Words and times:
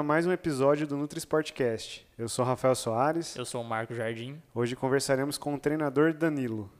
a 0.00 0.02
mais 0.02 0.26
um 0.26 0.32
episódio 0.32 0.86
do 0.86 0.96
Nutri 0.96 1.18
Sportcast. 1.18 2.06
Eu 2.16 2.26
sou 2.26 2.42
Rafael 2.42 2.74
Soares. 2.74 3.36
Eu 3.36 3.44
sou 3.44 3.60
o 3.60 3.64
Marco 3.64 3.94
Jardim. 3.94 4.40
Hoje 4.54 4.74
conversaremos 4.74 5.36
com 5.36 5.52
o 5.52 5.58
treinador 5.58 6.14
Danilo. 6.14 6.72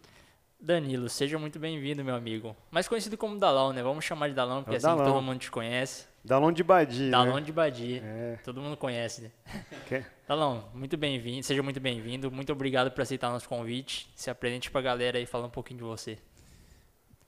Danilo, 0.59 1.07
seja 1.07 1.38
muito 1.38 1.59
bem-vindo, 1.59 2.02
meu 2.02 2.14
amigo. 2.14 2.56
Mais 2.70 2.88
conhecido 2.88 3.19
como 3.19 3.38
Dalão, 3.38 3.75
né? 3.75 3.83
Vamos 3.83 4.06
chamar 4.06 4.29
de 4.29 4.34
Dalão, 4.34 4.62
porque 4.62 4.77
é 4.77 4.79
assim 4.79 4.87
Dalão. 4.87 5.05
todo 5.05 5.20
mundo 5.23 5.38
te 5.38 5.51
conhece. 5.51 6.06
Dalão 6.25 6.51
de 6.51 6.64
Badi, 6.64 7.11
Dalão 7.11 7.37
né? 7.37 7.43
de 7.43 7.52
Badi. 7.52 8.01
É. 8.02 8.38
Todo 8.43 8.59
mundo 8.59 8.77
conhece, 8.79 9.23
né? 9.23 9.30
Que? 9.87 10.02
Dalão, 10.27 10.64
muito 10.73 10.96
bem-vindo, 10.96 11.45
seja 11.45 11.62
muito 11.62 11.79
bem-vindo. 11.79 12.30
Muito 12.30 12.50
obrigado 12.52 12.91
por 12.91 13.02
aceitar 13.02 13.29
nosso 13.30 13.48
convite. 13.48 14.11
Se 14.16 14.30
apresente 14.30 14.71
pra 14.71 14.80
galera 14.80 15.21
e 15.21 15.27
fala 15.27 15.46
um 15.46 15.51
pouquinho 15.51 15.80
de 15.80 15.84
você. 15.84 16.18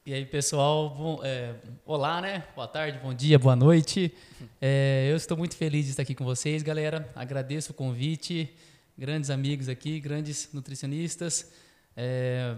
E 0.04 0.12
aí, 0.12 0.26
pessoal, 0.26 0.90
bom, 0.90 1.20
é, 1.22 1.54
olá, 1.86 2.20
né? 2.20 2.42
Boa 2.56 2.66
tarde, 2.66 2.98
bom 2.98 3.14
dia, 3.14 3.38
boa 3.38 3.54
noite. 3.54 4.12
É, 4.60 5.06
eu 5.08 5.16
estou 5.16 5.36
muito 5.36 5.54
feliz 5.54 5.84
de 5.84 5.92
estar 5.92 6.02
aqui 6.02 6.12
com 6.12 6.24
vocês, 6.24 6.60
galera. 6.60 7.08
Agradeço 7.14 7.70
o 7.70 7.74
convite, 7.74 8.52
grandes 8.98 9.30
amigos 9.30 9.68
aqui, 9.68 10.00
grandes 10.00 10.52
nutricionistas. 10.52 11.52
É, 11.96 12.56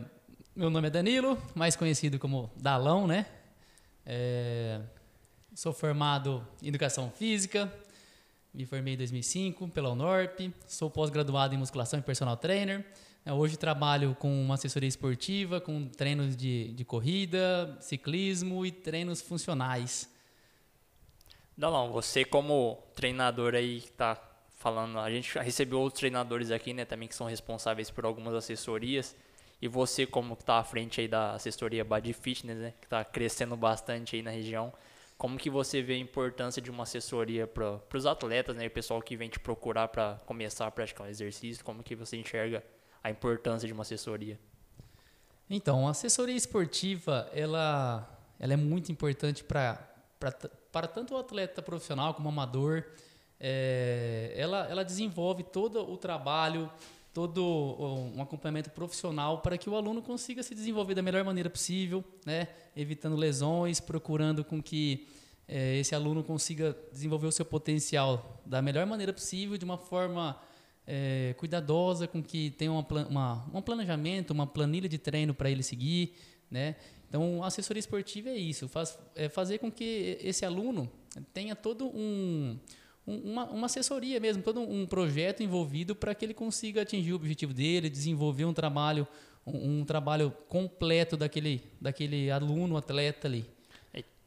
meu 0.57 0.71
nome 0.71 0.87
é 0.87 0.91
Danilo, 0.91 1.37
mais 1.55 1.77
conhecido 1.77 2.19
como 2.19 2.51
Dalão, 2.57 3.07
né? 3.07 3.27
É, 4.07 4.81
sou 5.55 5.75
formado 5.75 6.43
em 6.63 6.69
Educação 6.69 7.11
Física, 7.11 7.71
me 8.55 8.65
formei 8.65 8.95
em 8.95 8.97
2005 8.97 9.69
pela 9.69 9.91
UNORP, 9.91 10.51
sou 10.67 10.89
pós-graduado 10.89 11.55
em 11.55 11.59
Musculação 11.59 11.99
e 11.99 12.03
Personal 12.03 12.39
Trainer. 12.39 12.87
É, 13.27 13.33
hoje 13.33 13.57
trabalho 13.57 14.15
com 14.15 14.31
uma 14.31 14.53
assessoria 14.53 14.87
esportiva, 14.87 15.59
com 15.59 15.89
treinos 15.89 16.37
de, 16.37 16.73
de 16.75 16.85
corrida, 16.85 17.75
ciclismo 17.81 18.67
e 18.67 18.71
treinos 18.71 19.23
funcionais. 19.23 20.13
Dalão, 21.57 21.91
você 21.91 22.23
como 22.23 22.85
treinador 22.95 23.55
aí 23.55 23.81
que 23.81 23.89
está 23.89 24.21
falando, 24.59 24.99
a 24.99 25.11
gente 25.11 25.39
recebeu 25.39 25.81
outros 25.81 26.01
treinadores 26.01 26.51
aqui, 26.51 26.75
né, 26.75 26.85
também 26.85 27.09
que 27.09 27.15
são 27.15 27.27
responsáveis 27.27 27.91
por 27.91 28.05
algumas 28.05 28.35
assessorias. 28.35 29.17
E 29.63 29.69
você 29.69 30.05
como 30.05 30.37
que 30.37 30.43
está 30.43 30.59
à 30.59 30.65
frente 30.65 31.01
aí 31.01 31.09
da 31.09 31.33
assessoria 31.33 31.83
Body 31.83 32.13
Fitness, 32.13 32.59
né, 32.59 32.75
que 32.79 32.85
está 32.85 33.03
crescendo 33.07 33.57
bastante 33.57 34.17
aí 34.17 34.23
na 34.23 34.33
região, 34.33 34.71
como 35.17 35.39
que 35.39 35.49
você 35.49 35.81
vê 35.81 35.95
a 35.95 35.99
importância 35.99 36.61
de 36.61 36.71
uma 36.71 36.83
assessoria 36.83 37.47
para 37.47 37.81
os 37.95 38.05
atletas, 38.05 38.55
né, 38.55 38.67
o 38.67 38.71
pessoal 38.71 39.01
que 39.01 39.17
vem 39.17 39.31
te 39.31 39.41
procurar 39.41 39.89
para 39.89 40.21
começar 40.27 40.67
a 40.67 40.71
praticar 40.71 41.07
um 41.07 41.11
exercício, 41.11 41.65
como 41.65 41.83
que 41.83 41.97
você 41.97 42.19
enxerga 42.19 42.63
a 43.05 43.11
importância 43.11 43.69
de 43.69 43.73
uma 43.73 43.83
assessoria? 43.83 44.41
Então, 45.49 45.87
a 45.87 45.93
assessoria 45.93 46.35
esportiva, 46.35 47.31
ela, 47.33 48.19
ela 48.41 48.55
é 48.55 48.57
muito 48.57 48.91
importante 48.91 49.45
para 49.45 49.95
para 50.73 50.89
tanto 50.89 51.15
o 51.15 51.19
atleta 51.19 51.63
profissional 51.63 52.15
como 52.15 52.29
o 52.29 52.33
amador. 52.33 52.85
É, 53.39 54.33
ela, 54.37 54.67
ela 54.69 54.85
desenvolve 54.85 55.45
todo 55.45 55.81
o 55.89 55.97
trabalho, 55.97 56.69
todo 57.13 57.45
um 58.15 58.21
acompanhamento 58.21 58.71
profissional 58.71 59.41
para 59.41 59.57
que 59.57 59.71
o 59.71 59.77
aluno 59.77 60.03
consiga 60.03 60.43
se 60.43 60.53
desenvolver 60.53 60.95
da 60.95 61.03
melhor 61.03 61.23
maneira 61.23 61.49
possível, 61.49 62.03
né? 62.27 62.49
evitando 62.77 63.15
lesões, 63.15 63.79
procurando 63.79 64.45
com 64.45 64.61
que 64.61 65.07
é, 65.47 65.77
esse 65.77 65.95
aluno 65.95 66.25
consiga 66.25 66.77
desenvolver 66.91 67.29
o 67.29 67.33
seu 67.33 67.45
potencial 67.45 68.43
da 68.45 68.61
melhor 68.61 68.85
maneira 68.87 69.13
possível, 69.13 69.57
de 69.57 69.65
uma 69.65 69.79
forma 69.79 70.41
é, 70.87 71.35
cuidadosa, 71.39 72.07
com 72.07 72.23
que 72.23 72.51
tenha 72.51 72.73
uma, 72.73 72.87
uma, 73.09 73.51
um 73.55 73.63
planejamento, 73.63 74.33
uma 74.33 74.47
planilha 74.47 74.89
de 74.89 74.99
treino 74.99 75.35
para 75.35 75.51
ele 75.51 75.63
seguir, 75.63 76.15
né? 76.51 76.77
Então, 77.09 77.45
a 77.45 77.47
assessoria 77.47 77.79
esportiva 77.79 78.29
é 78.29 78.37
isso, 78.37 78.69
faz, 78.69 78.99
é 79.15 79.29
fazer 79.29 79.59
com 79.59 79.71
que 79.71 80.19
esse 80.21 80.45
aluno 80.45 80.91
tenha 81.33 81.55
todo 81.55 81.87
um, 81.87 82.59
um 83.07 83.17
uma, 83.31 83.45
uma, 83.45 83.67
assessoria 83.67 84.19
mesmo, 84.19 84.43
todo 84.43 84.61
um 84.61 84.85
projeto 84.85 85.43
envolvido 85.43 85.95
para 85.95 86.15
que 86.15 86.25
ele 86.25 86.35
consiga 86.35 86.83
atingir 86.83 87.13
o 87.13 87.17
objetivo 87.17 87.55
dele, 87.55 87.89
desenvolver 87.89 88.45
um 88.45 88.53
trabalho, 88.53 89.07
um, 89.47 89.81
um 89.81 89.85
trabalho 89.85 90.33
completo 90.49 91.17
daquele, 91.17 91.63
daquele 91.81 92.31
aluno, 92.31 92.77
atleta 92.77 93.29
ali. 93.29 93.45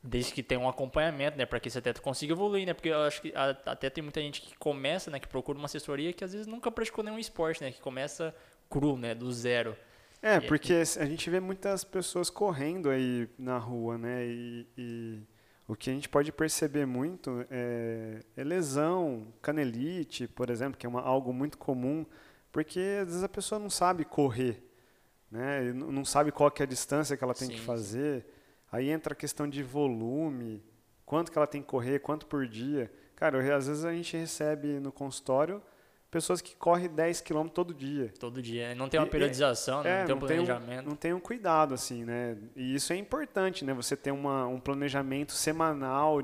Desde 0.04 0.32
que 0.32 0.44
tenha 0.44 0.60
um 0.60 0.70
acompanhamento, 0.70 1.38
né, 1.38 1.46
para 1.46 1.60
que 1.60 1.68
esse 1.68 1.78
atleta 1.78 2.02
consiga 2.02 2.34
evoluir, 2.34 2.66
né? 2.66 2.74
Porque 2.74 2.90
eu 2.90 3.02
acho 3.02 3.22
que 3.22 3.34
até 3.36 3.90
tem 3.90 4.02
muita 4.02 4.22
gente 4.22 4.42
que 4.42 4.56
começa, 4.58 5.10
né, 5.10 5.20
que 5.20 5.28
procura 5.28 5.58
uma 5.58 5.66
assessoria 5.66 6.14
que 6.14 6.24
às 6.24 6.32
vezes 6.32 6.48
nunca 6.48 6.72
praticou 6.72 7.04
nenhum 7.04 7.20
esporte, 7.20 7.62
né, 7.62 7.72
que 7.72 7.82
começa 7.82 8.34
cru, 8.70 8.98
né, 8.98 9.16
do 9.16 9.32
zero. 9.32 9.76
É, 10.22 10.40
porque 10.40 10.74
a 10.74 11.06
gente 11.06 11.30
vê 11.30 11.40
muitas 11.40 11.84
pessoas 11.84 12.30
correndo 12.30 12.90
aí 12.90 13.30
na 13.38 13.58
rua, 13.58 13.98
né, 13.98 14.26
e, 14.26 14.68
e 14.78 15.22
o 15.68 15.76
que 15.76 15.90
a 15.90 15.94
gente 15.94 16.10
pode 16.10 16.32
perceber 16.32 16.86
muito 16.86 17.46
é, 17.52 18.22
é 18.36 18.44
lesão, 18.44 19.28
canelite, 19.42 20.28
por 20.28 20.50
exemplo, 20.50 20.78
que 20.78 20.86
é 20.86 20.90
uma, 20.90 21.02
algo 21.02 21.34
muito 21.34 21.58
comum, 21.58 22.06
porque 22.52 22.80
às 23.02 23.08
vezes 23.08 23.24
a 23.24 23.30
pessoa 23.30 23.60
não 23.60 23.70
sabe 23.70 24.06
correr, 24.06 24.64
né, 25.30 25.74
não 25.74 26.06
sabe 26.06 26.32
qual 26.32 26.52
é 26.58 26.64
a 26.64 26.66
distância 26.66 27.18
que 27.18 27.24
ela 27.24 27.34
tem 27.34 27.50
Sim. 27.50 27.54
que 27.56 27.62
fazer. 27.62 28.26
Aí 28.72 28.90
entra 28.90 29.14
a 29.14 29.16
questão 29.16 29.48
de 29.48 29.64
volume, 29.64 30.64
quanto 31.06 31.32
que 31.32 31.38
ela 31.38 31.48
tem 31.48 31.62
que 31.62 31.68
correr, 31.68 32.00
quanto 32.00 32.26
por 32.26 32.48
dia. 32.48 32.92
Cara, 33.16 33.38
eu, 33.38 33.56
às 33.56 33.68
vezes 33.68 33.86
a 33.86 33.94
gente 33.94 34.16
recebe 34.16 34.80
no 34.80 34.92
consultório 34.92 35.62
pessoas 36.10 36.42
que 36.42 36.56
correm 36.56 36.90
10 36.90 37.22
km 37.22 37.48
todo 37.48 37.74
dia. 37.74 38.12
Todo 38.20 38.42
dia. 38.42 38.74
Não 38.76 38.90
tem 38.90 39.00
uma 39.00 39.08
periodização, 39.08 39.84
é, 39.84 40.00
não 40.00 40.06
tem 40.06 40.16
um 40.16 40.20
planejamento. 40.20 40.68
Tem 40.68 40.80
um, 40.80 40.90
não 40.90 40.96
tem 40.96 41.14
um 41.14 41.20
cuidado, 41.20 41.74
assim, 41.74 42.04
né? 42.04 42.38
E 42.56 42.76
isso 42.76 42.94
é 42.94 42.96
importante, 42.96 43.64
né? 43.66 43.74
Você 43.74 43.96
ter 43.96 44.12
uma, 44.12 44.48
um 44.48 44.60
planejamento 44.60 45.34
semanal 45.34 46.22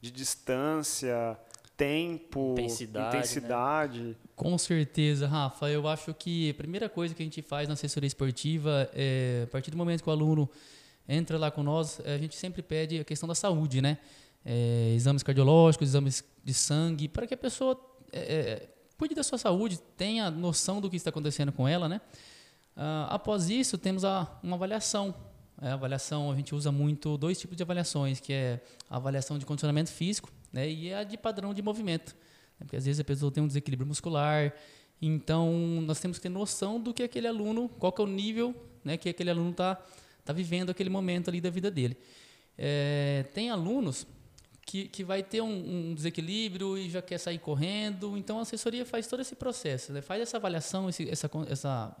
de 0.00 0.10
distância, 0.10 1.38
tempo, 1.76 2.52
intensidade. 2.52 3.16
intensidade. 3.16 4.02
Né? 4.02 4.14
Com 4.36 4.56
certeza, 4.58 5.26
Rafa. 5.26 5.70
Eu 5.70 5.88
acho 5.88 6.12
que 6.14 6.50
a 6.50 6.54
primeira 6.54 6.88
coisa 6.88 7.14
que 7.14 7.22
a 7.22 7.26
gente 7.26 7.42
faz 7.42 7.68
na 7.68 7.74
assessoria 7.74 8.06
esportiva 8.06 8.90
é, 8.94 9.42
a 9.44 9.46
partir 9.48 9.70
do 9.70 9.76
momento 9.76 10.02
que 10.02 10.08
o 10.08 10.12
aluno 10.12 10.48
entra 11.08 11.38
lá 11.38 11.50
com 11.50 11.62
nós, 11.62 12.00
a 12.04 12.18
gente 12.18 12.34
sempre 12.34 12.62
pede 12.62 13.00
a 13.00 13.04
questão 13.04 13.28
da 13.28 13.34
saúde, 13.34 13.80
né? 13.80 13.98
É, 14.44 14.92
exames 14.94 15.22
cardiológicos, 15.22 15.88
exames 15.88 16.24
de 16.42 16.52
sangue, 16.52 17.08
para 17.08 17.26
que 17.26 17.34
a 17.34 17.36
pessoa 17.36 17.80
é, 18.12 18.68
cuide 18.98 19.14
da 19.14 19.22
sua 19.22 19.38
saúde, 19.38 19.78
tenha 19.96 20.30
noção 20.30 20.80
do 20.80 20.88
que 20.88 20.96
está 20.96 21.10
acontecendo 21.10 21.52
com 21.52 21.66
ela, 21.66 21.88
né? 21.88 22.00
Ah, 22.76 23.08
após 23.10 23.48
isso, 23.50 23.78
temos 23.78 24.04
a, 24.04 24.28
uma 24.42 24.56
avaliação. 24.56 25.14
É, 25.60 25.68
a 25.68 25.74
avaliação, 25.74 26.32
a 26.32 26.36
gente 26.36 26.54
usa 26.54 26.72
muito 26.72 27.16
dois 27.16 27.38
tipos 27.38 27.56
de 27.56 27.62
avaliações, 27.62 28.20
que 28.20 28.32
é 28.32 28.60
a 28.90 28.96
avaliação 28.96 29.38
de 29.38 29.46
condicionamento 29.46 29.90
físico 29.90 30.30
né, 30.52 30.68
e 30.68 30.92
a 30.92 31.04
de 31.04 31.16
padrão 31.16 31.54
de 31.54 31.62
movimento. 31.62 32.16
Né? 32.58 32.64
Porque 32.64 32.76
às 32.76 32.84
vezes 32.84 33.00
a 33.00 33.04
pessoa 33.04 33.30
tem 33.30 33.42
um 33.42 33.46
desequilíbrio 33.46 33.86
muscular, 33.86 34.52
então 35.00 35.52
nós 35.82 36.00
temos 36.00 36.18
que 36.18 36.22
ter 36.22 36.28
noção 36.28 36.80
do 36.80 36.92
que 36.92 37.02
aquele 37.02 37.28
aluno, 37.28 37.68
qual 37.68 37.92
que 37.92 38.00
é 38.00 38.04
o 38.04 38.08
nível 38.08 38.54
né, 38.82 38.96
que 38.96 39.08
aquele 39.08 39.30
aluno 39.30 39.50
está 39.50 39.80
está 40.24 40.32
vivendo 40.32 40.70
aquele 40.70 40.88
momento 40.88 41.28
ali 41.28 41.40
da 41.40 41.50
vida 41.50 41.70
dele. 41.70 41.96
É, 42.56 43.26
tem 43.34 43.50
alunos 43.50 44.06
que, 44.64 44.88
que 44.88 45.04
vai 45.04 45.22
ter 45.22 45.42
um, 45.42 45.90
um, 45.90 45.94
desequilíbrio 45.94 46.78
e 46.78 46.88
já 46.88 47.02
quer 47.02 47.18
sair 47.18 47.38
correndo, 47.38 48.16
então 48.16 48.38
a 48.38 48.42
assessoria 48.42 48.86
faz 48.86 49.06
todo 49.06 49.20
esse 49.20 49.36
processo, 49.36 49.92
né? 49.92 50.00
faz 50.00 50.22
essa 50.22 50.38
avaliação, 50.38 50.88
esse, 50.88 51.08
essa, 51.10 51.30
essa 51.48 51.94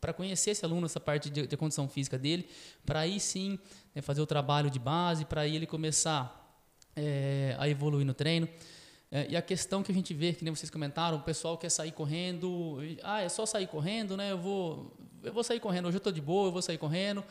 para 0.00 0.12
conhecer 0.14 0.50
esse 0.50 0.64
aluno, 0.64 0.86
essa 0.86 1.00
parte 1.00 1.28
de, 1.28 1.46
de 1.46 1.56
condição 1.56 1.88
física 1.88 2.16
dele, 2.16 2.48
para 2.86 3.00
aí 3.00 3.20
sim 3.20 3.58
né, 3.94 4.00
fazer 4.00 4.22
o 4.22 4.26
trabalho 4.26 4.70
de 4.70 4.78
base, 4.78 5.24
para 5.24 5.42
aí 5.42 5.54
ele 5.54 5.66
começar 5.66 6.64
é, 6.96 7.54
a 7.58 7.68
evoluir 7.68 8.06
no 8.06 8.14
treino. 8.14 8.48
É, 9.10 9.26
e 9.28 9.36
a 9.36 9.42
questão 9.42 9.82
que 9.82 9.90
a 9.90 9.94
gente 9.94 10.14
vê, 10.14 10.32
que 10.32 10.44
nem 10.44 10.54
vocês 10.54 10.70
comentaram, 10.70 11.18
o 11.18 11.22
pessoal 11.22 11.58
quer 11.58 11.70
sair 11.70 11.92
correndo, 11.92 12.78
ah, 13.02 13.22
é 13.22 13.28
só 13.28 13.44
sair 13.44 13.66
correndo, 13.66 14.16
né? 14.16 14.30
Eu 14.30 14.38
vou, 14.38 14.96
eu 15.22 15.32
vou 15.32 15.42
sair 15.42 15.58
correndo, 15.58 15.88
hoje 15.88 15.96
eu 15.96 15.98
estou 15.98 16.12
de 16.12 16.20
boa, 16.20 16.48
eu 16.48 16.52
vou 16.52 16.62
sair 16.62 16.78
correndo 16.78 17.24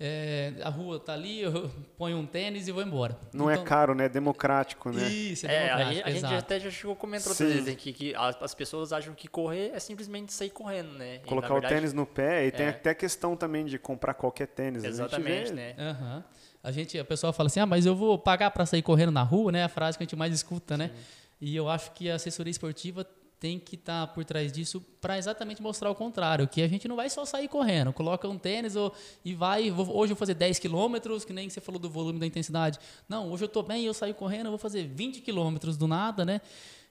é, 0.00 0.52
a 0.62 0.68
rua 0.68 1.00
tá 1.00 1.12
ali, 1.12 1.40
eu 1.40 1.68
ponho 1.98 2.16
um 2.18 2.24
tênis 2.24 2.68
e 2.68 2.72
vou 2.72 2.82
embora. 2.82 3.18
Não 3.32 3.50
é 3.50 3.54
então, 3.54 3.64
é 3.64 3.68
caro, 3.68 3.94
né? 3.96 4.04
É 4.04 4.08
democrático, 4.08 4.92
né? 4.92 5.08
Isso, 5.08 5.44
é, 5.46 5.66
é 5.66 5.70
a, 5.70 5.76
a 6.06 6.10
gente 6.12 6.34
até 6.34 6.60
já 6.60 6.70
chegou 6.70 6.92
a 6.92 6.96
comentar 6.96 7.28
outras 7.28 7.52
vezes 7.52 7.68
aqui 7.68 7.92
que 7.92 8.14
as, 8.14 8.54
pessoas 8.54 8.92
acham 8.92 9.12
que 9.12 9.26
correr 9.26 9.72
é 9.74 9.80
simplesmente 9.80 10.32
sair 10.32 10.50
correndo, 10.50 10.92
né? 10.92 11.16
E, 11.16 11.18
Colocar 11.26 11.48
verdade, 11.48 11.74
o 11.74 11.76
tênis 11.76 11.92
no 11.92 12.06
pé 12.06 12.44
e 12.44 12.48
é. 12.48 12.50
tem 12.52 12.68
até 12.68 12.94
questão 12.94 13.36
também 13.36 13.64
de 13.64 13.76
comprar 13.76 14.14
qualquer 14.14 14.46
tênis. 14.46 14.84
Exatamente, 14.84 15.52
né? 15.52 15.74
Uhum. 15.76 16.22
A 16.62 16.70
gente, 16.70 16.96
a 16.96 17.04
pessoa 17.04 17.32
fala 17.32 17.48
assim, 17.48 17.58
ah, 17.58 17.66
mas 17.66 17.84
eu 17.84 17.96
vou 17.96 18.16
pagar 18.16 18.52
para 18.52 18.64
sair 18.66 18.82
correndo 18.82 19.10
na 19.10 19.24
rua, 19.24 19.50
né? 19.50 19.64
A 19.64 19.68
frase 19.68 19.98
que 19.98 20.04
a 20.04 20.06
gente 20.06 20.16
mais 20.16 20.32
escuta, 20.32 20.76
né? 20.76 20.88
Sim. 20.88 20.94
né? 20.94 21.00
E 21.40 21.56
eu 21.56 21.68
acho 21.68 21.92
que 21.92 22.10
a 22.10 22.16
assessoria 22.16 22.50
esportiva 22.50 23.06
tem 23.40 23.58
que 23.58 23.76
estar 23.76 24.06
tá 24.06 24.12
por 24.12 24.24
trás 24.24 24.52
disso 24.52 24.80
para 25.00 25.16
exatamente 25.16 25.62
mostrar 25.62 25.90
o 25.90 25.94
contrário, 25.94 26.46
que 26.48 26.60
a 26.60 26.68
gente 26.68 26.88
não 26.88 26.96
vai 26.96 27.08
só 27.08 27.24
sair 27.24 27.48
correndo, 27.48 27.92
coloca 27.92 28.28
um 28.28 28.36
tênis 28.36 28.74
ou, 28.74 28.92
e 29.24 29.34
vai, 29.34 29.70
vou, 29.70 29.86
hoje 29.86 30.12
eu 30.12 30.16
vou 30.16 30.16
fazer 30.16 30.34
10 30.34 30.58
quilômetros, 30.58 31.24
que 31.24 31.32
nem 31.32 31.48
você 31.48 31.60
falou 31.60 31.80
do 31.80 31.88
volume 31.88 32.18
da 32.18 32.26
intensidade. 32.26 32.78
Não, 33.08 33.30
hoje 33.30 33.44
eu 33.44 33.46
estou 33.46 33.62
bem, 33.62 33.84
eu 33.84 33.94
saio 33.94 34.14
correndo, 34.14 34.46
eu 34.46 34.50
vou 34.50 34.58
fazer 34.58 34.86
20 34.86 35.20
quilômetros 35.20 35.76
do 35.76 35.86
nada, 35.86 36.24
né? 36.24 36.40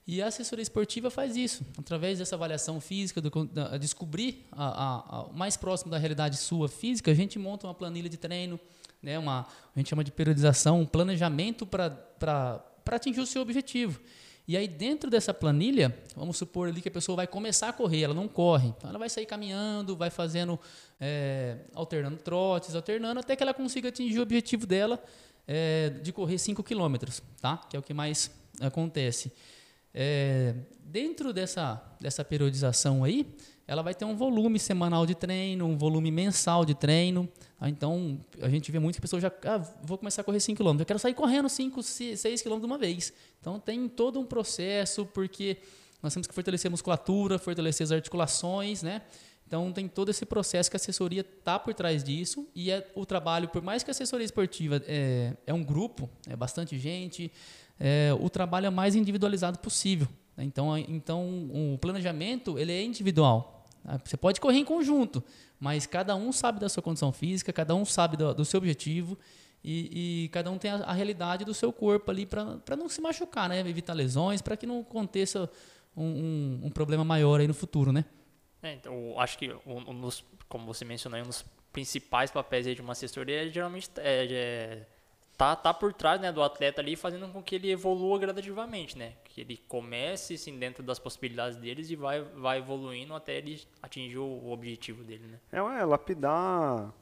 E 0.06 0.22
a 0.22 0.28
assessoria 0.28 0.62
esportiva 0.62 1.10
faz 1.10 1.36
isso, 1.36 1.66
através 1.76 2.18
dessa 2.18 2.34
avaliação 2.34 2.80
física, 2.80 3.20
do, 3.20 3.44
da, 3.44 3.76
descobrir 3.76 4.46
a, 4.50 4.64
a, 4.64 5.20
a, 5.20 5.32
mais 5.34 5.54
próximo 5.54 5.90
da 5.90 5.98
realidade 5.98 6.38
sua 6.38 6.66
física, 6.66 7.10
a 7.10 7.14
gente 7.14 7.38
monta 7.38 7.66
uma 7.66 7.74
planilha 7.74 8.08
de 8.08 8.16
treino, 8.16 8.58
né, 9.02 9.18
uma, 9.18 9.46
a 9.76 9.78
gente 9.78 9.90
chama 9.90 10.02
de 10.02 10.10
periodização, 10.10 10.80
um 10.80 10.86
planejamento 10.86 11.66
para 11.66 12.64
atingir 12.86 13.20
o 13.20 13.26
seu 13.26 13.42
objetivo. 13.42 14.00
E 14.48 14.56
aí, 14.56 14.66
dentro 14.66 15.10
dessa 15.10 15.34
planilha, 15.34 15.94
vamos 16.16 16.38
supor 16.38 16.68
ali 16.68 16.80
que 16.80 16.88
a 16.88 16.90
pessoa 16.90 17.16
vai 17.16 17.26
começar 17.26 17.68
a 17.68 17.72
correr, 17.72 18.04
ela 18.04 18.14
não 18.14 18.26
corre. 18.26 18.68
Então, 18.68 18.88
ela 18.88 18.98
vai 18.98 19.10
sair 19.10 19.26
caminhando, 19.26 19.94
vai 19.94 20.08
fazendo, 20.08 20.58
é, 20.98 21.58
alternando 21.74 22.16
trotes, 22.16 22.74
alternando, 22.74 23.20
até 23.20 23.36
que 23.36 23.42
ela 23.42 23.52
consiga 23.52 23.90
atingir 23.90 24.18
o 24.18 24.22
objetivo 24.22 24.66
dela 24.66 25.04
é, 25.46 25.90
de 25.90 26.14
correr 26.14 26.38
5 26.38 26.62
quilômetros, 26.62 27.22
tá? 27.42 27.58
Que 27.68 27.76
é 27.76 27.78
o 27.78 27.82
que 27.82 27.92
mais 27.92 28.30
acontece. 28.58 29.30
É, 29.92 30.54
dentro 30.80 31.30
dessa, 31.30 31.82
dessa 32.00 32.24
periodização 32.24 33.04
aí, 33.04 33.26
ela 33.66 33.82
vai 33.82 33.94
ter 33.94 34.06
um 34.06 34.16
volume 34.16 34.58
semanal 34.58 35.04
de 35.04 35.14
treino, 35.14 35.66
um 35.66 35.76
volume 35.76 36.10
mensal 36.10 36.64
de 36.64 36.74
treino. 36.74 37.28
Tá? 37.58 37.68
Então, 37.68 38.20
a 38.40 38.48
gente 38.48 38.70
vê 38.70 38.78
muitas 38.78 39.00
pessoas 39.00 39.22
já, 39.22 39.32
ah, 39.44 39.58
vou 39.82 39.98
começar 39.98 40.22
a 40.22 40.24
correr 40.24 40.40
5 40.40 40.62
km, 40.62 40.78
eu 40.78 40.86
quero 40.86 40.98
sair 40.98 41.14
correndo 41.14 41.48
5, 41.48 41.82
6 41.82 42.42
km 42.42 42.58
de 42.58 42.66
uma 42.66 42.78
vez. 42.78 43.12
Então, 43.40 43.58
tem 43.58 43.88
todo 43.88 44.20
um 44.20 44.24
processo, 44.24 45.04
porque 45.06 45.58
nós 46.02 46.14
temos 46.14 46.26
que 46.26 46.34
fortalecer 46.34 46.68
a 46.68 46.70
musculatura, 46.70 47.38
fortalecer 47.38 47.84
as 47.84 47.92
articulações, 47.92 48.82
né? 48.82 49.02
Então, 49.46 49.72
tem 49.72 49.88
todo 49.88 50.10
esse 50.10 50.26
processo 50.26 50.70
que 50.70 50.76
a 50.76 50.78
assessoria 50.78 51.22
está 51.22 51.58
por 51.58 51.72
trás 51.72 52.04
disso. 52.04 52.46
E 52.54 52.70
é 52.70 52.86
o 52.94 53.06
trabalho, 53.06 53.48
por 53.48 53.62
mais 53.62 53.82
que 53.82 53.90
a 53.90 53.92
assessoria 53.92 54.24
esportiva 54.26 54.82
é, 54.86 55.32
é 55.46 55.54
um 55.54 55.64
grupo, 55.64 56.08
é 56.28 56.36
bastante 56.36 56.78
gente, 56.78 57.32
é, 57.80 58.10
o 58.20 58.28
trabalho 58.28 58.66
é 58.66 58.70
mais 58.70 58.94
individualizado 58.94 59.58
possível. 59.58 60.06
Né? 60.36 60.44
Então, 60.44 60.76
então, 60.76 61.50
o 61.50 61.78
planejamento 61.78 62.58
ele 62.58 62.72
é 62.72 62.82
individual. 62.82 63.66
Ah, 63.84 63.98
você 64.04 64.18
pode 64.18 64.38
correr 64.38 64.58
em 64.58 64.64
conjunto, 64.66 65.24
mas 65.58 65.86
cada 65.86 66.14
um 66.14 66.32
sabe 66.32 66.60
da 66.60 66.68
sua 66.68 66.82
condição 66.82 67.12
física, 67.12 67.52
cada 67.52 67.74
um 67.74 67.84
sabe 67.84 68.16
do, 68.16 68.34
do 68.34 68.44
seu 68.44 68.58
objetivo 68.58 69.18
e, 69.62 70.24
e, 70.24 70.28
cada 70.28 70.50
um 70.50 70.58
tem 70.58 70.70
a, 70.70 70.76
a, 70.76 70.92
realidade 70.92 71.44
do 71.44 71.52
seu 71.52 71.72
corpo 71.72 72.10
ali 72.10 72.24
para 72.24 72.76
não 72.76 72.88
se 72.88 73.00
machucar, 73.00 73.48
né? 73.48 73.58
Evitar 73.58 73.92
lesões, 73.92 74.40
para 74.40 74.56
que 74.56 74.66
não 74.66 74.80
aconteça 74.80 75.50
um, 75.96 76.04
um, 76.04 76.60
um, 76.66 76.70
problema 76.70 77.04
maior 77.04 77.40
aí 77.40 77.48
no 77.48 77.54
futuro, 77.54 77.92
né? 77.92 78.04
É, 78.62 78.74
então, 78.74 79.18
acho 79.18 79.36
que 79.36 79.52
um, 79.66 79.90
um 79.90 80.00
dos, 80.00 80.24
como 80.48 80.64
você 80.64 80.84
mencionou, 80.84 81.20
um 81.20 81.24
dos 81.24 81.44
principais 81.72 82.30
papéis 82.30 82.66
de 82.66 82.80
uma 82.80 82.92
assessoria 82.92 83.46
é 83.46 83.50
geralmente 83.50 83.90
é, 83.96 84.26
é 84.30 84.86
tá, 85.38 85.54
tá 85.54 85.72
por 85.72 85.94
trás 85.94 86.20
né, 86.20 86.32
do 86.32 86.42
atleta 86.42 86.80
ali, 86.80 86.96
fazendo 86.96 87.28
com 87.28 87.40
que 87.40 87.54
ele 87.54 87.70
evolua 87.70 88.18
gradativamente, 88.18 88.98
né? 88.98 89.12
Que 89.22 89.40
ele 89.40 89.56
comece 89.68 90.34
assim, 90.34 90.58
dentro 90.58 90.82
das 90.82 90.98
possibilidades 90.98 91.56
deles 91.56 91.88
e 91.90 91.96
vai, 91.96 92.20
vai 92.20 92.58
evoluindo 92.58 93.14
até 93.14 93.36
ele 93.36 93.62
atingir 93.80 94.18
o 94.18 94.50
objetivo 94.50 95.04
dele, 95.04 95.28
né? 95.28 95.38
É, 95.52 95.58
é 95.58 95.84
lapidar 95.84 96.92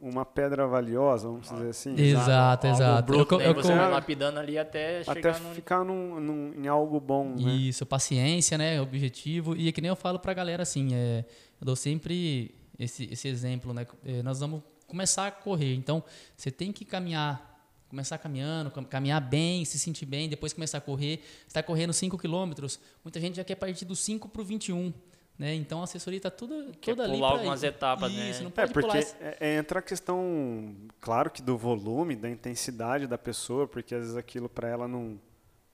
uma 0.00 0.24
pedra 0.24 0.66
valiosa, 0.66 1.28
vamos 1.28 1.48
dizer 1.48 1.68
assim. 1.68 1.94
Exato, 1.96 2.66
exato. 2.66 3.12
Bruto, 3.12 3.34
eu, 3.34 3.38
né? 3.38 3.48
eu, 3.48 3.54
você 3.54 3.74
vai 3.74 3.90
lapidando 3.90 4.38
ali 4.40 4.58
até 4.58 5.04
chegar 5.04 5.30
até 5.30 5.40
num... 5.40 5.54
ficar 5.54 5.84
num, 5.84 6.20
num, 6.20 6.54
em 6.56 6.66
algo 6.66 7.00
bom, 7.00 7.36
né? 7.36 7.52
Isso, 7.52 7.86
paciência, 7.86 8.58
né? 8.58 8.80
Objetivo. 8.80 9.56
E 9.56 9.68
é 9.68 9.72
que 9.72 9.80
nem 9.80 9.88
eu 9.88 9.96
falo 9.96 10.18
pra 10.18 10.34
galera 10.34 10.62
assim, 10.62 10.94
é, 10.94 11.24
eu 11.60 11.64
dou 11.64 11.76
sempre 11.76 12.52
esse, 12.78 13.08
esse 13.12 13.28
exemplo, 13.28 13.72
né? 13.72 13.86
É, 14.04 14.22
nós 14.22 14.40
vamos 14.40 14.62
começar 14.94 15.26
a 15.26 15.30
correr. 15.32 15.74
Então, 15.74 16.04
você 16.36 16.52
tem 16.52 16.70
que 16.72 16.84
caminhar, 16.84 17.60
começar 17.88 18.16
caminhando, 18.16 18.70
caminhar 18.88 19.20
bem, 19.20 19.64
se 19.64 19.76
sentir 19.76 20.06
bem, 20.06 20.28
depois 20.28 20.52
começar 20.52 20.78
a 20.78 20.80
correr. 20.80 21.20
está 21.48 21.62
correndo 21.64 21.92
5 21.92 22.16
quilômetros, 22.16 22.78
muita 23.02 23.20
gente 23.20 23.34
já 23.34 23.44
quer 23.44 23.56
partir 23.56 23.84
do 23.84 23.96
5 23.96 24.28
para 24.28 24.40
o 24.40 24.44
21. 24.44 24.92
Né? 25.36 25.52
Então 25.56 25.80
a 25.80 25.84
assessoria 25.84 26.18
está 26.18 26.30
toda, 26.30 26.70
toda 26.80 27.02
ali. 27.02 27.14
Pular 27.14 27.32
algumas 27.32 27.64
ir. 27.64 27.66
etapas, 27.66 28.12
né? 28.12 28.30
Isso, 28.30 28.38
né? 28.38 28.44
Não 28.44 28.50
pode 28.52 28.70
é, 28.70 28.72
porque 28.72 28.88
pular. 28.88 29.04
É, 29.20 29.36
é, 29.40 29.56
entra 29.56 29.80
a 29.80 29.82
questão, 29.82 30.76
claro 31.00 31.28
que 31.28 31.42
do 31.42 31.58
volume, 31.58 32.14
da 32.14 32.30
intensidade 32.30 33.08
da 33.08 33.18
pessoa, 33.18 33.66
porque 33.66 33.96
às 33.96 34.02
vezes 34.02 34.16
aquilo 34.16 34.48
para 34.48 34.68
ela 34.68 34.86
não, 34.86 35.18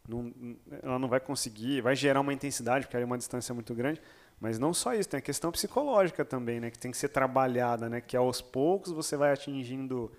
não, 0.08 0.32
ela 0.82 0.98
não 0.98 1.08
vai 1.08 1.20
conseguir, 1.20 1.82
vai 1.82 1.94
gerar 1.94 2.22
uma 2.22 2.32
intensidade, 2.32 2.86
porque 2.86 2.96
aí 2.96 3.02
é 3.02 3.06
uma 3.06 3.18
distância 3.18 3.54
muito 3.54 3.74
grande. 3.74 4.00
Mas 4.40 4.58
não 4.58 4.72
só 4.72 4.94
isso, 4.94 5.08
tem 5.08 5.18
a 5.18 5.20
questão 5.20 5.52
psicológica 5.52 6.24
também, 6.24 6.58
né, 6.58 6.70
que 6.70 6.78
tem 6.78 6.90
que 6.90 6.96
ser 6.96 7.10
trabalhada, 7.10 7.90
né, 7.90 8.00
que 8.00 8.16
aos 8.16 8.40
poucos 8.40 8.90
você 8.90 9.16
vai 9.16 9.32
atingindo 9.32 10.10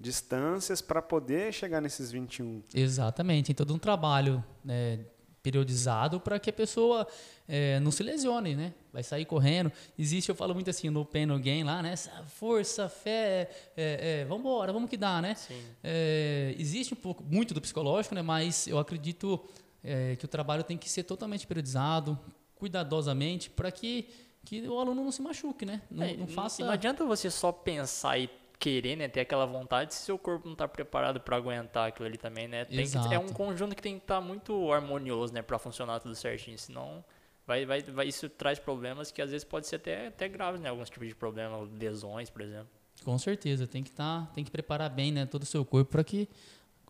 distâncias 0.00 0.80
para 0.80 1.02
poder 1.02 1.52
chegar 1.52 1.80
nesses 1.80 2.10
21. 2.10 2.62
Exatamente, 2.74 3.46
tem 3.46 3.54
todo 3.54 3.74
um 3.74 3.78
trabalho 3.78 4.42
né, 4.64 5.00
periodizado 5.46 6.18
para 6.18 6.40
que 6.40 6.50
a 6.50 6.52
pessoa 6.52 7.06
é, 7.46 7.78
não 7.78 7.92
se 7.92 8.02
lesione, 8.02 8.56
né? 8.56 8.74
Vai 8.92 9.04
sair 9.04 9.24
correndo. 9.24 9.70
Existe, 9.96 10.28
eu 10.28 10.34
falo 10.34 10.52
muito 10.52 10.68
assim, 10.68 10.90
no 10.90 11.04
pain 11.04 11.24
no 11.24 11.38
gain 11.38 11.62
lá, 11.62 11.80
né? 11.80 11.94
Força, 12.26 12.88
fé, 12.88 13.48
é, 13.76 14.22
é, 14.22 14.24
vamos 14.24 14.40
embora, 14.40 14.72
vamos 14.72 14.90
que 14.90 14.96
dá, 14.96 15.22
né? 15.22 15.36
É, 15.84 16.52
existe 16.58 16.94
um 16.94 16.96
pouco, 16.96 17.22
muito 17.22 17.54
do 17.54 17.60
psicológico, 17.60 18.12
né? 18.12 18.22
Mas 18.22 18.66
eu 18.66 18.76
acredito 18.76 19.40
é, 19.84 20.16
que 20.16 20.24
o 20.24 20.28
trabalho 20.28 20.64
tem 20.64 20.76
que 20.76 20.88
ser 20.88 21.04
totalmente 21.04 21.46
periodizado, 21.46 22.18
cuidadosamente 22.56 23.48
para 23.48 23.70
que, 23.70 24.08
que 24.44 24.66
o 24.66 24.78
aluno 24.78 25.04
não 25.04 25.12
se 25.12 25.22
machuque, 25.22 25.64
né? 25.64 25.82
Não, 25.90 26.04
é, 26.04 26.16
não 26.16 26.26
faça. 26.26 26.64
Não 26.64 26.72
adianta 26.72 27.04
você 27.04 27.30
só 27.30 27.52
pensar 27.52 28.18
e 28.18 28.28
querer, 28.58 28.96
né, 28.96 29.06
ter 29.06 29.20
aquela 29.20 29.44
vontade 29.44 29.94
se 29.94 30.02
seu 30.02 30.18
corpo 30.18 30.46
não 30.46 30.54
está 30.54 30.66
preparado 30.66 31.20
para 31.20 31.36
aguentar 31.36 31.88
aquilo 31.88 32.06
ali 32.06 32.16
também, 32.16 32.48
né? 32.48 32.64
Tem 32.64 32.88
que, 32.88 33.14
é 33.14 33.18
um 33.18 33.28
conjunto 33.28 33.76
que 33.76 33.82
tem 33.82 33.98
que 33.98 34.04
estar 34.04 34.16
tá 34.16 34.20
muito 34.20 34.72
harmonioso, 34.72 35.32
né, 35.32 35.42
para 35.42 35.58
funcionar 35.58 36.00
tudo 36.00 36.14
certinho, 36.14 36.58
senão 36.58 37.04
vai, 37.46 37.66
vai, 37.66 37.82
vai 37.82 38.08
isso 38.08 38.28
traz 38.28 38.58
problemas 38.58 39.10
que 39.10 39.20
às 39.20 39.30
vezes 39.30 39.44
pode 39.44 39.66
ser 39.66 39.76
até 39.76 40.06
até 40.06 40.26
graves, 40.28 40.60
né, 40.60 40.70
alguns 40.70 40.88
tipos 40.88 41.06
de 41.06 41.14
problemas, 41.14 41.70
lesões, 41.70 42.30
por 42.30 42.40
exemplo. 42.40 42.68
Com 43.04 43.18
certeza, 43.18 43.66
tem 43.66 43.82
que 43.82 43.90
estar, 43.90 44.26
tá, 44.26 44.32
tem 44.32 44.42
que 44.42 44.50
preparar 44.50 44.88
bem, 44.88 45.12
né, 45.12 45.26
todo 45.26 45.42
o 45.42 45.46
seu 45.46 45.64
corpo 45.64 45.92
para 45.92 46.02
que 46.02 46.28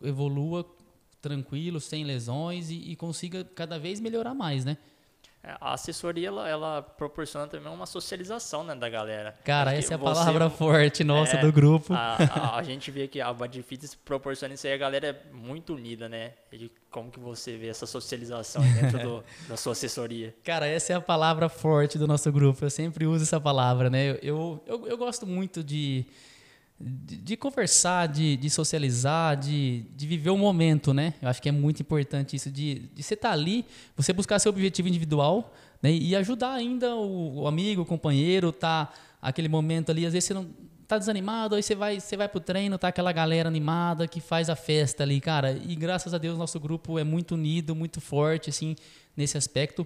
evolua 0.01 0.65
tranquilo, 1.21 1.79
sem 1.79 2.05
lesões 2.05 2.69
e, 2.69 2.91
e 2.91 2.95
consiga 2.95 3.43
cada 3.43 3.77
vez 3.77 3.99
melhorar 3.99 4.33
mais, 4.33 4.63
né? 4.63 4.77
É, 5.47 5.55
a 5.61 5.73
assessoria 5.75 6.27
ela, 6.27 6.49
ela, 6.49 6.81
proporciona 6.81 7.47
também 7.47 7.71
uma 7.71 7.85
socialização 7.85 8.65
né, 8.65 8.75
da 8.75 8.89
galera. 8.89 9.33
Cara, 9.45 9.73
essa 9.73 9.93
é 9.93 9.95
a 9.95 9.97
palavra 9.97 10.49
forte 10.49 11.05
nossa 11.05 11.37
é, 11.37 11.39
do 11.39 11.53
grupo. 11.53 11.93
A, 11.93 12.17
a, 12.17 12.57
a, 12.57 12.63
gente 12.63 12.91
vê 12.91 13.07
que 13.07 13.21
a 13.21 13.31
Bad 13.31 13.63
Fitness 13.63 13.95
proporciona 13.95 14.55
isso 14.55 14.67
aí, 14.67 14.73
a 14.73 14.77
galera 14.77 15.07
é 15.07 15.33
muito 15.33 15.73
unida, 15.73 16.09
né? 16.09 16.33
E 16.51 16.69
como 16.91 17.09
que 17.09 17.19
você 17.19 17.55
vê 17.55 17.69
essa 17.69 17.85
socialização 17.85 18.61
dentro 18.73 18.99
do, 18.99 19.23
da 19.47 19.55
sua 19.55 19.71
assessoria? 19.71 20.35
Cara, 20.43 20.67
essa 20.67 20.91
é 20.91 20.95
a 20.97 21.01
palavra 21.01 21.47
forte 21.47 21.97
do 21.97 22.05
nosso 22.05 22.29
grupo. 22.29 22.65
Eu 22.65 22.69
sempre 22.69 23.05
uso 23.05 23.23
essa 23.23 23.39
palavra, 23.39 23.89
né? 23.89 24.17
Eu, 24.21 24.61
eu, 24.67 24.85
eu 24.85 24.97
gosto 24.97 25.25
muito 25.25 25.63
de 25.63 26.05
de, 26.79 27.17
de 27.17 27.37
conversar, 27.37 28.07
de, 28.07 28.37
de 28.37 28.49
socializar, 28.49 29.35
de, 29.35 29.83
de 29.95 30.07
viver 30.07 30.29
o 30.29 30.37
momento, 30.37 30.93
né? 30.93 31.13
Eu 31.21 31.27
acho 31.29 31.41
que 31.41 31.49
é 31.49 31.51
muito 31.51 31.81
importante 31.81 32.35
isso, 32.35 32.51
de, 32.51 32.89
de 32.93 33.01
você 33.01 33.15
estar 33.15 33.29
tá 33.29 33.33
ali, 33.33 33.65
você 33.95 34.13
buscar 34.13 34.37
seu 34.39 34.51
objetivo 34.51 34.87
individual 34.87 35.53
né? 35.81 35.91
e 35.91 36.15
ajudar 36.15 36.53
ainda 36.53 36.95
o, 36.95 37.41
o 37.41 37.47
amigo, 37.47 37.81
o 37.81 37.85
companheiro, 37.85 38.51
tá 38.51 38.93
aquele 39.21 39.49
momento 39.49 39.89
ali, 39.89 40.05
às 40.05 40.13
vezes 40.13 40.27
você 40.27 40.33
não 40.35 40.47
tá 40.87 40.97
desanimado, 40.97 41.55
aí 41.55 41.63
você 41.63 41.75
vai, 41.75 41.99
você 41.99 42.15
vai 42.15 42.29
pro 42.29 42.39
treino, 42.39 42.77
tá 42.77 42.87
aquela 42.87 43.11
galera 43.11 43.49
animada 43.49 44.07
que 44.07 44.21
faz 44.21 44.49
a 44.49 44.55
festa 44.55 45.03
ali, 45.03 45.19
cara. 45.19 45.51
E 45.51 45.75
graças 45.75 46.13
a 46.13 46.17
Deus 46.17 46.37
nosso 46.37 46.59
grupo 46.59 46.97
é 46.97 47.03
muito 47.03 47.33
unido, 47.33 47.75
muito 47.75 47.99
forte, 47.99 48.49
assim, 48.49 48.75
nesse 49.15 49.37
aspecto. 49.37 49.85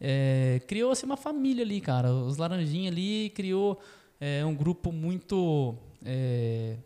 É, 0.00 0.62
Criou-se 0.66 1.04
uma 1.04 1.18
família 1.18 1.64
ali, 1.64 1.80
cara. 1.80 2.10
Os 2.10 2.38
laranjinhos 2.38 2.92
ali 2.92 3.30
criou 3.30 3.78
é, 4.18 4.42
um 4.44 4.54
grupo 4.54 4.90
muito 4.90 5.76
é, 6.04 6.76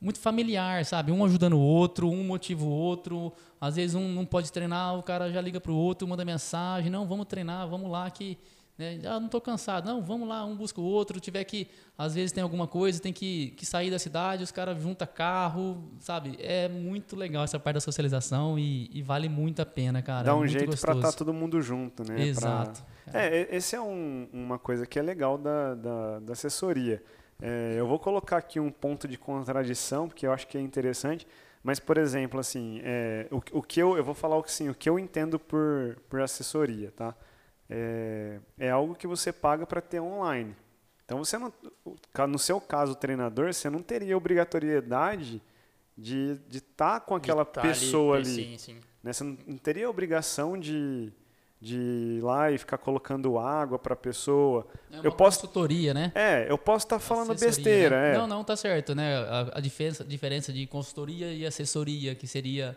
muito 0.00 0.18
familiar, 0.18 0.84
sabe? 0.84 1.12
Um 1.12 1.24
ajudando 1.24 1.54
o 1.54 1.60
outro, 1.60 2.08
um 2.08 2.24
motiva 2.24 2.64
o 2.64 2.70
outro. 2.70 3.32
Às 3.60 3.76
vezes 3.76 3.94
um 3.94 4.08
não 4.08 4.24
pode 4.24 4.50
treinar, 4.50 4.98
o 4.98 5.02
cara 5.02 5.30
já 5.30 5.40
liga 5.40 5.60
para 5.60 5.72
o 5.72 5.76
outro, 5.76 6.08
manda 6.08 6.24
mensagem, 6.24 6.90
não, 6.90 7.06
vamos 7.06 7.26
treinar, 7.26 7.68
vamos 7.68 7.90
lá 7.90 8.10
que 8.10 8.38
né? 8.80 8.98
Ah, 9.04 9.20
não 9.20 9.26
estou 9.26 9.42
cansado, 9.42 9.84
não, 9.84 10.00
vamos 10.00 10.26
lá, 10.26 10.42
um 10.42 10.56
busca 10.56 10.80
o 10.80 10.84
outro. 10.84 11.20
Tiver 11.20 11.44
que, 11.44 11.68
às 11.98 12.14
vezes 12.14 12.32
tem 12.32 12.42
alguma 12.42 12.66
coisa, 12.66 12.98
tem 12.98 13.12
que, 13.12 13.50
que 13.50 13.66
sair 13.66 13.90
da 13.90 13.98
cidade, 13.98 14.42
os 14.42 14.50
caras 14.50 14.82
juntam 14.82 15.06
carro, 15.06 15.92
sabe? 15.98 16.38
É 16.40 16.66
muito 16.66 17.14
legal 17.14 17.44
essa 17.44 17.60
parte 17.60 17.74
da 17.74 17.80
socialização 17.80 18.58
e, 18.58 18.88
e 18.90 19.02
vale 19.02 19.28
muito 19.28 19.60
a 19.60 19.66
pena, 19.66 20.00
cara. 20.00 20.24
Dá 20.24 20.34
um 20.34 20.46
é 20.46 20.48
jeito 20.48 20.78
para 20.78 20.94
estar 20.94 21.12
tá 21.12 21.12
todo 21.12 21.34
mundo 21.34 21.60
junto, 21.60 22.02
né? 22.10 22.22
Exato. 22.22 22.82
Pra... 23.04 23.22
É, 23.22 23.54
esse 23.54 23.76
é 23.76 23.80
um, 23.80 24.26
uma 24.32 24.58
coisa 24.58 24.86
que 24.86 24.98
é 24.98 25.02
legal 25.02 25.36
da, 25.36 25.74
da, 25.74 26.18
da 26.20 26.32
assessoria 26.32 27.02
é, 27.40 27.74
eu 27.76 27.86
vou 27.86 27.98
colocar 27.98 28.36
aqui 28.36 28.60
um 28.60 28.70
ponto 28.70 29.08
de 29.08 29.16
contradição, 29.16 30.08
porque 30.08 30.26
eu 30.26 30.32
acho 30.32 30.46
que 30.46 30.58
é 30.58 30.60
interessante. 30.60 31.26
Mas, 31.62 31.78
por 31.78 31.98
exemplo, 31.98 32.40
assim, 32.40 32.80
é, 32.82 33.26
o, 33.30 33.58
o, 33.58 33.62
que 33.62 33.80
eu, 33.80 33.96
eu 33.96 34.04
vou 34.04 34.14
falar 34.14 34.38
assim, 34.40 34.68
o 34.68 34.74
que 34.74 34.88
eu 34.88 34.98
entendo 34.98 35.38
por, 35.38 35.98
por 36.08 36.20
assessoria, 36.20 36.90
tá? 36.90 37.14
É, 37.68 38.40
é 38.58 38.70
algo 38.70 38.94
que 38.94 39.06
você 39.06 39.32
paga 39.32 39.66
para 39.66 39.80
ter 39.80 40.00
online. 40.00 40.56
Então, 41.04 41.18
você 41.18 41.36
não, 41.38 41.52
no 42.28 42.38
seu 42.38 42.60
caso, 42.60 42.94
treinador, 42.94 43.52
você 43.52 43.68
não 43.68 43.82
teria 43.82 44.16
obrigatoriedade 44.16 45.42
de 45.96 46.32
estar 46.32 46.48
de 46.48 46.60
tá 46.60 47.00
com 47.00 47.14
aquela 47.14 47.44
tá 47.44 47.60
pessoa 47.60 48.16
ali. 48.16 48.26
ali 48.26 48.58
sim, 48.58 48.58
sim. 48.58 48.80
Né? 49.02 49.12
Você 49.12 49.24
não 49.24 49.58
teria 49.58 49.90
obrigação 49.90 50.58
de 50.58 51.12
de 51.60 51.76
ir 51.76 52.22
lá 52.22 52.50
e 52.50 52.56
ficar 52.56 52.78
colocando 52.78 53.38
água 53.38 53.78
para 53.78 53.92
a 53.92 53.96
pessoa. 53.96 54.66
É 54.90 54.96
uma 54.96 55.04
eu 55.04 55.12
posso 55.12 55.40
consultoria, 55.40 55.92
né? 55.92 56.10
É, 56.14 56.46
eu 56.48 56.56
posso 56.56 56.86
estar 56.86 56.96
tá 56.96 57.00
falando 57.00 57.32
assessoria, 57.32 57.56
besteira, 57.56 58.00
né? 58.00 58.14
é. 58.14 58.18
Não, 58.18 58.26
não, 58.26 58.42
tá 58.42 58.56
certo, 58.56 58.94
né? 58.94 59.16
A, 59.16 59.58
a, 59.58 59.60
diferença, 59.60 60.02
diferença 60.02 60.52
de 60.52 60.66
consultoria 60.66 61.32
e 61.32 61.44
assessoria, 61.44 62.14
que 62.14 62.26
seria 62.26 62.74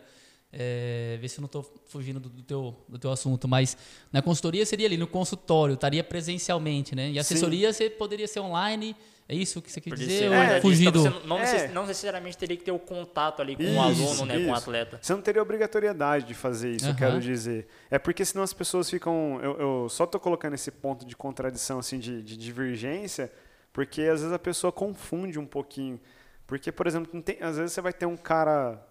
é, 0.52 1.16
ver 1.18 1.28
se 1.28 1.38
eu 1.38 1.42
não 1.42 1.46
estou 1.46 1.62
fugindo 1.86 2.20
do, 2.20 2.28
do, 2.28 2.42
teu, 2.42 2.76
do 2.86 2.98
teu 2.98 3.10
assunto, 3.10 3.48
mas 3.48 3.74
na 4.12 4.20
consultoria 4.20 4.66
seria 4.66 4.86
ali 4.86 4.98
no 4.98 5.06
consultório, 5.06 5.74
estaria 5.74 6.04
presencialmente, 6.04 6.94
né? 6.94 7.10
E 7.10 7.18
assessoria 7.18 7.72
Sim. 7.72 7.84
você 7.84 7.90
poderia 7.90 8.28
ser 8.28 8.40
online, 8.40 8.94
é 9.28 9.34
isso 9.34 9.62
que 9.62 9.70
você 9.70 9.80
quer 9.80 9.94
dizer? 9.94 10.30
É, 10.30 10.60
fugir 10.60 10.90
do... 10.90 11.02
não, 11.26 11.38
é. 11.38 11.68
não, 11.68 11.86
necessariamente 11.86 12.36
teria 12.36 12.56
que 12.56 12.64
ter 12.64 12.72
o 12.72 12.78
contato 12.78 13.40
ali 13.40 13.56
com 13.56 13.62
o 13.62 13.74
um 13.74 13.82
aluno, 13.82 14.26
né, 14.26 14.36
isso. 14.36 14.46
com 14.46 14.52
o 14.52 14.54
atleta. 14.54 14.98
Você 15.00 15.14
não 15.14 15.22
teria 15.22 15.40
obrigatoriedade 15.40 16.26
de 16.26 16.34
fazer 16.34 16.72
isso, 16.72 16.84
uhum. 16.86 16.92
eu 16.92 16.96
quero 16.96 17.20
dizer. 17.20 17.66
É 17.90 17.98
porque 17.98 18.24
senão 18.24 18.42
as 18.42 18.52
pessoas 18.52 18.88
ficam... 18.90 19.40
Eu, 19.42 19.58
eu 19.58 19.88
só 19.88 20.04
estou 20.04 20.20
colocando 20.20 20.54
esse 20.54 20.70
ponto 20.70 21.06
de 21.06 21.16
contradição, 21.16 21.78
assim, 21.78 21.98
de, 21.98 22.22
de 22.22 22.36
divergência, 22.36 23.32
porque 23.72 24.02
às 24.02 24.20
vezes 24.20 24.32
a 24.32 24.38
pessoa 24.38 24.70
confunde 24.70 25.38
um 25.38 25.46
pouquinho. 25.46 25.98
Porque, 26.46 26.70
por 26.70 26.86
exemplo, 26.86 27.22
tem, 27.22 27.38
às 27.40 27.56
vezes 27.56 27.72
você 27.72 27.80
vai 27.80 27.92
ter 27.92 28.06
um 28.06 28.16
cara 28.16 28.86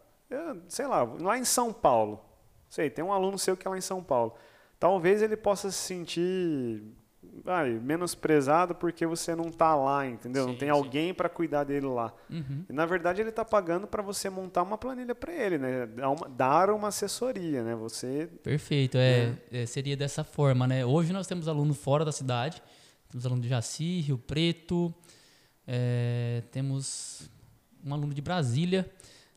sei 0.67 0.87
lá, 0.87 1.03
lá 1.03 1.37
em 1.37 1.45
São 1.45 1.71
Paulo, 1.71 2.23
sei, 2.69 2.89
tem 2.89 3.03
um 3.03 3.13
aluno 3.13 3.37
seu 3.37 3.55
que 3.55 3.67
é 3.67 3.69
lá 3.69 3.77
em 3.77 3.81
São 3.81 4.03
Paulo. 4.03 4.35
Talvez 4.79 5.21
ele 5.21 5.37
possa 5.37 5.71
se 5.71 5.77
sentir 5.77 6.83
vai, 7.43 7.71
menosprezado 7.71 8.75
porque 8.75 9.05
você 9.05 9.35
não 9.35 9.47
está 9.47 9.75
lá, 9.75 10.05
entendeu? 10.05 10.43
Sim, 10.43 10.51
não 10.51 10.57
tem 10.57 10.67
sim. 10.67 10.71
alguém 10.71 11.13
para 11.13 11.29
cuidar 11.29 11.63
dele 11.63 11.87
lá. 11.87 12.13
Uhum. 12.29 12.65
E, 12.69 12.73
na 12.73 12.85
verdade, 12.85 13.21
ele 13.21 13.29
está 13.29 13.43
pagando 13.45 13.87
para 13.87 14.03
você 14.03 14.29
montar 14.29 14.63
uma 14.63 14.77
planilha 14.77 15.15
para 15.15 15.33
ele, 15.33 15.57
né? 15.57 15.85
Dar 15.87 16.09
uma, 16.09 16.29
dar 16.29 16.69
uma, 16.69 16.89
assessoria, 16.89 17.63
né? 17.63 17.75
Você. 17.75 18.29
Perfeito, 18.43 18.97
é, 18.97 19.27
né? 19.27 19.37
é, 19.51 19.65
seria 19.65 19.95
dessa 19.97 20.23
forma, 20.23 20.67
né? 20.67 20.85
Hoje 20.85 21.13
nós 21.13 21.27
temos 21.27 21.47
alunos 21.47 21.77
fora 21.77 22.03
da 22.05 22.11
cidade, 22.11 22.61
temos 23.09 23.25
aluno 23.25 23.41
de 23.41 23.47
Jaci, 23.47 24.01
Rio 24.01 24.17
Preto, 24.17 24.93
é, 25.67 26.43
temos 26.51 27.29
um 27.85 27.93
aluno 27.93 28.13
de 28.13 28.21
Brasília, 28.21 28.89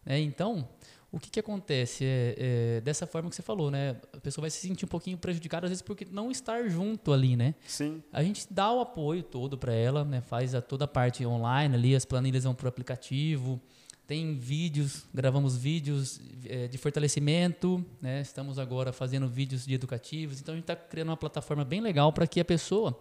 né? 0.04 0.18
Então 0.20 0.68
o 1.16 1.18
que, 1.18 1.30
que 1.30 1.40
acontece? 1.40 2.04
É, 2.04 2.34
é, 2.36 2.80
dessa 2.82 3.06
forma 3.06 3.30
que 3.30 3.36
você 3.36 3.40
falou, 3.40 3.70
né? 3.70 3.96
A 4.12 4.20
pessoa 4.20 4.42
vai 4.42 4.50
se 4.50 4.58
sentir 4.58 4.84
um 4.84 4.88
pouquinho 4.88 5.16
prejudicada, 5.16 5.64
às 5.66 5.70
vezes, 5.70 5.80
porque 5.80 6.06
não 6.10 6.30
estar 6.30 6.68
junto 6.68 7.10
ali, 7.10 7.36
né? 7.36 7.54
Sim. 7.66 8.02
A 8.12 8.22
gente 8.22 8.46
dá 8.50 8.70
o 8.70 8.80
apoio 8.80 9.22
todo 9.22 9.56
para 9.56 9.72
ela, 9.72 10.04
né? 10.04 10.20
Faz 10.20 10.54
a, 10.54 10.60
toda 10.60 10.84
a 10.84 10.88
parte 10.88 11.24
online 11.24 11.74
ali, 11.74 11.96
as 11.96 12.04
planilhas 12.04 12.44
vão 12.44 12.54
para 12.54 12.66
o 12.66 12.68
aplicativo, 12.68 13.58
tem 14.06 14.36
vídeos, 14.36 15.06
gravamos 15.12 15.56
vídeos 15.56 16.20
é, 16.44 16.68
de 16.68 16.76
fortalecimento, 16.76 17.82
né? 17.98 18.20
Estamos 18.20 18.58
agora 18.58 18.92
fazendo 18.92 19.26
vídeos 19.26 19.64
de 19.64 19.72
educativos, 19.72 20.38
então 20.38 20.52
a 20.52 20.56
gente 20.56 20.64
está 20.64 20.76
criando 20.76 21.08
uma 21.08 21.16
plataforma 21.16 21.64
bem 21.64 21.80
legal 21.80 22.12
para 22.12 22.26
que 22.26 22.38
a 22.38 22.44
pessoa, 22.44 23.00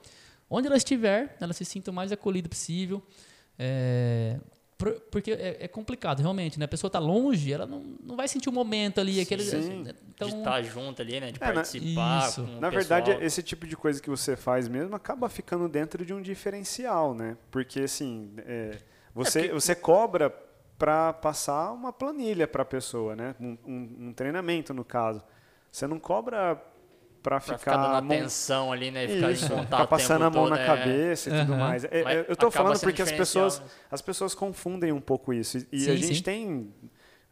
onde 0.50 0.68
ela 0.68 0.78
estiver, 0.78 1.36
ela 1.42 1.52
se 1.52 1.66
sinta 1.66 1.92
o 1.92 1.94
mais 1.94 2.14
acolhida 2.14 2.48
possível. 2.48 3.04
É, 3.60 4.40
porque 4.78 5.32
é, 5.32 5.58
é, 5.62 5.68
complicado, 5.68 6.20
realmente, 6.20 6.60
né? 6.60 6.66
A 6.66 6.68
pessoa 6.68 6.90
está 6.90 7.00
longe, 7.00 7.52
ela 7.52 7.66
não, 7.66 7.82
não 8.04 8.16
vai 8.16 8.28
sentir 8.28 8.50
o 8.50 8.52
momento 8.52 9.00
ali. 9.00 9.22
Aquele, 9.22 9.44
Sim. 9.44 9.86
Então... 10.14 10.28
De 10.28 10.36
estar 10.36 10.52
tá 10.52 10.62
junto 10.62 11.02
ali, 11.02 11.20
né? 11.20 11.32
De 11.32 11.42
é, 11.42 11.54
participar. 11.54 12.28
Isso. 12.28 12.42
Na 12.60 12.70
verdade, 12.70 13.12
esse 13.22 13.42
tipo 13.42 13.66
de 13.66 13.78
coisa 13.78 14.02
que 14.02 14.10
você 14.10 14.36
faz 14.36 14.68
mesmo 14.68 14.96
acaba 14.96 15.30
ficando 15.30 15.70
dentro 15.70 16.06
de 16.06 16.14
um 16.14 16.22
diferencial, 16.22 17.14
né? 17.14 17.38
Porque, 17.50 17.82
assim, 17.82 18.34
é, 18.40 18.78
você, 19.14 19.40
é 19.40 19.42
porque... 19.44 19.54
você 19.54 19.76
cobra 19.76 20.30
para 20.78 21.14
passar 21.14 21.72
uma 21.72 21.94
planilha 21.94 22.46
para 22.46 22.64
a 22.64 22.66
pessoa, 22.66 23.16
né? 23.16 23.34
Um, 23.40 23.58
um, 23.66 23.96
um 24.08 24.14
treinamento, 24.14 24.74
no 24.74 24.84
caso. 24.84 25.24
Você 25.72 25.88
não 25.88 26.00
cobra 26.00 26.62
para 27.26 27.40
ficar, 27.40 27.58
ficar 27.58 27.78
dando 27.78 28.14
atenção 28.14 28.72
ali, 28.72 28.92
né? 28.92 29.08
Ficar 29.08 29.32
Isso, 29.32 29.52
em 29.52 29.64
ficar 29.64 29.88
passando 29.88 30.26
a 30.26 30.30
mão 30.30 30.44
todo, 30.44 30.52
na 30.52 30.62
é... 30.62 30.66
cabeça 30.68 31.30
e 31.30 31.34
uhum. 31.34 31.40
tudo 31.40 31.58
mais. 31.58 31.84
É, 31.86 32.26
eu 32.28 32.34
estou 32.34 32.52
falando 32.52 32.80
porque 32.80 33.02
as 33.02 33.12
pessoas, 33.12 33.64
as 33.90 34.00
pessoas 34.00 34.36
confundem 34.36 34.92
um 34.92 35.02
pouco 35.02 35.34
isso. 35.34 35.66
E 35.72 35.80
sim, 35.80 35.92
a 35.92 35.96
gente 35.96 36.18
sim. 36.18 36.22
tem 36.22 36.74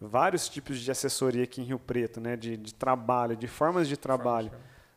vários 0.02 0.50
tipos 0.50 0.80
de 0.80 0.90
assessoria 0.90 1.44
aqui 1.44 1.62
em 1.62 1.66
Rio 1.66 1.78
Preto, 1.78 2.20
né? 2.20 2.36
De, 2.36 2.58
de 2.58 2.74
trabalho, 2.74 3.38
de 3.38 3.48
formas 3.48 3.88
de 3.88 3.96
trabalho. 3.96 4.52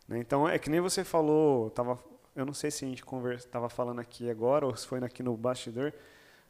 Né? 0.09 0.19
Então, 0.19 0.49
é 0.49 0.59
que 0.59 0.71
nem 0.71 0.81
você 0.81 1.05
falou, 1.05 1.69
tava, 1.69 1.99
eu 2.35 2.47
não 2.47 2.55
sei 2.55 2.71
se 2.71 2.87
a 2.87 2.89
gente 2.89 3.05
estava 3.37 3.69
falando 3.69 4.01
aqui 4.01 4.31
agora 4.31 4.65
ou 4.65 4.75
se 4.75 4.87
foi 4.87 4.99
aqui 5.05 5.23
no 5.23 5.37
bastidor, 5.37 5.93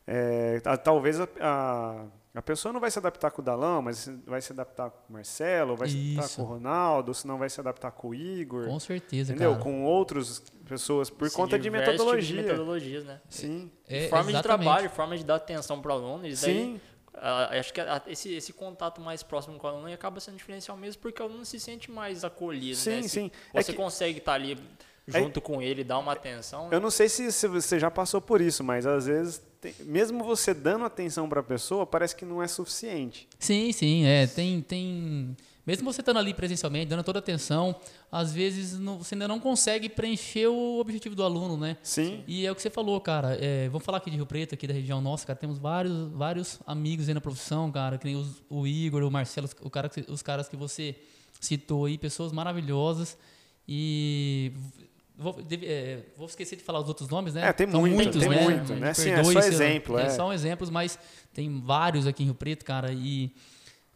é, 0.06 0.60
talvez 0.84 1.20
a, 1.20 1.28
a 1.40 2.04
a 2.36 2.42
pessoa 2.42 2.70
não 2.72 2.80
vai 2.80 2.90
se 2.90 2.98
adaptar 2.98 3.30
com 3.30 3.40
o 3.40 3.44
Dalão, 3.44 3.80
mas 3.80 4.10
vai 4.26 4.42
se 4.42 4.52
adaptar 4.52 4.90
com 4.90 5.08
o 5.08 5.12
Marcelo, 5.14 5.74
vai 5.74 5.88
se 5.88 5.96
adaptar 5.96 6.36
com 6.36 6.42
o 6.42 6.44
Ronaldo, 6.44 7.14
senão 7.14 7.38
vai 7.38 7.48
se 7.48 7.58
adaptar 7.58 7.90
com 7.90 8.08
o 8.08 8.14
Igor. 8.14 8.66
Com 8.66 8.78
certeza, 8.78 9.32
entendeu? 9.32 9.52
Cara. 9.52 9.62
Com 9.62 9.84
outras 9.84 10.42
pessoas, 10.68 11.08
por 11.08 11.30
Sim, 11.30 11.36
conta 11.36 11.58
de 11.58 11.70
metodologia. 11.70 12.42
De 12.42 12.48
metodologias, 12.48 13.04
né? 13.04 13.20
Sim. 13.30 13.70
É, 13.88 14.08
forma 14.08 14.30
exatamente. 14.30 14.36
de 14.36 14.42
trabalho, 14.42 14.90
forma 14.90 15.16
de 15.16 15.24
dar 15.24 15.36
atenção 15.36 15.80
para 15.80 15.92
o 15.92 15.94
aluno. 15.94 16.26
Isso 16.26 16.44
Sim. 16.44 16.78
Daí, 17.14 17.58
acho 17.58 17.72
que 17.72 17.80
esse, 18.08 18.34
esse 18.34 18.52
contato 18.52 19.00
mais 19.00 19.22
próximo 19.22 19.58
com 19.58 19.66
o 19.66 19.70
aluno 19.70 19.92
acaba 19.92 20.20
sendo 20.20 20.36
diferencial 20.36 20.76
mesmo, 20.76 21.00
porque 21.00 21.22
o 21.22 21.24
aluno 21.24 21.44
se 21.46 21.58
sente 21.58 21.90
mais 21.90 22.22
acolhido. 22.22 22.76
Sim, 22.76 22.90
né? 22.90 23.02
sim. 23.02 23.30
Você 23.54 23.70
é 23.70 23.74
que... 23.74 23.80
consegue 23.80 24.18
estar 24.18 24.32
tá 24.32 24.36
ali 24.36 24.58
junto 25.06 25.38
é... 25.38 25.42
com 25.42 25.62
ele, 25.62 25.84
dar 25.84 25.98
uma 25.98 26.12
atenção. 26.12 26.68
Eu 26.72 26.80
não 26.80 26.90
sei 26.90 27.08
se, 27.08 27.30
se 27.30 27.46
você 27.46 27.78
já 27.78 27.90
passou 27.90 28.20
por 28.20 28.40
isso, 28.40 28.64
mas 28.64 28.86
às 28.86 29.06
vezes 29.06 29.40
tem, 29.60 29.74
mesmo 29.80 30.24
você 30.24 30.52
dando 30.52 30.84
atenção 30.84 31.28
para 31.28 31.40
a 31.40 31.44
pessoa, 31.44 31.86
parece 31.86 32.14
que 32.14 32.24
não 32.24 32.42
é 32.42 32.48
suficiente. 32.48 33.28
Sim, 33.38 33.72
sim, 33.72 34.04
é. 34.04 34.26
Tem, 34.26 34.60
tem. 34.60 35.36
Mesmo 35.66 35.92
você 35.92 36.00
estando 36.00 36.18
ali 36.18 36.32
presencialmente, 36.32 36.86
dando 36.86 37.02
toda 37.02 37.18
a 37.18 37.20
atenção, 37.20 37.74
às 38.10 38.32
vezes 38.32 38.78
não, 38.78 38.98
você 38.98 39.16
ainda 39.16 39.26
não 39.26 39.40
consegue 39.40 39.88
preencher 39.88 40.46
o 40.46 40.78
objetivo 40.78 41.16
do 41.16 41.24
aluno, 41.24 41.56
né? 41.56 41.76
Sim. 41.82 42.22
E 42.26 42.46
é 42.46 42.52
o 42.52 42.54
que 42.54 42.62
você 42.62 42.70
falou, 42.70 43.00
cara. 43.00 43.36
É, 43.40 43.68
vamos 43.68 43.84
falar 43.84 43.98
aqui 43.98 44.10
de 44.10 44.16
Rio 44.16 44.26
Preto, 44.26 44.54
aqui 44.54 44.66
da 44.66 44.74
região 44.74 45.00
nossa, 45.00 45.26
cara. 45.26 45.36
Temos 45.36 45.58
vários, 45.58 46.12
vários 46.12 46.60
amigos 46.66 47.08
aí 47.08 47.14
na 47.14 47.20
profissão, 47.20 47.70
cara. 47.72 47.98
Que 47.98 48.04
nem 48.04 48.14
os, 48.14 48.42
o 48.48 48.66
Igor, 48.66 49.02
o 49.02 49.10
Marcelo, 49.10 49.48
o 49.60 49.70
cara, 49.70 49.90
os 50.08 50.22
caras 50.22 50.48
que 50.48 50.56
você 50.56 50.94
citou 51.40 51.86
aí, 51.86 51.98
pessoas 51.98 52.30
maravilhosas. 52.30 53.18
E 53.68 54.52
Vou, 55.18 55.32
deve, 55.42 55.66
é, 55.66 56.02
vou, 56.14 56.26
esquecer 56.26 56.56
de 56.56 56.62
falar 56.62 56.80
os 56.80 56.88
outros 56.88 57.08
nomes, 57.08 57.32
né? 57.32 57.48
É, 57.48 57.52
tem 57.52 57.70
São 57.70 57.80
muito, 57.80 57.94
muitos, 57.94 58.20
tem 58.20 58.28
né? 58.28 58.42
muito, 58.42 58.74
né? 58.74 58.92
Sim, 58.92 59.10
é 59.10 59.24
só 59.24 59.38
exemplo. 59.38 59.98
É. 59.98 60.10
São 60.10 60.30
exemplos, 60.30 60.68
mas 60.68 60.98
tem 61.32 61.60
vários 61.60 62.06
aqui 62.06 62.22
em 62.22 62.26
Rio 62.26 62.34
Preto, 62.34 62.66
cara, 62.66 62.92
e, 62.92 63.32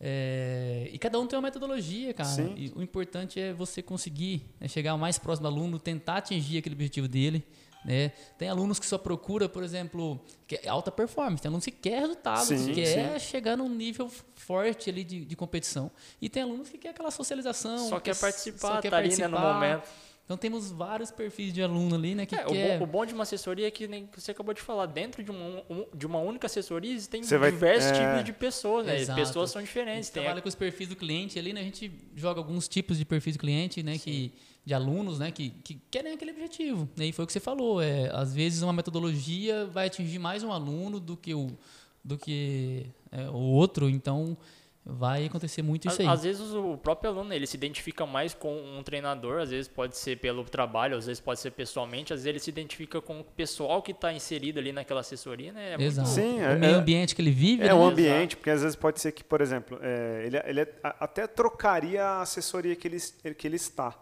é, 0.01 0.89
e 0.91 0.99
cada 0.99 1.21
um 1.21 1.27
tem 1.27 1.39
uma 1.39 1.43
metodologia, 1.43 2.15
cara. 2.15 2.29
Sim. 2.29 2.55
E 2.57 2.73
o 2.75 2.83
importante 2.83 3.39
é 3.39 3.53
você 3.53 3.83
conseguir 3.83 4.51
né, 4.59 4.67
chegar 4.67 4.97
mais 4.97 5.19
próximo 5.19 5.49
do 5.49 5.55
aluno, 5.55 5.79
tentar 5.79 6.17
atingir 6.17 6.57
aquele 6.57 6.75
objetivo 6.75 7.07
dele. 7.07 7.45
Né? 7.85 8.13
Tem 8.39 8.49
alunos 8.49 8.79
que 8.79 8.87
só 8.87 8.99
procura, 8.99 9.49
por 9.49 9.63
exemplo, 9.63 10.23
que 10.47 10.61
é 10.63 10.69
alta 10.69 10.91
performance. 10.91 11.43
Tem 11.43 11.49
alunos 11.49 11.65
que 11.65 11.71
quer 11.71 12.01
resultado, 12.01 12.47
sim, 12.47 12.67
que 12.67 12.75
quer 12.75 13.19
sim. 13.19 13.27
chegar 13.27 13.57
num 13.57 13.69
nível 13.69 14.11
forte 14.35 14.91
ali 14.91 15.03
de, 15.03 15.25
de, 15.25 15.37
competição. 15.37 15.91
E 16.21 16.29
tem 16.29 16.43
alunos 16.43 16.69
que 16.69 16.77
quer 16.77 16.91
aquela 16.91 17.11
socialização. 17.11 17.89
Só 17.89 18.01
quer 18.01 18.17
participar, 18.17 18.77
só 18.77 18.81
quer 18.81 18.91
tá 18.91 18.97
participar. 18.97 19.27
ali 19.27 19.35
né, 19.35 19.39
no 19.39 19.55
momento. 19.55 19.89
Então 20.31 20.39
temos 20.39 20.71
vários 20.71 21.11
perfis 21.11 21.53
de 21.53 21.61
aluno 21.61 21.97
ali, 21.97 22.15
né? 22.15 22.25
Que 22.25 22.37
é, 22.37 22.45
quer... 22.45 22.77
o, 22.77 22.79
bom, 22.79 22.85
o 22.85 22.87
bom 22.87 23.05
de 23.05 23.13
uma 23.13 23.25
assessoria 23.25 23.67
é 23.67 23.71
que 23.71 23.89
nem 23.89 24.09
você 24.17 24.31
acabou 24.31 24.55
de 24.55 24.63
falar, 24.63 24.87
dentro 24.87 25.25
de 25.25 25.31
uma, 25.33 25.65
de 25.93 26.07
uma 26.07 26.21
única 26.21 26.47
assessoria 26.47 26.95
existem 26.95 27.21
diversos 27.21 27.91
é... 27.91 27.95
tipos 27.95 28.25
de 28.25 28.33
pessoas, 28.33 28.87
né? 28.87 29.01
Exato. 29.01 29.19
Pessoas 29.19 29.51
são 29.51 29.61
diferentes. 29.61 29.99
A 29.99 30.03
gente 30.03 30.13
trabalha 30.13 30.41
com 30.41 30.49
os 30.49 30.55
perfis 30.55 30.87
do 30.87 30.95
cliente 30.95 31.37
ali, 31.37 31.53
né? 31.53 31.63
A 31.63 31.65
gente 31.65 31.91
joga 32.15 32.39
alguns 32.39 32.69
tipos 32.69 32.97
de 32.97 33.05
perfis 33.05 33.35
do 33.35 33.41
cliente, 33.41 33.83
né? 33.83 33.99
Que, 33.99 34.33
de 34.65 34.73
alunos, 34.73 35.19
né? 35.19 35.33
Que, 35.33 35.51
que 35.51 35.81
querem 35.91 36.13
aquele 36.13 36.31
objetivo. 36.31 36.89
Né? 36.97 37.07
E 37.07 37.13
foi 37.13 37.25
o 37.25 37.27
que 37.27 37.33
você 37.33 37.41
falou. 37.41 37.83
É, 37.83 38.09
às 38.13 38.33
vezes 38.33 38.63
uma 38.63 38.73
metodologia 38.73 39.67
vai 39.67 39.89
atingir 39.89 40.21
mais 40.21 40.45
um 40.45 40.53
aluno 40.53 41.01
do 41.01 41.17
que 41.17 41.35
o, 41.35 41.51
do 42.05 42.17
que 42.17 42.87
é, 43.11 43.29
o 43.31 43.35
outro. 43.35 43.91
Então 43.91 44.39
vai 44.85 45.27
acontecer 45.27 45.63
muito 45.63 45.89
isso 45.89 46.01
aí. 46.01 46.09
Às 46.09 46.23
vezes 46.23 46.53
o 46.53 46.77
próprio 46.77 47.11
aluno 47.11 47.33
ele 47.33 47.47
se 47.47 47.57
identifica 47.57 48.07
mais 48.07 48.35
com 48.35 48.57
um 48.57 48.83
treinador, 48.83 49.41
às 49.41 49.51
vezes 49.51 49.69
pode 49.69 49.97
ser 49.97 50.17
pelo 50.19 50.45
trabalho, 50.45 50.97
às 50.97 51.07
vezes 51.07 51.21
pode 51.21 51.41
ser 51.41 51.51
pessoalmente, 51.53 52.13
às 52.13 52.21
vezes 52.21 52.27
ele 52.27 52.39
se 52.39 52.51
identifica 52.51 53.01
com 53.01 53.21
o 53.21 53.25
pessoal 53.25 53.83
que 53.83 53.93
está 53.93 54.13
inserido 54.13 54.59
ali 54.59 54.73
naquela 54.73 55.01
assessoria, 55.01 55.53
né? 55.53 55.77
É 55.79 55.83
Exato. 55.83 56.09
Muito... 56.09 56.21
Sim, 56.21 56.41
é, 56.41 56.55
o 56.55 56.59
meio 56.59 56.75
é, 56.75 56.79
ambiente 56.79 57.15
que 57.15 57.23
ele 57.23 57.31
vive. 57.31 57.63
É 57.63 57.67
né? 57.67 57.75
o 57.75 57.83
ambiente, 57.83 58.33
Exato. 58.33 58.37
porque 58.37 58.51
às 58.51 58.63
vezes 58.63 58.77
pode 58.77 59.01
ser 59.01 59.13
que, 59.13 59.23
por 59.23 59.41
exemplo, 59.41 59.79
é, 59.83 60.23
ele, 60.27 60.37
ele 60.45 60.69
até 60.83 61.27
trocaria 61.27 62.05
a 62.05 62.23
assessoria 62.23 62.75
que 62.75 62.89
ele, 62.89 62.99
que 63.35 63.47
ele 63.47 63.57
está. 63.57 63.97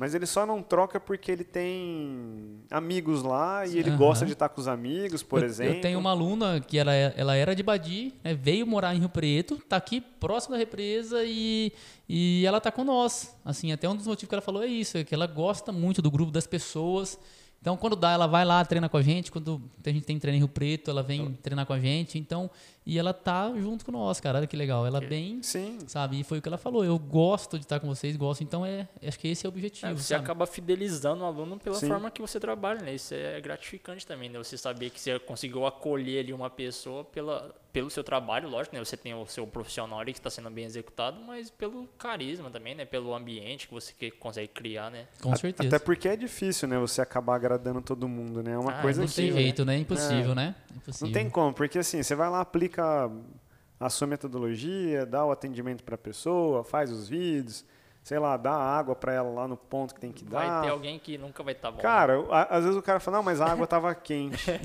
Mas 0.00 0.14
ele 0.14 0.24
só 0.24 0.46
não 0.46 0.62
troca 0.62 0.98
porque 0.98 1.30
ele 1.30 1.44
tem 1.44 2.58
amigos 2.70 3.22
lá 3.22 3.66
e 3.66 3.78
ele 3.78 3.90
uhum. 3.90 3.98
gosta 3.98 4.24
de 4.24 4.32
estar 4.32 4.48
com 4.48 4.58
os 4.58 4.66
amigos, 4.66 5.22
por 5.22 5.42
eu, 5.42 5.46
exemplo. 5.46 5.74
Eu 5.74 5.80
tenho 5.82 5.98
uma 5.98 6.08
aluna 6.08 6.58
que 6.58 6.78
ela, 6.78 6.94
ela 6.94 7.36
era 7.36 7.54
de 7.54 7.62
Badi, 7.62 8.14
né, 8.24 8.32
veio 8.32 8.66
morar 8.66 8.94
em 8.94 8.98
Rio 9.00 9.10
Preto, 9.10 9.56
está 9.56 9.76
aqui 9.76 10.00
próximo 10.00 10.54
da 10.54 10.58
represa 10.58 11.22
e, 11.26 11.70
e 12.08 12.46
ela 12.46 12.56
está 12.56 12.72
com 12.72 12.82
nós. 12.82 13.36
Assim, 13.44 13.72
até 13.72 13.86
um 13.90 13.94
dos 13.94 14.06
motivos 14.06 14.30
que 14.30 14.34
ela 14.34 14.40
falou 14.40 14.62
é 14.62 14.66
isso, 14.68 14.96
é 14.96 15.04
que 15.04 15.14
ela 15.14 15.26
gosta 15.26 15.70
muito 15.70 16.00
do 16.00 16.10
grupo 16.10 16.32
das 16.32 16.46
pessoas 16.46 17.18
Então, 17.60 17.76
quando 17.76 17.94
dá, 17.94 18.12
ela 18.12 18.26
vai 18.26 18.42
lá, 18.42 18.64
treina 18.64 18.88
com 18.88 18.96
a 18.96 19.02
gente. 19.02 19.30
Quando 19.30 19.60
a 19.84 19.90
gente 19.90 20.06
tem 20.06 20.18
treino 20.18 20.36
em 20.36 20.40
Rio 20.40 20.48
Preto, 20.48 20.90
ela 20.90 21.02
vem 21.02 21.34
treinar 21.42 21.66
com 21.66 21.74
a 21.74 21.78
gente. 21.78 22.18
Então, 22.18 22.50
e 22.86 22.98
ela 22.98 23.12
tá 23.12 23.52
junto 23.56 23.84
com 23.84 23.92
nós, 23.92 24.20
cara. 24.20 24.38
Olha 24.38 24.46
que 24.46 24.56
legal. 24.56 24.86
Ela 24.86 25.00
bem, 25.00 25.42
Sim. 25.42 25.78
sabe? 25.86 26.20
E 26.20 26.24
foi 26.24 26.38
o 26.38 26.42
que 26.42 26.48
ela 26.48 26.58
falou. 26.58 26.84
Eu 26.84 26.98
gosto 26.98 27.58
de 27.58 27.64
estar 27.64 27.78
com 27.78 27.86
vocês, 27.86 28.16
gosto. 28.16 28.42
Então, 28.42 28.64
é, 28.64 28.88
acho 29.06 29.18
que 29.18 29.28
esse 29.28 29.46
é 29.46 29.48
o 29.48 29.52
objetivo, 29.52 29.86
É, 29.92 29.94
você 29.94 30.14
sabe? 30.14 30.24
acaba 30.24 30.46
fidelizando 30.46 31.22
o 31.22 31.26
aluno 31.26 31.58
pela 31.58 31.76
Sim. 31.76 31.88
forma 31.88 32.10
que 32.10 32.20
você 32.20 32.40
trabalha, 32.40 32.80
né? 32.80 32.94
Isso 32.94 33.14
é 33.14 33.40
gratificante 33.40 34.06
também, 34.06 34.28
né? 34.30 34.38
Você 34.38 34.56
saber 34.56 34.90
que 34.90 35.00
você 35.00 35.18
conseguiu 35.18 35.66
acolher 35.66 36.20
ali 36.24 36.32
uma 36.32 36.48
pessoa 36.50 37.04
pela, 37.04 37.54
pelo 37.72 37.90
seu 37.90 38.02
trabalho, 38.02 38.48
lógico, 38.48 38.74
né? 38.74 38.82
Você 38.84 38.96
tem 38.96 39.14
o 39.14 39.26
seu 39.26 39.46
profissional 39.46 40.00
ali 40.00 40.12
que 40.12 40.18
está 40.18 40.30
sendo 40.30 40.50
bem 40.50 40.64
executado, 40.64 41.20
mas 41.20 41.50
pelo 41.50 41.86
carisma 41.98 42.50
também, 42.50 42.74
né? 42.74 42.84
Pelo 42.86 43.14
ambiente 43.14 43.68
que 43.68 43.74
você 43.74 43.92
que 43.92 44.10
consegue 44.10 44.48
criar, 44.48 44.90
né? 44.90 45.06
Com 45.22 45.36
certeza. 45.36 45.68
Até 45.68 45.78
porque 45.78 46.08
é 46.08 46.16
difícil, 46.16 46.66
né? 46.66 46.78
Você 46.78 47.00
acabar 47.02 47.36
agradando 47.36 47.82
todo 47.82 48.08
mundo, 48.08 48.42
né? 48.42 48.52
É 48.52 48.58
uma 48.58 48.72
Ah, 48.78 48.82
coisa 48.82 49.02
não 49.02 49.08
que 49.08 49.14
tem 49.14 49.30
jeito, 49.30 49.64
né? 49.64 49.76
Impossível, 49.76 50.34
né? 50.34 50.54
Impossível. 50.74 51.06
não 51.08 51.12
tem 51.12 51.28
como, 51.28 51.52
porque 51.52 51.78
assim, 51.78 52.02
você 52.02 52.14
vai 52.14 52.30
lá, 52.30 52.40
aplica 52.40 52.69
a 52.78 53.88
sua 53.88 54.06
metodologia, 54.06 55.04
dá 55.06 55.24
o 55.24 55.30
atendimento 55.30 55.82
para 55.82 55.94
a 55.94 55.98
pessoa, 55.98 56.62
faz 56.62 56.90
os 56.92 57.08
vídeos, 57.08 57.64
sei 58.02 58.18
lá, 58.18 58.36
dá 58.36 58.52
água 58.52 58.94
para 58.94 59.12
ela 59.12 59.30
lá 59.30 59.48
no 59.48 59.56
ponto 59.56 59.94
que 59.94 60.00
tem 60.00 60.12
que 60.12 60.24
Vai 60.24 60.46
dar. 60.46 60.62
ter 60.62 60.68
alguém 60.70 60.98
que 60.98 61.16
nunca 61.18 61.42
vai 61.42 61.52
estar 61.54 61.70
bom. 61.70 61.76
né? 61.78 61.82
Cara, 61.82 62.24
a- 62.30 62.56
às 62.58 62.64
vezes 62.64 62.78
o 62.78 62.82
cara 62.82 63.00
fala, 63.00 63.16
não, 63.18 63.24
mas 63.24 63.40
a 63.40 63.46
água 63.50 63.66
tava 63.66 63.94
quente. 63.94 64.50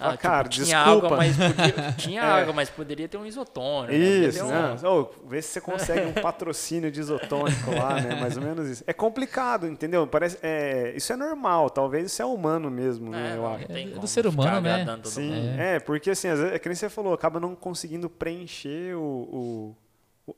Ah, 0.00 0.04
Fala, 0.04 0.16
cara, 0.16 0.48
tinha 0.48 0.64
desculpa. 0.64 1.06
água, 1.06 1.16
mas 1.16 1.36
podia, 1.36 1.92
tinha 1.98 2.20
É. 2.22 2.24
água, 2.24 2.52
mas 2.52 2.70
poderia 2.70 3.08
ter 3.08 3.16
um 3.16 3.26
isotônico. 3.26 3.92
né? 3.92 3.98
Isso, 3.98 4.38
ter 4.38 4.44
um- 4.44 4.48
né? 4.48 4.76
Ô, 4.88 5.10
vê 5.26 5.42
se 5.42 5.48
você 5.48 5.60
consegue 5.60 6.06
um 6.06 6.12
patrocínio 6.12 6.88
de 6.90 7.00
isotônico 7.00 7.70
lá, 7.72 8.00
né? 8.00 8.14
Mais 8.20 8.36
ou 8.36 8.42
menos 8.44 8.68
isso. 8.68 8.84
É 8.86 8.92
complicado, 8.92 9.66
entendeu? 9.66 10.06
Parece, 10.06 10.38
é, 10.40 10.92
isso 10.94 11.12
é 11.12 11.16
normal, 11.16 11.68
talvez 11.68 12.06
isso 12.12 12.22
é 12.22 12.24
humano 12.24 12.70
mesmo, 12.70 13.10
né? 13.10 13.30
É, 13.32 13.36
Eu 13.36 13.42
não, 13.42 13.54
acho. 13.54 13.64
É 13.72 13.84
do 13.98 14.06
ser 14.06 14.26
humano, 14.28 14.60
né? 14.60 15.00
Sim, 15.04 15.30
mundo. 15.32 15.60
é. 15.60 15.80
porque 15.80 16.10
assim, 16.10 16.28
às 16.28 16.38
vezes, 16.38 16.54
é 16.54 16.58
que 16.60 16.68
nem 16.68 16.76
você 16.76 16.88
falou, 16.88 17.12
acaba 17.12 17.40
não 17.40 17.56
conseguindo 17.56 18.08
preencher 18.08 18.94
o- 18.94 19.00
o- 19.02 19.76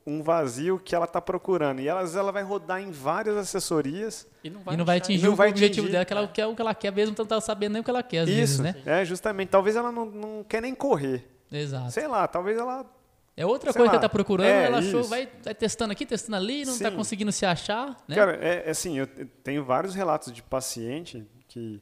um 0.05 0.21
vazio 0.23 0.79
que 0.79 0.95
ela 0.95 1.05
está 1.05 1.19
procurando. 1.21 1.79
E 1.81 1.87
ela, 1.87 1.99
às 2.01 2.05
vezes 2.07 2.17
ela 2.17 2.31
vai 2.31 2.43
rodar 2.43 2.81
em 2.81 2.91
várias 2.91 3.35
assessorias. 3.37 4.27
E 4.43 4.49
não 4.49 4.61
vai, 4.61 4.73
E 4.73 4.77
não 4.77 4.85
vai 4.85 4.97
atingir 4.97 5.25
não 5.25 5.33
o 5.33 5.35
vai 5.35 5.49
objetivo 5.49 5.81
atingir. 5.87 5.91
dela, 5.91 6.05
que 6.05 6.13
ela 6.13 6.27
quer 6.27 6.45
o 6.47 6.55
que 6.55 6.61
ela 6.61 6.75
quer 6.75 6.91
mesmo, 6.91 7.11
então 7.13 7.25
tá 7.25 7.39
sabendo 7.41 7.73
nem 7.73 7.81
o 7.81 7.83
que 7.83 7.89
ela 7.89 8.03
quer 8.03 8.19
às 8.19 8.29
vezes, 8.29 8.55
isso, 8.55 8.63
né? 8.63 8.75
é, 8.85 9.03
justamente. 9.05 9.49
Talvez 9.49 9.75
ela 9.75 9.91
não, 9.91 10.05
não 10.05 10.43
quer 10.47 10.61
nem 10.61 10.73
correr. 10.75 11.27
Exato. 11.51 11.91
Sei 11.91 12.07
lá, 12.07 12.27
talvez 12.27 12.57
ela 12.57 12.85
É 13.35 13.45
outra 13.45 13.71
Sei 13.71 13.79
coisa 13.79 13.89
que 13.91 13.95
lá. 13.95 14.01
ela 14.01 14.01
tá 14.01 14.09
procurando, 14.09 14.47
É, 14.47 14.65
ela 14.65 14.77
achou, 14.79 15.01
isso. 15.01 15.09
vai, 15.09 15.27
vai 15.43 15.53
testando 15.55 15.91
aqui, 15.91 16.05
testando 16.05 16.35
ali, 16.37 16.63
não 16.65 16.77
tá 16.77 16.89
Sim. 16.89 16.95
conseguindo 16.95 17.31
se 17.31 17.45
achar, 17.45 17.97
né? 18.07 18.15
Cara, 18.15 18.37
é, 18.41 18.63
é 18.67 18.69
assim, 18.69 18.97
eu 18.97 19.07
te- 19.07 19.25
tenho 19.43 19.63
vários 19.63 19.93
relatos 19.95 20.31
de 20.31 20.41
paciente 20.43 21.25
que 21.47 21.81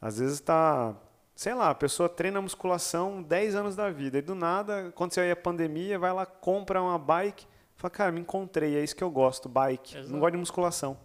às 0.00 0.18
vezes 0.18 0.34
está, 0.34 0.94
sei 1.42 1.54
lá, 1.54 1.70
a 1.70 1.74
pessoa 1.74 2.08
treina 2.08 2.40
musculação 2.40 3.20
10 3.20 3.56
anos 3.56 3.74
da 3.74 3.90
vida 3.90 4.18
e 4.18 4.22
do 4.22 4.32
nada, 4.32 4.86
aconteceu 4.88 5.24
aí 5.24 5.30
a 5.32 5.34
pandemia, 5.36 5.98
vai 5.98 6.12
lá, 6.12 6.24
compra 6.24 6.80
uma 6.80 6.96
bike, 6.96 7.44
fala, 7.76 7.90
cara, 7.90 8.12
me 8.12 8.20
encontrei, 8.20 8.76
é 8.76 8.84
isso 8.84 8.94
que 8.94 9.02
eu 9.02 9.10
gosto, 9.10 9.48
bike, 9.48 9.96
Exato. 9.96 10.12
não 10.12 10.20
gosto 10.20 10.32
de 10.34 10.38
musculação. 10.38 10.96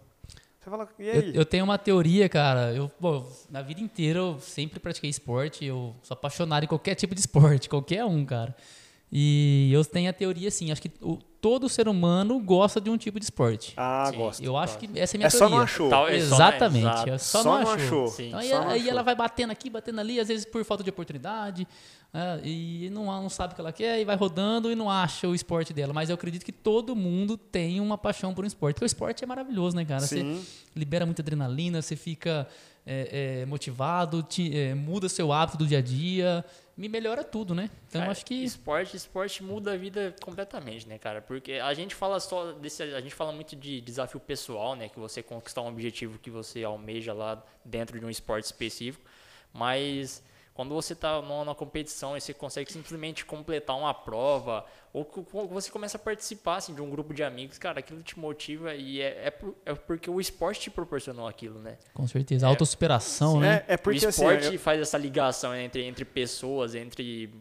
Você 0.59 0.69
fala, 0.69 0.87
e 0.99 1.07
Eu, 1.07 1.13
aí? 1.13 1.35
eu 1.35 1.43
tenho 1.43 1.63
uma 1.63 1.77
teoria, 1.79 2.29
cara. 2.29 2.71
Eu, 2.71 2.91
bom, 2.99 3.27
na 3.49 3.63
vida 3.63 3.81
inteira 3.81 4.19
eu 4.19 4.37
sempre 4.39 4.79
pratiquei 4.79 5.09
esporte. 5.09 5.65
Eu 5.65 5.95
sou 6.03 6.13
apaixonado 6.13 6.65
em 6.65 6.67
qualquer 6.67 6.93
tipo 6.93 7.15
de 7.15 7.21
esporte, 7.21 7.67
qualquer 7.69 8.03
um, 8.05 8.25
cara. 8.25 8.53
E 9.11 9.69
eu 9.71 9.83
tenho 9.85 10.09
a 10.09 10.13
teoria 10.13 10.49
assim, 10.49 10.71
acho 10.71 10.81
que 10.81 10.91
o- 11.01 11.17
todo 11.39 11.69
ser 11.69 11.87
humano 11.87 12.39
gosta 12.39 12.81
de 12.81 12.89
um 12.89 12.97
tipo 12.97 13.19
de 13.19 13.25
esporte. 13.25 13.73
Ah, 13.77 14.09
Sim, 14.11 14.17
gosto. 14.17 14.43
Eu 14.43 14.57
acho 14.57 14.77
que 14.77 14.89
essa 14.99 15.15
é 15.15 15.17
a 15.17 15.19
minha 15.19 15.27
É 15.27 15.29
só 15.29 15.37
teoria. 15.39 15.55
não 15.55 15.63
achou. 15.63 15.89
Tal- 15.89 16.07
é 16.09 16.19
só 16.19 16.29
não- 16.29 16.35
Exatamente. 16.35 16.79
exato. 16.85 17.09
é 17.09 17.17
só, 17.17 17.43
Só 17.43 17.49
não 17.63 17.71
achou. 17.71 18.05
achou. 18.07 18.25
Então, 18.25 18.39
aí, 18.39 18.49
Só 18.49 18.59
não 18.61 18.67
aí 18.69 18.79
achou. 18.79 18.91
ela 18.91 19.03
vai 19.03 19.15
batendo 19.15 19.51
aqui, 19.51 19.69
batendo 19.69 20.01
ali, 20.01 20.19
às 20.19 20.27
vezes 20.27 20.45
por 20.45 20.63
falta 20.65 20.83
de 20.83 20.89
oportunidade, 20.89 21.65
é, 22.13 22.39
e 22.47 22.89
não, 22.91 23.05
não 23.05 23.29
sabe 23.29 23.51
o 23.53 23.55
que 23.55 23.61
ela 23.61 23.71
quer, 23.73 23.99
e 23.99 24.05
vai 24.05 24.15
rodando 24.15 24.71
e 24.71 24.75
não 24.75 24.89
acha 24.89 25.27
o 25.27 25.35
esporte 25.35 25.73
dela. 25.73 25.93
Mas 25.93 26.09
eu 26.09 26.15
acredito 26.15 26.43
que 26.45 26.51
todo 26.51 26.95
mundo 26.95 27.37
tem 27.37 27.79
uma 27.79 27.97
paixão 27.97 28.33
por 28.33 28.43
um 28.43 28.47
esporte. 28.47 28.75
Porque 28.75 28.85
o 28.85 28.87
esporte 28.87 29.23
é 29.23 29.27
maravilhoso, 29.27 29.75
né, 29.75 29.85
cara? 29.85 30.01
Você 30.01 30.21
Sim, 30.21 30.45
libera 30.75 31.05
muita 31.05 31.21
adrenalina, 31.21 31.81
você 31.81 31.95
fica 31.95 32.47
é, 32.85 33.41
é, 33.41 33.45
motivado, 33.45 34.23
te- 34.23 34.55
é, 34.57 34.73
muda 34.73 35.09
seu 35.09 35.31
hábito 35.31 35.57
do 35.57 35.67
dia 35.67 35.79
a 35.79 35.81
dia, 35.81 36.43
me 36.77 36.87
melhora 36.87 37.23
tudo, 37.23 37.53
né? 37.53 37.69
Então 37.89 37.99
eu 37.99 38.03
Cara, 38.05 38.11
acho 38.11 38.25
que. 38.25 38.35
esporte, 38.43 38.95
esporte 38.95 39.43
muda 39.43 39.73
a 39.73 39.77
vida 39.77 40.15
completamente, 40.23 40.87
né, 40.87 40.97
cara? 40.97 41.21
Porque 41.21 41.53
a 41.53 41.73
gente 41.73 41.93
fala 41.93 42.19
só 42.19 42.51
desse, 42.53 42.83
a 42.83 43.01
gente 43.01 43.13
fala 43.15 43.31
muito 43.31 43.55
de 43.55 43.81
desafio 43.81 44.19
pessoal, 44.19 44.75
né, 44.75 44.87
que 44.87 44.97
você 44.99 45.21
conquistar 45.21 45.61
um 45.63 45.67
objetivo 45.67 46.17
que 46.19 46.29
você 46.29 46.63
almeja 46.63 47.13
lá 47.13 47.43
dentro 47.65 47.99
de 47.99 48.05
um 48.05 48.09
esporte 48.09 48.45
específico, 48.45 49.03
mas 49.51 50.23
quando 50.57 50.73
você 50.73 50.93
está 50.93 51.21
numa 51.21 51.53
competição 51.53 52.17
e 52.17 52.19
você 52.19 52.33
consegue 52.33 52.71
simplesmente 52.73 53.23
completar 53.23 53.77
uma 53.77 53.93
prova, 53.93 54.65
ou 54.91 55.05
que 55.05 55.21
você 55.51 55.69
começa 55.69 55.97
a 55.97 55.99
participar 55.99 56.55
assim, 56.55 56.73
de 56.73 56.81
um 56.81 56.89
grupo 56.89 57.13
de 57.13 57.23
amigos, 57.23 57.59
cara, 57.59 57.77
aquilo 57.79 58.01
te 58.01 58.17
motiva 58.19 58.73
e 58.73 58.99
é, 58.99 59.27
é, 59.27 59.29
por- 59.31 59.55
é 59.63 59.75
porque 59.75 60.09
o 60.09 60.19
esporte 60.19 60.61
te 60.61 60.71
proporcionou 60.71 61.27
aquilo, 61.27 61.59
né? 61.59 61.77
Com 61.93 62.07
certeza. 62.07 62.47
Autossuperação, 62.47 63.39
né? 63.39 63.63
é, 63.67 63.73
é 63.75 63.77
porque 63.77 64.03
o 64.03 64.09
assim, 64.09 64.21
esporte 64.23 64.53
eu- 64.55 64.59
faz 64.59 64.81
essa 64.81 64.97
ligação 64.97 65.55
entre, 65.55 65.83
entre 65.83 66.03
pessoas, 66.03 66.73
entre 66.73 67.31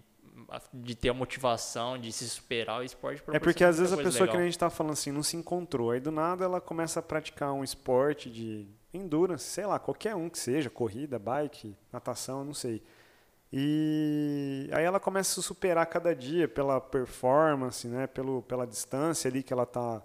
a- 0.51 0.61
de 0.75 0.95
ter 0.95 1.09
a 1.09 1.15
motivação, 1.15 1.97
de 1.99 2.13
se 2.13 2.29
superar 2.29 2.81
o 2.81 2.85
esporte. 2.85 3.23
É 3.33 3.39
porque 3.39 3.65
às 3.65 3.79
vezes 3.79 3.95
a 3.95 3.97
pessoa 3.97 4.27
que 4.27 4.33
legal. 4.33 4.41
a 4.43 4.45
gente 4.45 4.59
tá 4.59 4.69
falando 4.69 4.93
assim 4.93 5.11
não 5.11 5.23
se 5.23 5.39
encontrou. 5.39 5.91
Aí 5.91 6.01
do 6.01 6.11
nada 6.11 6.45
ela 6.45 6.61
começa 6.61 7.01
a 7.01 7.03
praticar 7.03 7.51
um 7.55 7.65
esporte 7.65 8.31
de 8.31 8.69
endurance, 8.93 9.45
sei 9.47 9.65
lá, 9.65 9.79
qualquer 9.79 10.15
um 10.15 10.29
que 10.29 10.39
seja, 10.39 10.69
corrida, 10.69 11.19
bike, 11.19 11.75
natação, 11.91 12.45
não 12.45 12.53
sei. 12.55 12.83
E 13.53 14.69
aí 14.73 14.85
ela 14.85 14.99
começa 15.01 15.33
a 15.33 15.43
se 15.43 15.47
superar 15.47 15.87
cada 15.87 16.15
dia 16.15 16.49
pela 16.49 16.81
performance, 16.81 17.87
né, 17.87 18.07
pelo, 18.07 18.43
pela 18.43 18.67
distância 18.67 19.29
ali 19.29 19.43
que 19.43 19.53
ela 19.53 19.65
tá 19.65 20.03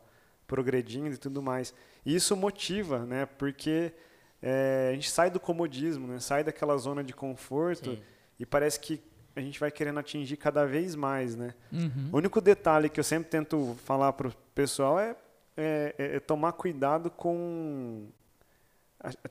progredindo 0.48 1.08
e 1.14 1.18
tudo 1.18 1.42
mais. 1.42 1.74
E 2.06 2.16
isso 2.16 2.36
motiva, 2.36 3.00
né, 3.00 3.26
porque 3.26 3.92
é, 4.42 4.90
a 4.92 4.94
gente 4.94 5.10
sai 5.10 5.30
do 5.30 5.40
comodismo, 5.40 6.08
né, 6.08 6.20
sai 6.20 6.44
daquela 6.44 6.78
zona 6.78 7.04
de 7.04 7.14
conforto 7.14 7.92
Sim. 7.92 8.02
e 8.40 8.46
parece 8.46 8.80
que 8.80 9.02
a 9.36 9.40
gente 9.42 9.60
vai 9.60 9.72
querendo 9.72 10.00
atingir 10.00 10.36
cada 10.36 10.66
vez 10.66 10.94
mais, 10.94 11.38
né? 11.38 11.54
Uhum. 11.72 12.10
O 12.12 12.18
único 12.18 12.42
detalhe 12.42 12.90
que 12.90 13.00
eu 13.00 13.04
sempre 13.04 13.30
tento 13.30 13.78
falar 13.86 14.12
para 14.12 14.28
o 14.28 14.34
pessoal 14.54 15.00
é, 15.00 15.16
é- 15.56 15.94
é 15.98 16.20
tomar 16.20 16.52
cuidado 16.52 17.10
com 17.10 18.08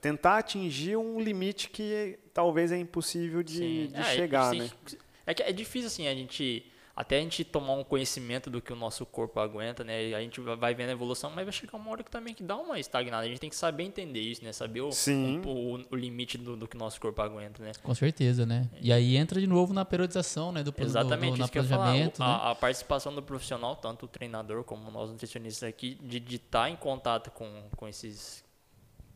tentar 0.00 0.38
atingir 0.38 0.96
um 0.96 1.20
limite 1.20 1.68
que 1.70 2.18
talvez 2.34 2.72
é 2.72 2.78
impossível 2.78 3.42
de, 3.42 3.88
de 3.88 3.96
É, 4.00 4.04
chegar, 4.04 4.52
né? 4.54 4.68
tem 4.68 4.70
que- 4.86 4.98
É 5.26 5.34
que 5.34 5.42
é 5.42 5.52
difícil 5.52 5.86
assim 5.86 6.08
a 6.08 6.14
gente 6.14 6.64
até 6.96 7.16
a 7.16 7.20
gente 7.20 7.44
tomar 7.44 7.74
um 7.74 7.84
conhecimento 7.84 8.50
do 8.50 8.60
que 8.60 8.70
o 8.72 8.76
nosso 8.76 9.06
corpo 9.06 9.40
aguenta, 9.40 9.82
né? 9.82 10.12
A 10.14 10.20
gente 10.20 10.38
vai 10.40 10.74
vendo 10.74 10.90
a 10.90 10.92
evolução, 10.92 11.30
mas 11.30 11.44
vai 11.44 11.52
chegar 11.52 11.78
uma 11.78 11.90
hora 11.90 12.02
que 12.02 12.10
também 12.10 12.34
que 12.34 12.42
dá 12.42 12.56
uma 12.56 12.78
estagnada. 12.78 13.24
A 13.24 13.28
gente 13.28 13.38
tem 13.40 13.48
que 13.48 13.56
saber 13.56 13.84
entender 13.84 14.20
isso, 14.20 14.44
né? 14.44 14.52
Saber 14.52 14.82
o, 14.82 14.92
Sim. 14.92 15.40
o, 15.46 15.80
o 15.90 15.96
limite 15.96 16.36
do, 16.36 16.56
do 16.58 16.68
que 16.68 16.76
o 16.76 16.78
nosso 16.78 17.00
corpo 17.00 17.22
aguenta, 17.22 17.62
né? 17.62 17.72
Com 17.82 17.94
certeza, 17.94 18.44
né? 18.44 18.68
E 18.82 18.92
aí 18.92 19.16
entra 19.16 19.40
de 19.40 19.46
novo 19.46 19.72
na 19.72 19.82
periodização, 19.84 20.52
né? 20.52 20.62
Do, 20.62 20.72
do- 20.72 20.82
Exatamente, 20.82 21.32
do, 21.34 21.38
na 21.38 21.44
isso 21.44 21.52
que 21.52 21.58
eu 21.58 21.62
ia 21.62 21.68
falar. 21.70 21.84
planejamento, 21.84 22.18
O- 22.18 22.24
né? 22.26 22.30
a, 22.32 22.50
a 22.50 22.54
participação 22.54 23.14
do 23.14 23.22
profissional, 23.22 23.76
tanto 23.76 24.04
o 24.04 24.08
treinador 24.08 24.62
como 24.64 24.90
nós 24.90 25.10
nutricionistas 25.10 25.66
aqui, 25.66 25.94
de 26.02 26.36
estar 26.36 26.68
em 26.68 26.76
contato 26.76 27.30
com, 27.30 27.48
com, 27.76 27.88
esses, 27.88 28.44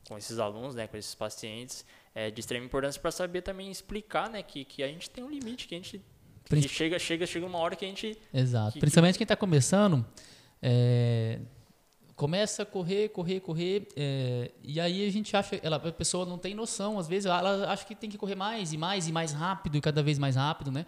com 0.08 0.16
esses 0.18 0.38
alunos, 0.38 0.74
né, 0.74 0.86
com 0.86 0.96
esses 0.96 1.14
pacientes, 1.14 1.84
é 2.14 2.30
de 2.30 2.38
extrema 2.40 2.64
importância 2.66 3.00
para 3.00 3.10
saber 3.10 3.42
também 3.42 3.70
explicar 3.70 4.28
né, 4.30 4.42
que, 4.42 4.64
que 4.64 4.82
a 4.82 4.88
gente 4.88 5.08
tem 5.10 5.24
um 5.24 5.30
limite, 5.30 5.66
que 5.66 5.74
a 5.74 5.78
gente 5.78 6.02
que 6.46 6.68
chega, 6.68 6.98
chega, 6.98 7.26
chega 7.26 7.46
uma 7.46 7.58
hora 7.58 7.74
que 7.74 7.84
a 7.84 7.88
gente. 7.88 8.18
Exato. 8.32 8.74
que- 8.74 8.80
Principalmente 8.80 9.16
quem 9.16 9.24
está 9.24 9.34
começando, 9.34 10.04
é, 10.62 11.40
começa 12.14 12.62
a 12.62 12.66
correr, 12.66 13.08
correr, 13.08 13.40
correr, 13.40 13.88
é, 13.96 14.50
e 14.62 14.78
aí 14.78 15.06
a 15.06 15.10
gente 15.10 15.34
acha, 15.36 15.58
ela, 15.62 15.76
a 15.76 15.92
pessoa 15.92 16.24
não 16.26 16.38
tem 16.38 16.54
noção, 16.54 16.98
às 16.98 17.08
vezes 17.08 17.26
ela 17.26 17.70
acha 17.72 17.84
que 17.84 17.94
tem 17.94 18.08
que 18.10 18.18
correr 18.18 18.34
mais 18.34 18.72
e 18.72 18.78
mais 18.78 19.08
e 19.08 19.12
mais 19.12 19.32
rápido 19.32 19.76
e 19.76 19.80
cada 19.80 20.02
vez 20.02 20.18
mais 20.18 20.36
rápido, 20.36 20.70
né? 20.70 20.86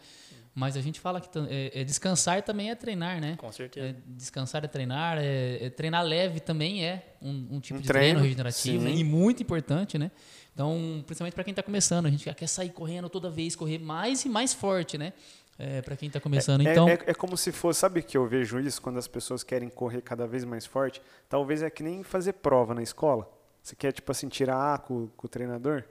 Mas 0.56 0.74
a 0.74 0.80
gente 0.80 0.98
fala 0.98 1.20
que 1.20 1.28
é, 1.50 1.82
é 1.82 1.84
descansar 1.84 2.42
também 2.42 2.70
é 2.70 2.74
treinar, 2.74 3.20
né? 3.20 3.36
Com 3.36 3.52
certeza. 3.52 3.88
É, 3.88 3.94
descansar 4.06 4.64
é 4.64 4.66
treinar, 4.66 5.18
é, 5.18 5.66
é 5.66 5.68
treinar 5.68 6.02
leve 6.02 6.40
também 6.40 6.82
é 6.82 7.14
um, 7.20 7.56
um 7.56 7.60
tipo 7.60 7.78
Um 7.78 7.82
de 7.82 7.86
treino, 7.86 7.88
treino, 7.88 8.20
regenerativo 8.20 8.86
sim. 8.86 8.94
e 8.94 9.04
muito 9.04 9.42
importante, 9.42 9.98
né? 9.98 10.10
Então, 10.54 11.04
principalmente 11.06 11.34
para 11.34 11.44
quem 11.44 11.52
está 11.52 11.62
começando, 11.62 12.06
a 12.06 12.10
gente 12.10 12.32
quer 12.32 12.46
sair 12.46 12.70
correndo 12.70 13.10
toda 13.10 13.28
vez, 13.28 13.54
correr 13.54 13.78
mais 13.78 14.24
e 14.24 14.30
mais 14.30 14.54
forte, 14.54 14.96
né? 14.96 15.12
É, 15.58 15.82
para 15.82 15.94
quem 15.94 16.06
está 16.06 16.20
começando. 16.20 16.66
É, 16.66 16.72
então, 16.72 16.88
é, 16.88 16.98
é 17.06 17.12
como 17.12 17.36
se 17.36 17.52
fosse, 17.52 17.80
sabe 17.80 18.02
que 18.02 18.16
eu 18.16 18.26
vejo 18.26 18.58
isso 18.58 18.80
quando 18.80 18.98
as 18.98 19.06
pessoas 19.06 19.44
querem 19.44 19.68
correr 19.68 20.00
cada 20.00 20.26
vez 20.26 20.42
mais 20.42 20.64
forte? 20.64 21.02
Talvez 21.28 21.62
é 21.62 21.68
que 21.68 21.82
nem 21.82 22.02
fazer 22.02 22.32
prova 22.32 22.72
na 22.72 22.82
escola. 22.82 23.30
Você 23.62 23.76
quer, 23.76 23.92
tipo 23.92 24.10
assim, 24.10 24.28
tirar 24.28 24.72
A 24.72 24.78
com, 24.78 25.08
com 25.08 25.26
o 25.26 25.28
treinador? 25.28 25.84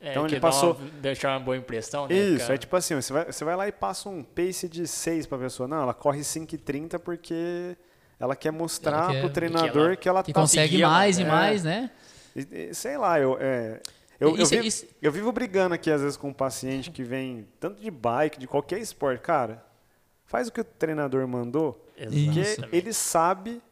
É, 0.00 0.10
então 0.12 0.26
ele 0.26 0.38
passou- 0.38 0.74
Uma, 0.74 0.90
deixar 1.00 1.30
uma 1.32 1.40
boa 1.40 1.56
impressão, 1.56 2.06
né? 2.06 2.14
Isso, 2.14 2.38
cara? 2.40 2.54
é 2.54 2.58
tipo 2.58 2.76
assim, 2.76 2.94
você 2.94 3.12
vai, 3.12 3.24
você 3.26 3.44
vai 3.44 3.56
lá 3.56 3.66
e 3.68 3.72
passa 3.72 4.08
um 4.08 4.22
pace 4.22 4.68
de 4.68 4.86
6 4.86 5.26
pra 5.26 5.36
pessoa. 5.38 5.66
Não, 5.68 5.82
ela 5.82 5.92
corre 5.94 6.22
5,30 6.22 6.98
porque 7.00 7.76
ela 8.20 8.36
quer 8.36 8.52
mostrar 8.52 8.96
Ela 9.04 9.12
quer- 9.12 9.20
pro 9.20 9.28
que 9.28 9.34
treinador 9.34 9.86
ela- 9.88 9.96
que 9.96 10.08
ela, 10.08 10.22
que 10.22 10.32
tá... 10.32 10.40
consegue 10.40 10.78
mais 10.82 11.18
e 11.18 11.22
é. 11.22 11.26
mais, 11.26 11.64
né? 11.64 11.90
E- 12.36 12.46
e- 12.70 12.74
Sei 12.74 12.96
lá, 12.96 13.18
eu, 13.18 13.36
é, 13.40 13.80
Eu, 14.20 14.30
eu, 14.30 14.42
Isso- 14.42 14.50
vivo, 14.50 14.66
isso- 14.66 14.86
eu 15.00 15.12
vivo 15.12 15.30
brigando 15.30 15.74
aqui, 15.76 15.88
às 15.92 16.00
vezes, 16.02 16.16
com 16.16 16.28
um 16.30 16.32
paciente 16.32 16.90
que 16.90 17.04
vem 17.04 17.46
tanto 17.60 17.80
de 17.80 17.88
bike, 17.88 18.36
de 18.40 18.48
qualquer 18.48 18.80
esporte. 18.80 19.20
Cara, 19.20 19.64
faz 20.26 20.48
o 20.48 20.52
que 20.52 20.60
o 20.60 20.64
treinador 20.64 21.24
mandou, 21.28 21.84
porque 21.96 22.40
Isso. 22.40 22.64
ele 22.72 22.92
sabe 22.92 23.62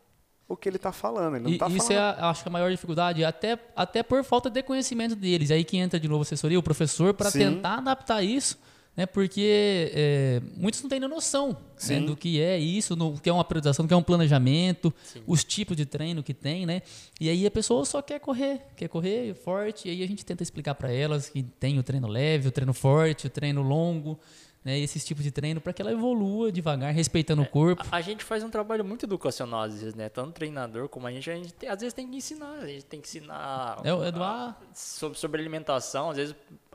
o 0.49 0.57
que 0.57 0.69
ele 0.69 0.79
tá 0.79 0.93
falando. 0.93 1.37
Ele 1.37 1.45
não 1.45 1.51
E 1.51 1.59
tá 1.59 1.67
isso 1.69 1.89
falando. 1.89 1.93
é, 1.93 1.99
a- 2.23 2.31
acho 2.31 2.43
que 2.43 2.49
a 2.49 2.53
maior 2.53 2.71
dificuldade, 2.71 3.25
até, 3.25 3.59
até 3.75 4.03
por 4.03 4.23
falta 4.25 4.49
de 4.49 4.63
conhecimento 4.63 5.17
deles. 5.17 5.51
Aí 5.51 5.65
que 5.65 5.77
entra 5.77 5.99
de 5.99 6.07
novo 6.09 6.21
a 6.21 6.23
assessoria, 6.23 6.59
o 6.59 6.63
professor, 6.63 7.13
para 7.15 7.31
Sim. 7.31 7.39
tentar 7.41 7.79
adaptar 7.79 8.23
isso, 8.23 8.57
né? 8.97 9.05
Porque 9.07 9.91
é, 9.93 10.41
muitos 10.57 10.81
não 10.83 10.89
têm 10.89 11.01
noção 11.01 11.49
né, 11.51 11.57
Sim. 11.77 12.05
do 12.07 12.17
que 12.17 12.41
é 12.41 12.59
isso, 12.59 12.95
no, 12.97 13.19
que 13.21 13.29
é 13.29 13.33
uma 13.33 13.45
priorização, 13.45 13.85
do 13.85 13.89
que 13.89 13.93
é 13.95 13.97
um 13.97 14.03
planejamento, 14.03 14.95
os 15.27 15.43
tipos 15.45 15.77
de 15.77 15.85
treino 15.85 16.23
que 16.23 16.33
tem, 16.33 16.65
né? 16.65 16.81
E 17.21 17.29
aí 17.29 17.45
a 17.47 17.51
pessoa 17.51 17.85
só 17.85 18.01
quer 18.01 18.21
correr, 18.21 18.63
quer 18.77 18.89
correr 18.89 19.35
forte, 19.35 19.89
e 19.89 19.91
aí 19.91 20.03
a 20.03 20.07
gente 20.07 20.25
tenta 20.25 20.43
explicar 20.43 20.75
para 20.77 20.91
elas 20.93 21.29
que 21.29 21.43
tem 21.43 21.79
o 21.79 21.83
treino 21.83 22.07
leve, 22.09 22.49
o 22.49 22.53
treino 22.53 22.73
forte, 22.73 23.27
o 23.27 23.31
treino 23.31 23.61
longo, 23.63 24.19
né? 24.67 24.77
Esses 24.81 25.05
tipos 25.05 25.23
de 25.23 25.31
treino 25.31 25.61
para 25.61 25.73
que 25.73 25.81
ela 25.81 25.93
evolua 25.93 26.51
devagar, 26.51 26.93
respeitando 26.93 27.41
o 27.43 27.47
corpo. 27.47 27.85
A, 27.89 27.97
a 27.99 28.01
gente 28.01 28.25
faz 28.25 28.43
um 28.43 28.51
trabalho 28.51 28.85
muito 28.85 29.07
educacional 29.07 29.61
às 29.63 29.75
vezes, 29.75 29.95
né? 29.95 30.09
Tanto 30.09 30.33
treinador 30.33 30.89
como 30.89 31.07
a 31.07 31.13
gente, 31.13 31.31
a 31.31 31.37
gente 31.37 31.53
tem- 31.55 31.69
às 31.69 31.79
vezes 31.79 31.93
tem 31.95 32.11
que 32.11 32.17
ensinar, 32.17 32.59
a 32.61 32.67
gente 32.67 32.85
tem 32.85 33.01
que 33.01 33.07
ensinar 33.07 33.79
É, 33.85 33.91
é 34.09 34.11
do 34.11 34.23
A- 34.25 34.57
sobre, 34.75 35.17
sobre 35.17 35.41
alimentação, 35.41 36.11
às 36.11 36.17
vezes 36.17 36.35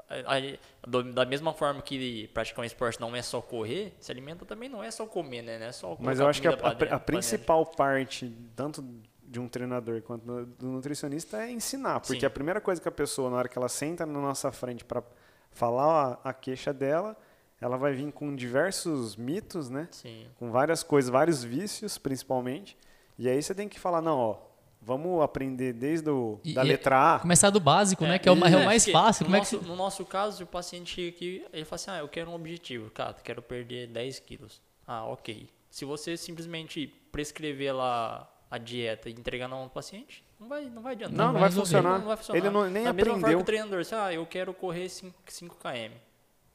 a- 0.10 0.38
a- 0.38 0.88
do- 0.88 1.12
da 1.12 1.26
mesma 1.26 1.54
forma 1.54 1.82
que 1.82 2.30
praticar 2.34 2.64
um 2.64 2.66
esporte 2.66 3.00
não 3.02 3.14
é 3.14 3.22
só 3.22 3.42
correr, 3.42 3.94
se 4.00 4.10
alimenta 4.10 4.46
também 4.46 4.70
não 4.70 4.82
é 4.82 4.90
só 4.90 5.06
comer, 5.06 5.42
né? 5.42 5.60
Não 5.60 5.66
é 5.66 5.72
só 5.74 5.98
Mas 6.00 6.18
eu 6.22 6.28
acho 6.30 6.42
que 6.42 6.48
a, 6.48 6.52
dentro. 6.74 7.00
principal 7.02 7.66
parte, 7.66 8.34
tanto 8.56 8.82
de 9.22 9.38
um 9.38 9.50
treinador 9.50 10.02
quanto 10.02 10.26
do 10.26 10.46
do 10.46 10.68
nutricionista, 10.68 11.44
é 11.44 11.52
ensinar. 11.52 12.00
Porque 12.00 12.22
Sim. 12.22 12.26
a 12.26 12.30
primeira 12.30 12.62
coisa 12.62 12.82
que 12.82 12.88
a 12.88 12.92
pessoa, 12.92 13.30
na 13.30 13.36
hora 13.38 13.50
que 13.50 13.58
ela 13.58 13.70
senta 13.70 14.06
na 14.06 14.20
nossa 14.20 14.50
frente 14.52 14.84
para 14.86 15.04
falar 15.52 16.20
a, 16.24 16.30
a 16.30 16.34
queixa 16.34 16.74
dela, 16.74 17.18
ela 17.62 17.78
vai 17.78 17.94
vir 17.94 18.12
com 18.12 18.36
diversos 18.36 19.16
mitos, 19.16 19.70
né? 19.70 19.88
Sim. 19.92 20.26
Com 20.38 20.52
várias 20.52 20.82
coisas, 20.84 21.10
vários 21.10 21.44
vícios, 21.44 21.98
principalmente. 21.98 22.76
E 23.18 23.30
aí 23.30 23.42
você 23.42 23.54
tem 23.56 23.70
que 23.70 23.80
falar, 23.80 24.02
não, 24.02 24.18
ó, 24.18 24.38
vamos 24.82 25.22
aprender 25.22 25.74
desde 25.74 26.10
o, 26.10 26.40
E- 26.44 26.54
da 26.56 26.66
e- 26.66 26.70
letra 26.70 27.16
A. 27.16 27.20
Começar 27.20 27.52
do 27.52 27.60
básico, 27.60 28.04
né? 28.04 28.18
Que 28.18 28.28
é 28.28 28.32
o, 28.32 28.36
ma- 28.36 28.50
é 28.50 28.58
o 28.58 28.66
mais 28.66 28.84
porque 28.84 28.92
fácil. 28.98 29.24
No 29.24 29.28
Como 29.28 29.36
é 29.36 29.46
que 29.46 29.56
nosso, 29.56 29.68
no 29.68 29.76
nosso 29.76 30.04
caso, 30.06 30.44
o 30.44 30.48
paciente 30.48 30.94
chega 30.96 31.16
aqui, 31.16 31.46
ele 31.54 31.64
fala 31.66 31.76
assim, 31.76 31.92
ah, 31.92 32.00
eu 32.00 32.08
quero 32.10 32.32
um 32.32 32.34
objetivo, 32.34 32.90
cara, 32.90 33.14
quero 33.24 33.42
perder 33.44 33.88
10 33.88 34.20
quilos. 34.20 34.60
Ah, 34.88 35.06
ok. 35.06 35.48
Se 35.70 35.86
você 35.86 36.18
simplesmente 36.18 36.88
prescrever 37.12 37.76
lá 37.76 38.28
a 38.50 38.58
dieta 38.58 39.08
e 39.10 39.14
entregar 39.14 39.48
na 39.48 39.56
mão 39.56 39.66
do 39.66 39.70
paciente, 39.72 40.24
não 40.40 40.48
vai, 40.50 40.66
não 40.66 40.82
vai 40.82 40.94
adiantar. 40.94 41.16
Não, 41.16 41.26
não 41.28 41.34
vai 41.34 41.42
vai 41.44 41.52
funcionar. 41.52 42.00
Não 42.00 42.08
vai 42.08 42.18
funcionar. 42.18 42.40
Ele 42.40 42.50
não, 42.50 42.64
nem 42.70 42.84
da 42.84 42.92
mesma 42.92 43.06
forma 43.12 43.20
que 43.20 43.26
aprendeu. 43.26 43.40
o 43.40 43.44
treinador, 43.44 43.80
assim, 43.82 43.96
ah, 43.96 44.12
eu 44.12 44.26
quero 44.26 44.52
correr 44.54 44.90
5, 44.90 45.16
5 45.28 45.56
km. 45.58 45.94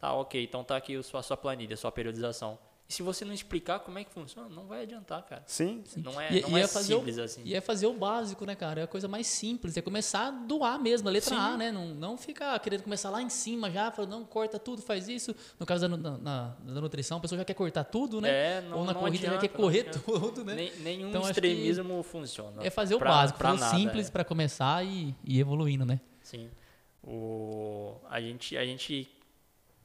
Tá, 0.07 0.13
ok, 0.13 0.41
então 0.45 0.63
tá 0.63 0.77
aqui 0.77 0.95
a 0.95 1.03
sua, 1.03 1.21
sua 1.21 1.37
planilha, 1.37 1.75
a 1.75 1.77
sua 1.77 1.91
periodização. 1.91 2.57
E 2.89 2.93
se 2.95 3.03
você 3.03 3.25
não 3.25 3.35
explicar 3.35 3.81
como 3.81 3.99
é 3.99 4.05
que 4.05 4.13
funciona, 4.13 4.49
não 4.49 4.65
vai 4.67 4.83
adiantar, 4.83 5.21
cara. 5.25 5.43
Sim, 5.49 5.83
Não 5.97 6.21
é, 6.21 6.33
E- 6.33 6.43
não 6.43 6.57
e 6.57 6.61
é 6.61 6.65
é 6.65 6.69
fazer 6.69 6.95
o- 6.95 6.99
simples 6.99 7.19
assim. 7.19 7.43
E 7.45 7.53
é 7.57 7.61
fazer 7.61 7.89
o 7.89 7.93
básico, 7.93 8.47
né, 8.47 8.55
cara? 8.55 8.83
É 8.83 8.85
a 8.85 8.87
coisa 8.87 9.09
mais 9.09 9.27
simples. 9.27 9.77
É 9.77 9.83
começar 9.83 10.31
do 10.31 10.63
A 10.63 10.79
mesmo, 10.79 11.09
a 11.09 11.11
letra 11.11 11.31
Sim. 11.35 11.41
A, 11.41 11.57
né? 11.57 11.73
Não, 11.73 11.87
não 11.89 12.17
ficar 12.17 12.57
querendo 12.61 12.85
começar 12.85 13.11
lá 13.11 13.21
em 13.21 13.29
cima 13.29 13.69
já, 13.69 13.91
falando, 13.91 14.13
não, 14.13 14.25
corta 14.25 14.61
tudo, 14.61 14.81
faz 14.81 15.09
isso. 15.09 15.35
No 15.59 15.67
caso 15.67 15.89
da, 15.89 15.97
na, 16.19 16.49
da 16.61 16.81
nutrição, 16.81 17.19
a 17.19 17.21
pessoa 17.21 17.37
já 17.41 17.45
quer 17.45 17.55
cortar 17.55 17.83
tudo, 17.83 18.21
né? 18.21 18.29
É, 18.31 18.61
não, 18.61 18.79
Ou 18.79 18.85
na 18.85 18.93
não 18.95 19.01
corrida 19.01 19.25
já 19.27 19.29
adianta, 19.35 19.49
quer 19.49 19.55
não 19.59 19.65
correr 19.65 19.83
tudo, 19.91 20.45
né? 20.45 20.55
Nem- 20.55 20.77
nenhum 20.77 21.09
Então, 21.09 21.23
extremismo 21.23 22.01
funciona. 22.05 22.65
É 22.65 22.71
fazer 22.71 22.95
o 22.95 22.99
Pra- 22.99 23.11
básico, 23.11 23.39
pra 23.41 23.49
fazer 23.51 23.61
o 23.63 23.65
nada, 23.67 23.77
simples 23.77 24.07
é. 24.07 24.11
pra 24.13 24.25
começar 24.25 24.87
e, 24.87 25.13
e 25.25 25.39
ir 25.39 25.41
evoluindo, 25.41 25.85
né? 25.85 25.99
Sim. 26.23 26.49
O, 27.03 27.97
a, 28.09 28.21
gente, 28.21 28.57
a 28.57 28.65
gente 28.65 29.09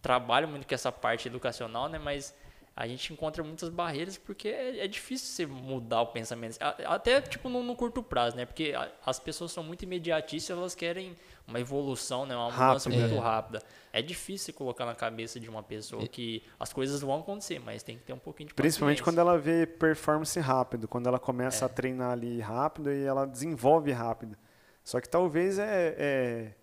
trabalha 0.01 0.47
muito 0.47 0.67
com 0.67 0.73
essa 0.73 0.91
parte 0.91 1.27
educacional, 1.27 1.87
né? 1.89 1.99
Mas 1.99 2.33
a 2.75 2.87
gente 2.87 3.11
encontra 3.11 3.43
muitas 3.43 3.67
barreiras 3.69 4.17
porque 4.17 4.47
é, 4.47 4.79
é 4.85 4.87
difícil 4.87 5.27
você 5.27 5.45
mudar 5.45 6.01
o 6.01 6.07
pensamento. 6.07 6.57
Até, 6.85 7.19
tipo, 7.21 7.49
no, 7.49 7.61
no 7.61 7.75
curto 7.75 8.01
prazo, 8.01 8.35
né? 8.37 8.45
Porque 8.45 8.73
a- 8.75 8.89
as 9.05 9.19
pessoas 9.19 9.51
são 9.51 9.61
muito 9.63 9.83
imediatistas, 9.83 10.57
elas 10.57 10.73
querem 10.73 11.15
uma 11.45 11.59
evolução, 11.59 12.25
né? 12.25 12.33
Uma 12.35 12.45
mudança 12.49 12.89
Rápida. 12.89 13.07
muito 13.07 13.15
É. 13.15 13.19
rápida. 13.19 13.61
É 13.91 14.01
difícil 14.01 14.53
colocar 14.53 14.85
na 14.85 14.95
cabeça 14.95 15.37
de 15.37 15.49
uma 15.49 15.61
pessoa 15.61 16.07
que 16.07 16.41
as 16.57 16.71
coisas 16.71 17.01
vão 17.01 17.19
acontecer, 17.19 17.59
mas 17.59 17.83
tem 17.83 17.97
que 17.97 18.03
ter 18.03 18.13
um 18.13 18.17
pouquinho 18.19 18.47
de 18.47 18.55
Principalmente 18.55 19.03
quando 19.03 19.19
ela 19.19 19.37
vê 19.37 19.67
performance 19.67 20.39
rápido, 20.39 20.87
quando 20.87 21.07
ela 21.07 21.19
começa 21.19 21.65
a 21.65 21.69
treinar 21.69 22.11
ali 22.11 22.39
rápido 22.39 22.89
e 22.91 23.03
ela 23.03 23.27
desenvolve 23.27 23.91
rápido. 23.91 24.37
Só 24.83 24.99
que 25.01 25.09
talvez 25.09 25.59
é, 25.59 26.55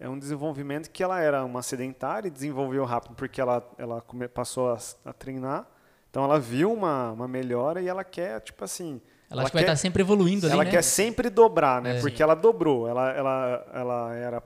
é, 0.00 0.08
um 0.08 0.18
desenvolvimento 0.18 0.90
que 0.90 1.02
ela 1.02 1.20
era 1.20 1.44
uma 1.44 1.60
sedentária 1.62 2.26
e 2.26 2.30
desenvolveu 2.30 2.84
rápido 2.86 3.14
porque 3.14 3.40
ela, 3.40 3.62
ela 3.76 4.00
come- 4.00 4.26
passou 4.26 4.70
a, 4.72 4.78
a 5.04 5.12
treinar. 5.12 5.66
Então 6.10 6.24
ela 6.24 6.40
viu 6.40 6.72
uma, 6.72 7.12
uma 7.12 7.28
melhora 7.28 7.80
e 7.82 7.86
ela 7.86 8.02
quer, 8.02 8.40
tipo 8.40 8.64
assim. 8.64 9.00
Ela, 9.30 9.42
acha 9.42 9.50
que 9.50 9.56
vai 9.56 9.62
quer, 9.62 9.72
estar 9.72 9.76
sempre 9.80 10.02
evoluindo 10.02 10.46
ali, 10.46 10.54
ela 10.54 10.64
né? 10.64 10.70
quer 10.70 10.82
sempre 10.82 11.30
dobrar, 11.30 11.80
né? 11.80 11.98
É. 11.98 12.00
Porque 12.00 12.20
ela 12.20 12.34
dobrou. 12.34 12.88
Ela, 12.88 13.10
ela, 13.12 13.66
ela 13.72 14.14
era. 14.16 14.42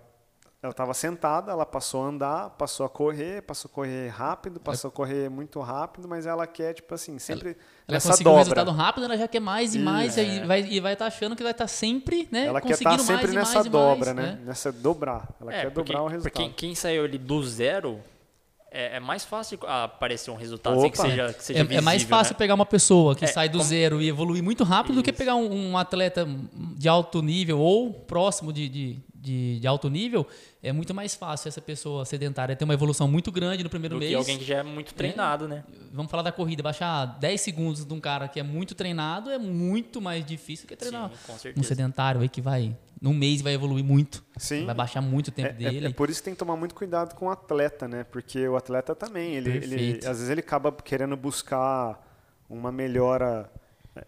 Ela 0.64 0.70
estava 0.70 0.94
sentada, 0.94 1.53
ela 1.53 1.66
passou 1.66 2.03
a 2.03 2.07
andar, 2.07 2.48
passou 2.57 2.87
a 2.87 2.88
correr, 2.88 3.42
passou 3.42 3.68
a 3.70 3.74
correr 3.74 4.09
rápido, 4.09 4.59
passou 4.59 4.88
a 4.88 4.90
correr 4.90 5.29
muito 5.29 5.61
rápido, 5.61 6.09
mas 6.09 6.24
ela 6.24 6.46
quer, 6.46 6.72
tipo 6.72 6.94
assim, 6.94 7.18
sempre 7.18 7.50
Ela 7.50 7.57
nessa 7.96 8.09
conseguiu 8.09 8.33
um 8.33 8.37
resultado 8.37 8.70
rápido, 8.70 9.05
ela 9.05 9.18
já 9.18 9.29
quer 9.29 9.40
mais 9.40 9.74
e 9.74 9.77
Isso. 9.77 9.85
mais, 9.85 10.16
É. 10.16 10.24
e 10.24 10.46
vai 10.46 10.61
e 10.62 10.81
vai 10.81 10.94
estar 10.94 11.05
achando 11.05 11.37
que 11.37 11.42
vai 11.42 11.53
estar 11.53 11.66
sempre, 11.68 12.27
né? 12.33 12.46
Ela 12.46 12.62
quer 12.62 12.68
conseguindo 12.68 12.94
estar 13.03 13.05
sempre 13.18 13.27
mais 13.27 13.35
e 13.35 13.37
nessa 13.37 13.55
mais 13.57 13.66
e 13.66 13.68
dobra, 13.68 14.14
mais, 14.14 14.27
né? 14.27 14.40
Nessa 14.42 14.72
dobrar. 14.72 15.29
Ela 15.38 15.53
É, 15.53 15.61
quer 15.64 15.70
porque- 15.70 15.92
dobrar 15.92 16.03
o 16.03 16.09
resultado. 16.09 16.33
Porque 16.33 16.55
quem 16.57 16.74
saiu 16.74 17.05
ali 17.05 17.18
do 17.18 17.42
zero 17.44 18.00
é, 18.70 18.96
é 18.96 19.00
mais 19.00 19.22
fácil 19.22 19.59
aparecer 19.66 20.31
um 20.31 20.37
resultado 20.37 20.79
assim, 20.79 20.88
que 20.90 20.96
seja, 20.96 21.33
que 21.35 21.44
seja 21.44 21.59
É, 21.59 21.61
é 21.61 21.64
visível, 21.64 21.85
mais 21.85 22.03
fácil 22.05 22.33
né? 22.33 22.38
pegar 22.38 22.55
uma 22.55 22.64
pessoa 22.64 23.14
que 23.14 23.27
É, 23.27 23.29
sai 23.29 23.50
do 23.50 23.59
como- 23.59 23.68
zero 23.68 24.00
e 24.00 24.09
evoluir 24.09 24.42
muito 24.42 24.64
rápido 24.64 24.94
do 24.94 25.03
que 25.03 25.11
Isso. 25.11 25.18
pegar 25.18 25.35
um, 25.35 25.72
um 25.72 25.77
atleta 25.77 26.27
de 26.74 26.88
alto 26.88 27.20
nível 27.20 27.61
ou 27.61 27.92
próximo 27.92 28.50
de, 28.50 28.66
de, 28.68 28.98
de, 29.25 29.59
de 29.59 29.67
alto 29.67 29.89
nível. 29.89 30.27
É 30.63 30.71
muito 30.73 30.93
mais 30.95 31.15
fácil 31.15 31.49
essa 31.49 31.61
pessoa 31.61 32.05
sedentária 32.05 32.55
ter 32.55 32.65
uma 32.65 32.75
evolução 32.75 33.09
muito 33.09 33.33
grande 33.33 33.65
no 33.65 33.71
primeiro 33.71 33.97
do 33.97 33.99
mês. 33.99 34.11
que 34.11 34.17
alguém 34.17 34.39
que 34.39 34.45
já 34.45 34.59
é 34.59 34.63
muito 34.63 34.93
treinado, 34.95 35.49
né? 35.49 35.65
Vamos 35.93 36.11
falar 36.11 36.23
da 36.23 36.31
corrida. 36.31 36.63
Baixar 36.63 37.07
10 37.19 37.41
segundos 37.41 37.85
de 37.85 37.93
um 37.93 38.01
cara 38.01 38.29
que 38.29 38.39
é 38.39 38.43
muito 38.43 38.75
treinado 38.75 39.31
é 39.31 39.39
muito 39.39 40.01
mais 40.01 40.25
difícil 40.25 40.69
que 40.69 40.77
treinar 40.77 41.11
Sim, 41.39 41.53
um 41.57 41.63
sedentário 41.63 42.21
aí 42.21 42.29
que 42.29 42.41
vai, 42.41 42.77
num 43.01 43.15
mês, 43.15 43.41
vai 43.41 43.55
evoluir 43.55 43.85
muito. 43.85 44.23
Sim. 44.37 44.67
Vai 44.67 44.75
baixar 44.75 45.01
muito 45.01 45.29
o 45.29 45.33
tempo 45.33 45.49
É, 45.49 45.51
é- 45.51 45.71
dele. 45.71 45.87
é 45.87 45.91
por 45.91 46.11
isso 46.11 46.21
que 46.21 46.25
tem 46.27 46.35
que 46.35 46.39
tomar 46.39 46.57
muito 46.57 46.75
cuidado 46.75 47.15
com 47.15 47.27
o 47.27 47.31
atleta, 47.31 47.89
né? 47.89 48.05
Porque 48.05 48.47
o 48.47 48.57
atleta 48.57 48.95
também, 48.95 49.35
ele, 49.35 49.51
ele 49.51 49.93
às 50.07 50.19
vezes 50.19 50.29
ele 50.29 50.41
acaba 50.41 50.71
querendo 50.73 51.17
buscar 51.17 51.99
uma 52.49 52.71
melhora. 52.71 53.51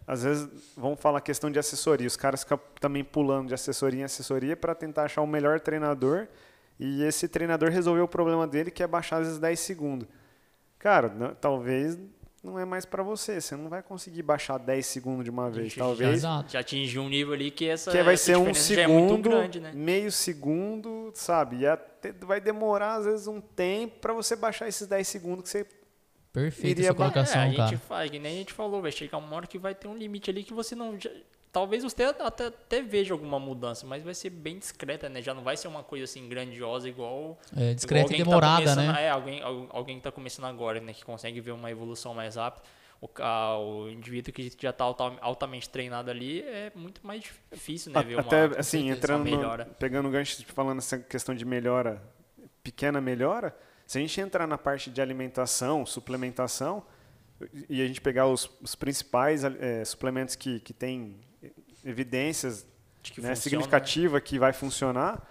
Às 0.05 0.23
vezes, 0.23 0.47
vamos 0.75 0.99
falar 0.99 1.21
questão 1.21 1.49
de 1.49 1.57
assessoria. 1.59 2.07
Os 2.07 2.17
caras 2.17 2.41
ficam 2.43 2.59
também 2.79 3.03
pulando 3.03 3.47
de 3.47 3.53
assessoria 3.53 4.01
em 4.01 4.03
assessoria 4.03 4.55
para 4.57 4.75
tentar 4.75 5.03
achar 5.03 5.21
o 5.21 5.27
melhor 5.27 5.59
treinador. 5.59 6.27
E 6.79 7.03
esse 7.03 7.27
treinador 7.27 7.69
resolveu 7.69 8.03
o 8.03 8.07
problema 8.07 8.45
dele, 8.45 8.69
que 8.69 8.83
é 8.83 8.87
baixar 8.87 9.17
às 9.17 9.23
vezes 9.27 9.39
10 9.39 9.59
segundos. 9.59 10.07
Cara, 10.77 11.07
não- 11.09 11.33
talvez 11.33 11.97
não 12.43 12.59
é 12.59 12.65
mais 12.65 12.85
para 12.85 13.01
você. 13.01 13.41
Você 13.41 13.55
não 13.55 13.67
vai 13.69 13.81
conseguir 13.81 14.21
baixar 14.21 14.57
10 14.59 14.85
segundos 14.85 15.23
de 15.23 15.29
uma 15.31 15.49
vez. 15.49 15.67
Gente, 15.69 15.79
Talvez 15.79 16.13
Exato. 16.15 16.51
Já 16.53 16.59
atingiu 16.59 17.01
um 17.01 17.09
nível 17.09 17.33
ali 17.33 17.49
que 17.49 17.67
essa 17.67 17.89
que 17.91 18.03
vai 18.03 18.13
essa 18.13 18.25
ser 18.25 18.37
um 18.37 18.49
é 18.49 18.53
segundo, 18.53 19.29
grande, 19.29 19.59
né? 19.59 19.71
meio 19.73 20.11
segundo, 20.11 21.11
sabe? 21.15 21.57
E 21.61 21.67
até 21.67 22.11
vai 22.11 22.39
demorar, 22.39 22.95
às 22.95 23.05
vezes, 23.05 23.27
um 23.27 23.41
tempo 23.41 23.99
para 23.99 24.13
você 24.13 24.35
baixar 24.35 24.67
esses 24.67 24.87
10 24.87 25.07
segundos 25.07 25.43
que 25.43 25.49
você. 25.49 25.65
Perfeita 26.41 26.79
Iria 26.81 26.85
essa 26.89 26.93
colocação, 26.95 27.41
é, 27.41 27.43
a 27.45 27.47
gente 27.47 27.57
cara. 27.57 27.77
faz, 27.77 28.11
que 28.11 28.19
nem 28.19 28.35
a 28.35 28.37
gente 28.39 28.53
falou, 28.53 28.81
vai 28.81 28.91
chegar 28.91 29.17
uma 29.17 29.35
hora 29.35 29.47
que 29.47 29.57
vai 29.57 29.73
ter 29.73 29.87
um 29.87 29.95
limite 29.97 30.29
ali 30.29 30.43
que 30.43 30.53
você 30.53 30.75
não. 30.75 30.99
já- 30.99 31.09
talvez 31.51 31.83
você 31.83 32.03
até, 32.03 32.45
até 32.47 32.81
veja 32.83 33.13
alguma 33.15 33.39
mudança, 33.39 33.87
mas 33.87 34.03
vai 34.03 34.13
ser 34.13 34.29
bem 34.29 34.59
discreta, 34.59 35.09
né? 35.09 35.21
Já 35.21 35.33
não 35.33 35.43
vai 35.43 35.57
ser 35.57 35.67
uma 35.67 35.81
coisa 35.81 36.03
assim 36.05 36.29
grandiosa 36.29 36.87
igual. 36.87 37.39
É, 37.55 37.73
discreta 37.73 37.83
igual 37.83 37.89
e 37.99 38.01
alguém 38.03 38.17
que 38.17 38.23
tá 38.23 38.29
demorada, 38.29 38.63
começando- 38.75 38.93
né? 38.93 39.03
É, 39.05 39.09
alguém, 39.09 39.41
al- 39.41 39.67
alguém 39.71 39.95
que 39.95 39.99
está 40.01 40.11
começando 40.11 40.45
agora, 40.45 40.79
né? 40.79 40.93
Que 40.93 41.03
consegue 41.03 41.41
ver 41.41 41.51
uma 41.51 41.71
evolução 41.71 42.13
mais 42.13 42.35
rápida. 42.35 42.63
O, 43.01 43.07
ca- 43.07 43.57
o 43.59 43.89
indivíduo 43.89 44.33
que 44.33 44.51
já 44.59 44.71
está 44.71 44.83
altamente 45.21 45.69
treinado 45.69 46.09
ali 46.11 46.41
é 46.41 46.71
muito 46.75 47.05
mais 47.05 47.23
difícil, 47.51 47.91
né? 47.91 48.01
Ver 48.03 48.15
uma, 48.15 48.21
até, 48.21 48.45
assim, 48.59 48.85
certeza, 48.87 48.97
entrando. 48.97 49.21
uma 49.21 49.29
no- 49.31 49.37
melhora. 49.37 49.65
pegando 49.79 50.07
o 50.07 50.11
gancho, 50.11 50.43
falando 50.47 50.79
essa 50.79 50.97
questão 50.99 51.33
de 51.35 51.45
melhora, 51.45 52.01
pequena 52.63 52.99
melhora. 53.01 53.55
Se 53.87 53.97
a 53.97 54.01
gente 54.01 54.19
entrar 54.19 54.45
na 54.45 54.57
parte 54.57 54.91
de 54.91 55.01
alimentação, 55.01 55.85
suplementação, 55.85 56.83
e 57.69 57.81
a 57.81 57.87
gente 57.87 58.01
pegar 58.01 58.27
os, 58.27 58.49
os 58.61 58.75
principais 58.75 59.43
eh, 59.43 59.85
suplementos 59.85 60.35
que, 60.35 60.59
que 60.59 60.73
têm 60.73 61.15
evidências 61.85 62.65
De 63.01 63.13
que 63.13 63.21
né, 63.21 63.29
funciona, 63.29 63.41
significativa 63.41 64.19
que 64.19 64.37
vai 64.37 64.51
funcionar, 64.51 65.25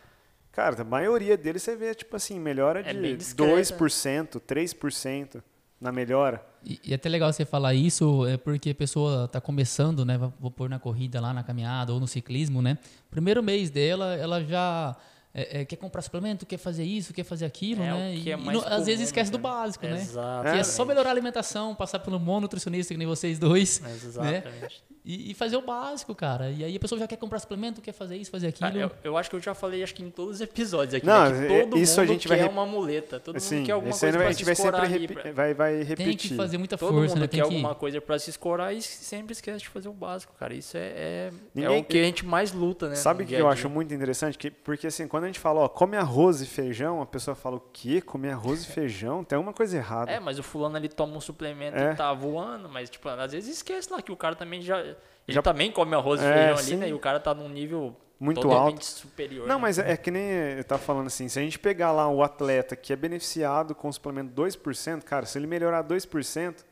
cara, 0.53 0.81
a 0.81 0.85
maioria 0.85 1.37
deles 1.37 1.63
você 1.63 1.77
vê, 1.77 1.95
tipo 1.95 2.17
assim, 2.17 2.41
melhora 2.41 2.81
É 2.81 2.95
de 2.95 2.99
bem 2.99 3.17
discreta. 3.17 3.53
2%, 3.53 4.41
3% 4.41 5.43
na 5.79 5.93
melhora. 5.93 6.43
E, 6.65 6.81
e 6.83 6.93
é 6.93 6.97
até 6.97 7.09
legal 7.09 7.31
você 7.31 7.45
falar 7.45 7.75
isso, 7.75 8.27
é 8.27 8.39
porque 8.39 8.71
a 8.71 8.75
pessoa 8.75 9.27
está 9.27 9.41
começando, 9.41 10.05
né? 10.05 10.17
Vou 10.41 10.51
pôr 10.51 10.71
na 10.71 10.79
corrida 10.79 11.21
lá, 11.21 11.35
na 11.35 11.43
caminhada 11.43 11.93
ou 11.93 12.01
no 12.01 12.09
ciclismo, 12.09 12.63
né? 12.63 12.79
Primeiro 13.11 13.43
mês 13.43 13.69
dela, 13.69 14.15
ela 14.15 14.43
já 14.43 14.97
é, 15.39 15.61
é, 15.61 15.65
quer 15.67 15.77
comprar 15.77 16.01
suplemento, 16.01 16.47
quer 16.47 16.57
fazer 16.57 16.83
isso, 16.85 17.13
quer 17.13 17.23
fazer 17.25 17.45
aquilo, 17.45 17.83
É, 17.83 17.91
né? 17.93 18.15
é 18.15 18.17
e, 18.17 18.37
não- 18.37 18.61
às 18.67 18.87
vezes 18.87 18.95
comum, 18.97 19.03
esquece 19.05 19.31
do 19.31 19.37
né? 19.37 19.43
básico, 19.43 19.87
né? 19.87 20.01
Exato. 20.01 20.51
Que 20.51 20.59
é 20.59 20.65
só 20.65 20.85
melhorar 20.87 21.11
a 21.11 21.13
alimentação, 21.13 21.75
passar 21.75 21.99
pelo 21.99 22.19
bom 22.19 22.41
nutricionista, 22.41 22.95
que 22.95 22.99
nem 22.99 23.07
vocês 23.07 23.39
dois, 23.39 23.83
Exatamente. 23.85 24.83
E, 25.07 25.31
e 25.31 25.35
fazer 25.35 25.57
o 25.57 25.63
básico, 25.63 26.15
cara. 26.15 26.51
E 26.51 26.65
aí 26.65 26.77
a 26.77 26.81
pessoa 26.81 26.99
já 26.99 27.07
quer 27.07 27.17
comprar 27.17 27.39
suplemento, 27.39 27.81
quer 27.81 27.93
fazer 27.93 28.17
isso, 28.17 28.31
fazer 28.31 28.49
aquilo. 28.49 28.69
Cara, 28.73 28.79
eu, 28.83 28.91
eu 29.05 29.17
acho 29.17 29.31
que 29.31 29.37
eu 29.37 29.41
já 29.41 29.55
falei, 29.55 29.83
acho 29.83 29.95
que 29.95 30.03
em 30.03 30.11
todos 30.11 30.35
os 30.37 30.41
episódios 30.41 30.95
aqui, 30.95 31.07
Não, 31.07 31.31
né, 31.31 31.47
que 31.47 31.53
é- 31.55 31.63
todo 31.63 31.79
isso 31.79 32.01
a 32.01 32.03
mundo 32.03 32.13
gente 32.13 32.27
vai 32.29 32.37
quer 32.39 32.43
rep- 32.43 32.53
uma 32.53 32.67
muleta, 32.67 33.21
todo 33.21 33.37
Assim, 33.37 33.57
mundo 33.59 33.67
quer 33.67 33.73
alguma 33.73 33.93
coisa 33.97 34.07
vai- 34.19 34.27
pra 34.27 34.29
a 34.29 34.33
se 34.33 34.39
gente 34.39 34.45
vai 34.47 34.55
sempre 34.57 34.69
escorar 34.77 34.91
repi- 34.91 35.15
pra- 35.15 35.33
vai, 35.33 35.55
vai 35.55 35.77
repetir. 35.83 36.07
Tem 36.07 36.17
que 36.17 36.35
fazer 36.35 36.59
muita 36.59 36.77
Todo 36.77 36.93
força, 36.93 37.15
mundo 37.15 37.21
né? 37.21 37.29
quer 37.29 37.37
Tem 37.41 37.49
que... 37.49 37.55
alguma 37.55 37.75
coisa 37.77 38.01
pra 38.01 38.19
se 38.19 38.31
escorar 38.31 38.75
e 38.75 38.83
sempre 38.83 39.33
esquece 39.33 39.61
de 39.61 39.69
fazer 39.69 39.89
o 39.89 39.93
básico, 39.93 40.35
cara. 40.39 40.53
Isso 40.53 40.77
é, 40.77 40.81
é, 40.81 41.31
é 41.31 41.33
Ninguém- 41.55 41.81
o 41.81 41.85
que 41.85 41.99
a 42.01 42.03
gente 42.03 42.27
mais 42.27 42.53
luta, 42.53 42.89
né? 42.89 42.97
Sabe 42.97 43.23
o 43.23 43.27
que 43.27 43.29
dia 43.29 43.39
a 43.39 43.41
eu 43.41 43.45
dia. 43.45 43.53
acho 43.53 43.71
muito 43.71 43.95
interessante? 43.95 44.37
Que, 44.37 44.51
porque 44.51 44.89
assim, 44.89 45.07
quando 45.07 45.23
a 45.25 45.27
gente 45.29 45.39
fala, 45.39 45.61
ó, 45.61 45.69
come 45.69 45.97
arroz 45.97 46.41
e 46.41 46.47
feijão, 46.47 47.01
a 47.01 47.07
pessoa 47.07 47.35
fala, 47.37 47.57
o 47.57 47.63
quê? 47.73 48.01
Comer 48.01 48.31
arroz 48.31 48.65
e 48.65 48.67
feijão? 48.67 49.23
Tem 49.23 49.37
alguma 49.37 49.53
coisa 49.53 49.77
errada. 49.77 50.11
É, 50.11 50.19
mas 50.19 50.39
o 50.39 50.43
fulano 50.43 50.77
ali 50.77 50.89
toma 50.89 51.17
um 51.17 51.21
suplemento 51.21 51.77
É. 51.79 51.93
e 51.93 51.95
tá 51.95 52.13
voando, 52.13 52.69
mas 52.69 52.91
tipo, 52.91 53.09
às 53.09 53.31
vezes 53.33 53.57
esquece 53.59 53.93
lá 53.93 54.03
que 54.03 54.11
o 54.11 54.17
cara 54.17 54.35
também 54.35 54.61
já. 54.61 54.96
Ele 55.27 55.35
Já- 55.35 55.43
também 55.43 55.71
come 55.73 55.95
arroz 55.95 56.21
e 56.21 56.25
É, 56.25 56.33
feijão 56.33 56.55
ali, 56.55 56.63
sim. 56.65 56.77
né? 56.77 56.89
E 56.89 56.95
o 56.95 56.99
cara 56.99 57.19
tá 57.19 57.35
num 57.35 57.49
nível 57.49 57.97
Muito 58.21 58.41
totalmente 58.41 58.75
alto. 58.75 58.85
superior. 58.85 59.47
Não, 59.49 59.57
né? 59.57 59.63
mas 59.63 59.79
é, 59.79 59.93
é 59.93 59.97
que 59.97 60.11
nem 60.11 60.23
eu 60.31 60.65
tava 60.65 60.81
falando 60.81 61.09
assim, 61.09 61.29
se 61.29 61.39
a 61.39 61.43
gente 61.43 61.59
pegar 61.59 61.91
lá 61.93 62.09
o 62.09 62.23
atleta 62.23 62.77
que 62.77 62.93
é 62.93 62.97
beneficiado 62.97 63.75
com 63.75 63.89
o 63.89 63.93
suplemento 63.93 64.33
2%, 64.33 65.03
cara, 65.05 65.27
se 65.27 65.37
ele 65.39 65.47
melhorar 65.47 65.83
2%, 65.83 66.65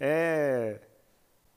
é, 0.00 0.80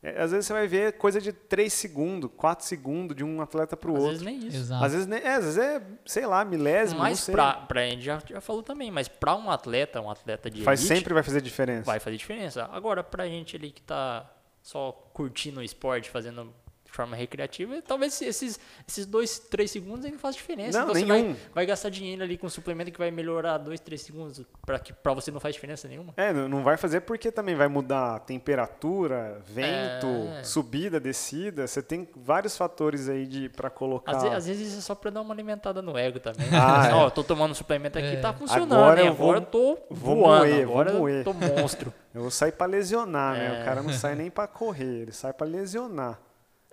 é- 0.04 0.22
Às 0.22 0.30
vezes 0.32 0.46
você 0.46 0.54
vai 0.54 0.68
ver 0.68 0.94
coisa 0.94 1.20
de 1.20 1.34
3 1.34 1.74
segundos, 1.74 2.30
4 2.38 2.64
segundos 2.64 3.16
de 3.18 3.24
um 3.24 3.42
atleta 3.42 3.76
pro 3.76 3.94
Às 3.94 3.98
outro. 4.04 4.12
vezes 4.12 4.24
nem 4.24 4.38
isso. 4.48 4.58
Exato. 4.58 4.86
Às 4.86 4.92
vezes, 4.92 5.08
nem- 5.08 5.20
é, 5.20 5.34
às 5.36 5.44
vezes 5.46 5.58
é, 5.58 5.82
sei 6.06 6.28
lá, 6.28 6.46
milésimo, 6.46 7.00
não 7.00 7.06
Mas 7.10 7.28
pra, 7.28 7.54
pra 7.54 7.82
a 7.82 7.86
gente 7.90 8.04
já, 8.04 8.22
já 8.30 8.40
falou 8.40 8.62
também, 8.62 8.92
mas 8.92 9.08
pra 9.08 9.36
um 9.36 9.50
atleta, 9.50 10.00
um 10.00 10.12
atleta 10.12 10.48
de 10.50 10.62
Faz 10.62 10.82
elite, 10.82 10.96
sempre 10.96 11.12
vai 11.14 11.24
fazer 11.24 11.42
diferença. 11.42 11.86
vai 11.86 12.00
fazer 12.00 12.18
diferença. 12.18 12.70
Agora, 12.72 13.04
pra 13.04 13.26
gente 13.28 13.56
ali 13.56 13.72
que 13.72 13.82
tá 13.82 14.32
só 14.66 14.92
curtindo 15.14 15.60
o 15.60 15.64
esporte, 15.64 16.10
fazendo 16.10 16.52
forma 16.96 17.16
recreativa, 17.16 17.82
talvez 17.82 18.22
esses, 18.22 18.60
esses 18.88 19.06
dois, 19.06 19.38
três 19.40 19.70
segundos 19.72 20.06
aí 20.06 20.12
não 20.12 20.20
faz 20.20 20.36
diferença. 20.36 20.78
Não, 20.80 20.90
então 20.92 20.96
você 21.02 21.06
nenhum. 21.06 21.34
vai, 21.34 21.42
vai 21.54 21.66
gastar 21.66 21.90
dinheiro 21.90 22.24
ali 22.24 22.38
com 22.38 22.48
um 22.48 22.50
suplemento 22.50 22.92
que 22.92 22.98
vai 22.98 23.12
melhorar 23.12 23.58
dois, 23.58 23.80
três 23.80 24.02
segundos 24.02 24.42
pra, 24.66 24.80
que, 24.80 24.94
pra 24.94 25.14
você 25.14 25.32
não 25.32 25.40
faz 25.40 25.54
diferença 25.56 25.88
nenhuma. 25.88 26.14
É, 26.18 26.32
não 26.34 26.50
não 26.50 26.64
vai 26.64 26.78
fazer 26.78 27.02
porque 27.02 27.32
também 27.32 27.56
vai 27.56 27.68
mudar 27.68 28.20
temperatura, 28.22 29.42
vento, 29.46 30.08
É. 30.40 30.44
subida, 30.44 31.00
descida. 31.00 31.68
Você 31.68 31.82
tem 31.82 32.08
vários 32.16 32.56
fatores 32.58 33.10
aí 33.10 33.26
de 33.26 33.50
para 33.50 33.70
colocar. 33.70 34.16
Às, 34.16 34.24
às 34.24 34.48
vezes 34.48 34.78
é 34.78 34.82
só 34.82 34.96
pra 34.96 35.12
dar 35.12 35.22
uma 35.22 35.34
alimentada 35.34 35.82
no 35.82 35.98
ego 35.98 36.20
também. 36.20 36.48
Ah, 36.54 36.88
é. 36.90 36.94
Ó, 36.94 37.08
eu 37.08 37.12
tô 37.12 37.24
tomando 37.24 37.52
um 37.52 37.56
suplemento 37.56 37.98
aqui, 37.98 38.08
É. 38.08 38.16
tá 38.22 38.34
funcionando. 38.34 38.74
Agora 38.74 39.02
hein? 39.02 39.08
eu 39.08 39.14
vou- 39.14 39.30
agora 39.32 39.46
eu 39.46 39.50
tô 39.50 39.78
vou 39.90 40.16
voando, 40.16 40.46
moer, 40.46 40.66
vou 40.66 40.80
agora 40.82 40.94
moer. 40.94 41.16
eu 41.18 41.24
tô 41.26 41.34
monstro. 41.34 41.94
Eu 42.16 42.22
vou 42.22 42.32
sair 42.32 42.54
para 42.54 42.66
lesionar, 42.68 43.34
né? 43.34 43.58
É. 43.58 43.62
O 43.62 43.66
cara 43.66 43.84
não 43.84 43.92
sai 43.92 44.16
nem 44.16 44.30
para 44.30 44.48
correr, 44.48 45.02
ele 45.02 45.12
sai 45.12 45.34
para 45.34 45.46
lesionar. 45.46 46.18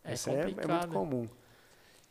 É 0.05 0.15
Isso 0.15 0.31
é, 0.31 0.41
é 0.41 0.45
muito 0.45 0.89
comum. 0.89 1.29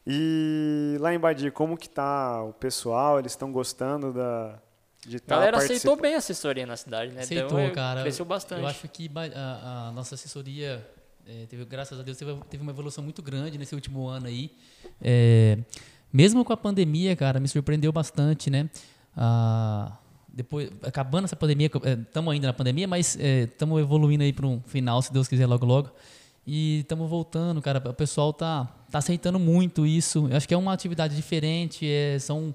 E 0.06 0.98
lá 1.00 1.14
em 1.14 1.20
Badia, 1.20 1.52
como 1.52 1.78
que 1.78 1.90
tá 1.90 2.44
o 2.44 2.54
pessoal? 2.54 3.20
Eles 3.20 3.34
estão 3.34 3.52
gostando 3.52 4.12
da 4.12 4.60
de 5.06 5.16
A 5.16 5.18
estar 5.18 5.36
galera 5.36 5.58
aceitou 5.58 5.96
bem 5.96 6.14
a 6.14 6.20
assessoria 6.20 6.66
na 6.66 6.78
cidade, 6.78 7.12
né? 7.12 7.22
Aceitou, 7.22 7.60
Então, 7.60 7.74
cara. 7.74 8.02
Cresceu 8.02 8.26
bastante. 8.26 8.62
Eu 8.62 8.68
acho 8.68 8.88
que 8.88 9.10
a, 9.16 9.88
a 9.88 9.92
nossa 9.92 10.14
assessoria, 10.14 10.88
eh, 11.28 11.46
teve, 11.50 11.66
graças 11.66 12.00
a 12.00 12.04
Deus, 12.04 12.18
teve, 12.18 12.36
teve 12.50 12.62
uma 12.62 12.72
evolução 12.72 13.04
muito 13.04 13.22
grande 13.22 13.58
nesse 13.58 13.74
último 13.74 14.08
ano 14.08 14.28
aí. 14.28 14.52
Eh, 15.02 15.58
mesmo 16.14 16.46
com 16.46 16.54
a 16.54 16.58
pandemia, 16.58 17.16
cara, 17.16 17.40
me 17.40 17.48
surpreendeu 17.48 17.92
bastante, 17.92 18.52
né? 18.52 18.70
Ah, 19.18 19.98
depois, 20.28 20.70
acabando 20.84 21.26
essa 21.26 21.36
pandemia, 21.36 21.70
estamos 22.08 22.32
ainda 22.32 22.48
na 22.48 22.54
pandemia, 22.54 22.88
mas 22.88 23.16
estamos 23.16 23.82
evoluindo 23.82 24.24
aí 24.24 24.32
para 24.32 24.46
um 24.46 24.62
final, 24.62 25.02
se 25.02 25.12
Deus 25.12 25.28
quiser, 25.28 25.48
logo 25.48 25.66
logo. 25.66 25.92
E 26.46 26.80
estamos 26.80 27.10
voltando, 27.10 27.62
cara. 27.62 27.82
O 27.90 27.94
pessoal 27.94 28.34
tá, 28.34 28.66
tá 28.90 28.98
aceitando 28.98 29.40
muito 29.40 29.86
isso. 29.86 30.28
Eu 30.30 30.38
acho 30.38 30.48
que 30.48 30.54
é 30.54 30.58
uma 30.58 30.74
atividade 30.74 31.16
diferente, 31.16 31.88
é, 31.88 32.18
são, 32.20 32.54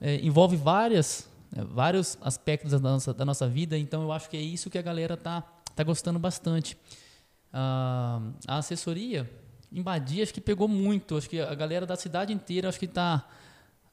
é, 0.00 0.16
envolve 0.22 0.56
várias, 0.56 1.28
é, 1.56 1.64
vários 1.64 2.16
aspectos 2.22 2.72
da 2.72 2.78
nossa, 2.78 3.12
da 3.12 3.24
nossa 3.24 3.48
vida, 3.48 3.76
então 3.76 4.02
eu 4.02 4.12
acho 4.12 4.30
que 4.30 4.36
é 4.36 4.40
isso 4.40 4.70
que 4.70 4.78
a 4.78 4.82
galera 4.82 5.16
tá, 5.16 5.42
tá 5.74 5.82
gostando 5.82 6.18
bastante. 6.18 6.76
Ah, 7.52 8.20
a 8.46 8.58
assessoria, 8.58 9.30
em 9.72 9.82
Badia, 9.82 10.22
acho 10.22 10.34
que 10.34 10.40
pegou 10.40 10.68
muito. 10.68 11.16
Acho 11.16 11.28
que 11.28 11.40
a 11.40 11.54
galera 11.54 11.84
da 11.84 11.96
cidade 11.96 12.32
inteira, 12.32 12.68
acho 12.68 12.78
que 12.78 12.86
tá, 12.86 13.24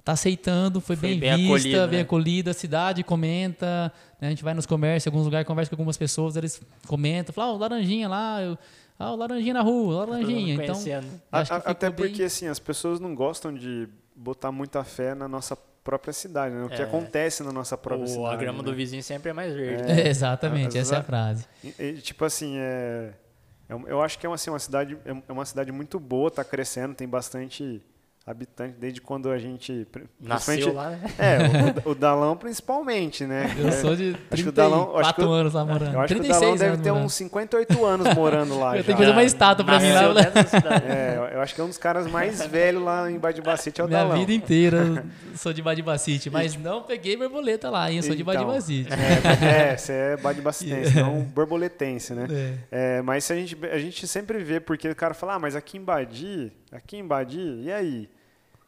tá 0.04 0.14
aceitando, 0.14 0.80
foi, 0.80 0.96
Foi 0.96 1.10
bem, 1.10 1.20
bem 1.20 1.36
vista, 1.36 1.46
acolhido, 1.46 1.88
bem 1.88 1.98
né? 1.98 2.02
acolhida. 2.02 2.52
A 2.52 2.54
cidade 2.54 3.04
comenta, 3.04 3.92
né? 4.20 4.28
a 4.28 4.30
gente 4.30 4.44
vai 4.44 4.54
nos 4.54 4.66
comércios, 4.66 5.08
alguns 5.08 5.26
lugares, 5.26 5.48
conversa 5.48 5.70
com 5.70 5.76
algumas 5.76 5.98
pessoas, 5.98 6.36
eles 6.36 6.62
comentam, 6.88 7.34
falam, 7.34 7.52
ah, 7.52 7.56
o 7.56 7.58
laranjinha 7.58 8.08
lá, 8.08 8.42
eu, 8.42 8.58
ah, 9.02 9.12
o 9.12 9.16
laranjinha 9.16 9.54
na 9.54 9.62
rua, 9.62 9.94
o 9.94 9.98
laranjinha. 10.00 10.56
Então, 10.56 10.82
que 10.84 10.92
A- 10.92 11.40
Até 11.42 11.46
ficou 11.56 11.76
bem- 11.76 12.10
porque 12.10 12.24
assim, 12.24 12.48
as 12.48 12.60
pessoas 12.60 13.00
não 13.00 13.14
gostam 13.16 13.54
de 13.54 13.88
botar 14.16 14.52
muita 14.52 14.84
fé 14.84 15.14
na 15.16 15.28
nossa 15.28 15.56
própria 15.84 16.14
cidade, 16.14 16.54
né? 16.54 16.64
O 16.66 16.70
que 16.70 16.82
É. 16.82 16.86
acontece 16.86 17.42
na 17.44 17.52
nossa 17.52 17.76
própria 17.78 18.06
O- 18.06 18.08
cidade. 18.08 18.34
a 18.34 18.38
grama 18.38 18.60
né? 18.60 18.64
do 18.66 18.74
vizinho 18.74 19.02
sempre 19.02 19.32
é 19.32 19.34
mais 19.34 19.54
verde. 19.54 19.92
É, 19.92 20.08
exatamente, 20.08 20.78
essa 20.78 20.96
é 20.96 21.00
a 21.00 21.04
frase. 21.04 21.46
E- 21.64 21.74
e, 21.80 21.94
tipo 22.02 22.24
assim, 22.24 22.56
é, 22.58 23.14
é 23.68 23.74
eu 23.88 24.02
acho 24.02 24.20
que 24.20 24.26
é 24.26 24.30
uma, 24.30 24.36
assim, 24.36 24.50
uma 24.52 24.60
cidade 24.60 24.98
é 25.06 25.12
é 25.28 25.32
uma 25.32 25.46
cidade 25.46 25.72
muito 25.72 26.00
boa, 26.00 26.30
tá 26.30 26.44
crescendo, 26.44 26.94
tem 26.94 27.08
bastante 27.08 27.82
habitante 28.26 28.76
desde 28.80 29.02
quando 29.02 29.32
a 29.32 29.38
gente 29.40 29.88
Nasceu 30.20 30.74
lá, 30.74 30.92
né? 30.92 31.00
É, 31.18 31.88
o, 31.88 31.92
o 31.92 31.96
Dalão 31.96 32.38
principalmente, 32.38 33.26
né? 33.26 33.54
Eu 33.58 33.72
sou 33.72 33.96
de 33.96 34.16
Acho 34.30 34.44
que 34.44 34.50
o 34.50 34.52
Dalão- 34.52 34.94
34 34.94 35.02
acho 35.08 35.14
que 35.16 35.22
o- 35.24 35.32
anos 35.32 35.54
lá 35.54 35.66
morando. 35.66 35.94
Eu 35.94 36.00
acho 36.02 36.14
que 36.14 36.20
o 36.20 36.24
36 36.24 36.40
Dalão 36.42 36.58
deve 36.58 36.84
ter 36.84 36.90
morando. 36.92 37.06
uns 37.08 37.14
58 37.16 37.86
anos 37.86 38.14
morando 38.16 38.60
lá. 38.60 38.74
Eu 38.78 38.82
já. 38.82 38.84
tenho 38.86 38.98
que 38.98 39.04
fazer 39.04 39.12
uma 39.16 39.24
estátua 39.24 39.66
pra 39.66 39.80
mim 39.80 39.92
lá. 39.92 40.14
Cidade. 40.46 40.86
É, 40.88 41.30
eu- 41.34 41.42
acho 41.42 41.56
que 41.56 41.62
é 41.62 41.64
um 41.64 41.68
dos 41.68 41.78
caras 41.80 42.06
mais 42.08 42.46
velhos 42.46 42.84
lá 42.84 43.10
em 43.10 43.18
Badibacite 43.18 43.82
é 43.82 43.84
o 43.84 43.88
Minha 43.88 44.00
Dalão. 44.02 44.18
vida 44.20 44.32
inteira 44.34 45.04
sou 45.36 45.52
de 45.52 45.62
Badibacite, 45.62 46.30
mas 46.30 46.56
não 46.56 46.84
peguei 46.84 47.18
borboleta 47.18 47.70
lá, 47.70 47.90
hein? 47.90 47.98
Eu 47.98 48.04
sou 48.04 48.16
de 48.16 48.22
Então, 48.22 48.34
Badibacite. 48.34 48.90
É, 48.94 49.76
você 49.78 49.92
é 49.94 50.18
badibacidense, 50.18 50.96
não 50.96 51.22
borboletense, 51.22 52.14
né? 52.14 52.28
É. 52.72 52.98
É, 52.98 53.02
mas 53.02 53.30
a 53.32 53.36
gente, 53.36 53.58
a 53.66 53.80
gente 53.80 54.08
sempre 54.08 54.44
vê, 54.44 54.60
porque 54.60 54.90
o 54.90 54.96
cara 54.96 55.14
fala, 55.16 55.36
ah, 55.36 55.40
mas 55.40 55.56
aqui 55.56 55.78
em 55.78 55.82
Badi, 55.84 56.52
aqui 56.72 56.98
em 56.98 57.06
Badi, 57.06 57.40
e 57.64 57.72
aí? 57.72 58.10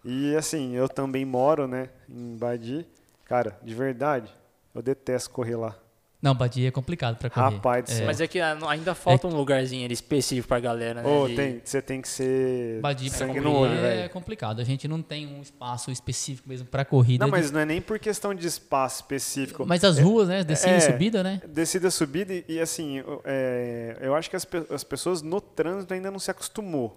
E 0.03 0.35
assim, 0.35 0.73
eu 0.75 0.89
também 0.89 1.25
moro, 1.25 1.67
né, 1.67 1.89
em 2.09 2.35
Badi. 2.37 2.85
Cara, 3.25 3.57
de 3.63 3.73
verdade, 3.73 4.29
eu 4.75 4.81
detesto 4.81 5.29
correr 5.29 5.55
lá. 5.55 5.75
Não, 6.21 6.33
Badia 6.33 6.69
é 6.69 6.71
complicado 6.71 7.17
pra 7.17 7.29
correr. 7.29 7.55
Rapaz 7.55 7.83
do 7.83 7.91
céu. 7.91 8.05
Mas 8.05 8.21
é 8.21 8.27
que 8.27 8.39
ah, 8.39 8.57
ainda 8.69 8.95
falta 8.95 9.27
um 9.27 9.35
lugarzinho 9.35 9.83
ali 9.83 9.93
específico 9.93 10.47
pra 10.47 10.57
galera, 10.57 11.03
né? 11.03 11.09
Ô, 11.09 11.27
de- 11.27 11.35
tem, 11.35 11.61
você 11.61 11.81
tem 11.81 12.01
que 12.01 12.07
ser 12.07 12.79
Badia 12.79 13.09
pra 13.09 13.17
sangue 13.19 13.33
correr 13.33 13.43
no 13.43 13.53
olho, 13.53 13.73
é 13.73 13.81
velho. 13.81 14.09
complicado. 14.09 14.61
A 14.61 14.63
gente 14.63 14.87
não 14.87 15.01
tem 15.01 15.27
um 15.27 15.41
espaço 15.41 15.91
específico 15.91 16.47
mesmo 16.47 16.65
pra 16.65 16.85
corrida. 16.85 17.25
Não, 17.25 17.29
mas 17.29 17.51
não 17.51 17.59
é 17.59 17.65
nem 17.65 17.81
por 17.81 17.99
questão 17.99 18.33
de 18.33 18.47
espaço 18.47 19.01
específico. 19.01 19.65
Mas 19.65 19.83
as 19.83 19.99
ruas, 19.99 20.29
né? 20.29 20.45
Descida 20.45 20.71
é, 20.71 20.77
e 20.77 20.81
subida, 20.81 21.23
né? 21.23 21.41
Descida, 21.45 21.91
subida 21.91 22.33
e, 22.33 22.45
e, 22.47 22.59
assim, 22.61 22.99
eu- 22.99 23.21
é, 23.25 23.97
eu 23.99 24.15
acho 24.15 24.29
que 24.29 24.37
as, 24.37 24.45
pe- 24.45 24.65
as 24.69 24.83
pessoas 24.85 25.21
no 25.21 25.41
trânsito 25.41 25.93
ainda 25.93 26.09
não 26.09 26.19
se 26.19 26.31
acostumou. 26.31 26.95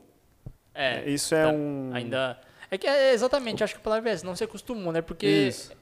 É, 0.77 1.09
Isso 1.09 1.35
é 1.35 1.47
um... 1.49 1.91
ainda. 1.93 2.39
É 2.71 2.77
que 2.77 2.87
é 2.87 3.13
exatamente, 3.13 3.63
acho 3.65 3.75
que 3.75 3.81
a 3.81 3.83
palavra 3.83 4.11
é 4.11 4.13
essa, 4.13 4.27
não 4.27 4.35
se 4.37 4.43
acostumou, 4.45 4.93
né? 4.93 5.01
Porque 5.01 5.27
Isso. 5.27 5.73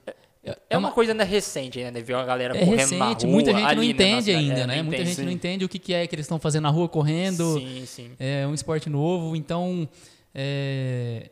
é 0.68 0.76
uma 0.76 0.92
coisa 0.92 1.12
ainda 1.12 1.24
recente, 1.24 1.82
né? 1.82 2.02
Viu 2.02 2.16
a 2.18 2.24
galera 2.24 2.54
É 2.56 2.60
correndo 2.60 2.76
na 2.98 3.06
recente, 3.06 3.24
rua. 3.24 3.32
muita 3.34 3.50
gente 3.52 3.62
não 3.62 3.68
né, 3.68 3.74
na 3.76 3.84
entende 3.84 4.30
ainda, 4.30 4.60
É, 4.60 4.66
né? 4.66 4.76
não 4.76 4.84
Muita 4.84 4.96
entende. 5.02 5.10
gente 5.10 5.20
não 5.22 5.28
sim. 5.28 5.34
entende 5.34 5.64
o 5.64 5.68
que 5.68 5.78
que 5.78 5.94
é 5.94 6.06
que 6.06 6.14
eles 6.14 6.24
estão 6.24 6.38
fazendo 6.38 6.64
na 6.64 6.68
rua, 6.68 6.88
correndo. 6.88 7.58
Sim, 7.58 7.86
sim. 7.86 8.10
É 8.20 8.46
um 8.46 8.52
esporte 8.52 8.90
novo, 8.90 9.34
então 9.34 9.88
é, 10.34 11.30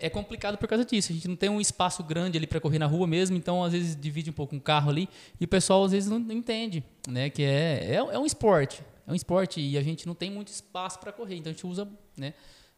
é 0.00 0.08
complicado 0.08 0.56
por 0.56 0.68
causa 0.68 0.84
disso. 0.84 1.10
A 1.10 1.14
gente 1.14 1.26
não 1.26 1.36
tem 1.36 1.48
um 1.48 1.60
espaço 1.60 2.02
grande 2.04 2.38
ali 2.38 2.46
para 2.46 2.60
correr 2.60 2.78
na 2.78 2.86
rua 2.86 3.06
mesmo, 3.06 3.36
então 3.36 3.64
às 3.64 3.72
vezes 3.72 3.96
divide 4.00 4.30
um 4.30 4.34
pouco 4.34 4.54
um 4.54 4.60
carro 4.60 4.90
ali 4.90 5.08
e 5.40 5.44
o 5.44 5.48
pessoal 5.48 5.82
às 5.84 5.90
vezes 5.92 6.08
não 6.08 6.18
entende, 6.30 6.84
né? 7.08 7.30
Que 7.30 7.42
é, 7.42 7.86
é, 7.90 7.94
é 7.96 8.18
um 8.18 8.24
esporte, 8.24 8.80
é 9.06 9.10
um 9.10 9.14
esporte 9.14 9.60
e 9.60 9.76
a 9.76 9.82
gente 9.82 10.06
não 10.06 10.14
tem 10.14 10.30
muito 10.30 10.48
espaço 10.48 11.00
para 11.00 11.10
correr, 11.10 11.36
então 11.36 11.50
a 11.50 11.52
gente 11.52 11.66
usa, 11.66 11.88
né? 12.16 12.32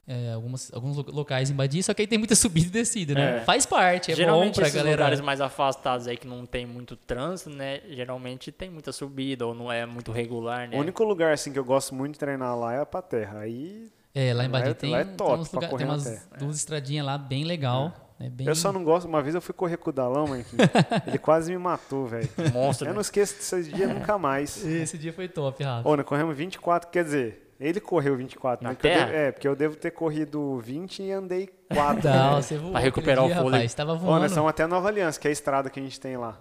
É, 0.08 0.32
algumas, 0.32 0.72
alguns 0.72 0.96
lo- 0.96 1.06
locais 1.08 1.50
em 1.50 1.54
Badia, 1.54 1.82
só 1.82 1.92
que 1.92 2.02
aí 2.02 2.06
tem 2.06 2.18
muita 2.18 2.34
subida 2.36 2.66
e 2.66 2.70
descida, 2.70 3.14
né? 3.14 3.38
É. 3.38 3.40
Faz 3.40 3.66
parte, 3.66 4.10
é 4.12 4.14
bom 4.14 4.16
geralmente 4.20 4.54
pra 4.54 4.62
esses 4.64 4.74
galera. 4.76 4.96
lugares 4.96 5.20
mais 5.20 5.40
afastados 5.40 6.06
aí 6.06 6.16
que 6.16 6.26
não 6.28 6.46
tem 6.46 6.64
muito 6.64 6.94
trânsito, 6.96 7.50
né? 7.50 7.80
Geralmente 7.90 8.52
tem 8.52 8.70
muita 8.70 8.92
subida 8.92 9.44
ou 9.46 9.54
não 9.54 9.70
é 9.72 9.84
muito 9.84 10.12
regular, 10.12 10.68
né? 10.68 10.76
O 10.76 10.80
único 10.80 11.02
lugar 11.04 11.32
assim 11.32 11.52
que 11.52 11.58
eu 11.58 11.64
gosto 11.64 11.94
muito 11.94 12.12
de 12.14 12.18
treinar 12.20 12.56
lá 12.58 12.72
é 12.74 12.80
a 12.80 12.86
Terra. 13.02 13.40
Aí 13.40 13.90
É, 14.14 14.32
lá 14.32 14.44
em 14.44 14.48
Lá 14.48 14.58
é- 14.58 14.60
Badia 14.62 14.74
tem, 14.74 14.90
lá 14.92 15.00
é 15.00 15.04
tem 15.04 15.14
top 15.16 15.40
uns 15.40 15.48
pra 15.48 15.56
lugar- 15.58 15.70
correr 15.70 15.84
tem 15.84 15.86
na 15.88 15.94
umas 15.94 16.04
terra. 16.04 16.22
duas 16.38 16.56
estradinhas 16.56 17.04
lá 17.04 17.18
bem 17.18 17.44
legal. 17.44 17.92
É 18.18 18.30
bem... 18.30 18.46
eu 18.46 18.54
só 18.54 18.72
não 18.72 18.82
gosto. 18.82 19.06
Uma 19.06 19.20
vez 19.22 19.34
eu 19.34 19.42
fui 19.42 19.52
correr 19.52 19.76
com 19.76 19.90
o 19.90 19.92
Dalão, 19.92 20.26
Marquinhos. 20.28 20.66
ele 21.06 21.18
quase 21.18 21.52
me 21.52 21.58
matou, 21.58 22.06
velho. 22.06 22.26
Monstro, 22.50 22.86
Eu 22.86 22.90
né? 22.90 22.94
não 22.94 23.00
esqueço 23.02 23.34
desses 23.34 23.68
dias 23.70 23.90
nunca 23.90 24.16
mais. 24.16 24.64
Esse 24.64 24.96
dia 24.96 25.12
foi 25.12 25.28
top, 25.28 25.62
Rafa. 25.62 25.86
Ô, 25.86 25.94
nós 25.96 26.06
corremos 26.06 26.34
24, 26.34 26.88
quer 26.90 27.04
dizer, 27.04 27.45
Ele 27.58 27.80
correu 27.80 28.16
24, 28.16 28.62
Na 28.62 28.70
né? 28.70 28.76
Que 28.76 28.86
eu 28.86 28.90
terra? 28.92 29.06
devo- 29.06 29.16
é, 29.18 29.32
porque 29.32 29.48
eu 29.48 29.56
devo 29.56 29.76
ter 29.76 29.90
corrido 29.90 30.58
20 30.60 31.02
e 31.02 31.10
andei 31.10 31.48
4. 31.72 32.08
Não, 32.08 32.42
você 32.42 32.58
voou. 32.58 32.72
Pra 32.72 32.80
recuperar 32.80 33.24
aquele 33.24 33.32
o 33.32 33.42
fôlego. 33.42 33.56
Rapaz, 33.56 33.74
tava 33.74 33.94
voando. 33.94 34.20
nós 34.22 34.30
estamos 34.30 34.50
até 34.50 34.66
Nova 34.66 34.88
Aliança, 34.88 35.18
que 35.18 35.26
é 35.26 35.30
a 35.30 35.32
estrada 35.32 35.70
que 35.70 35.80
a 35.80 35.82
gente 35.82 35.98
tem 35.98 36.16
lá. 36.16 36.38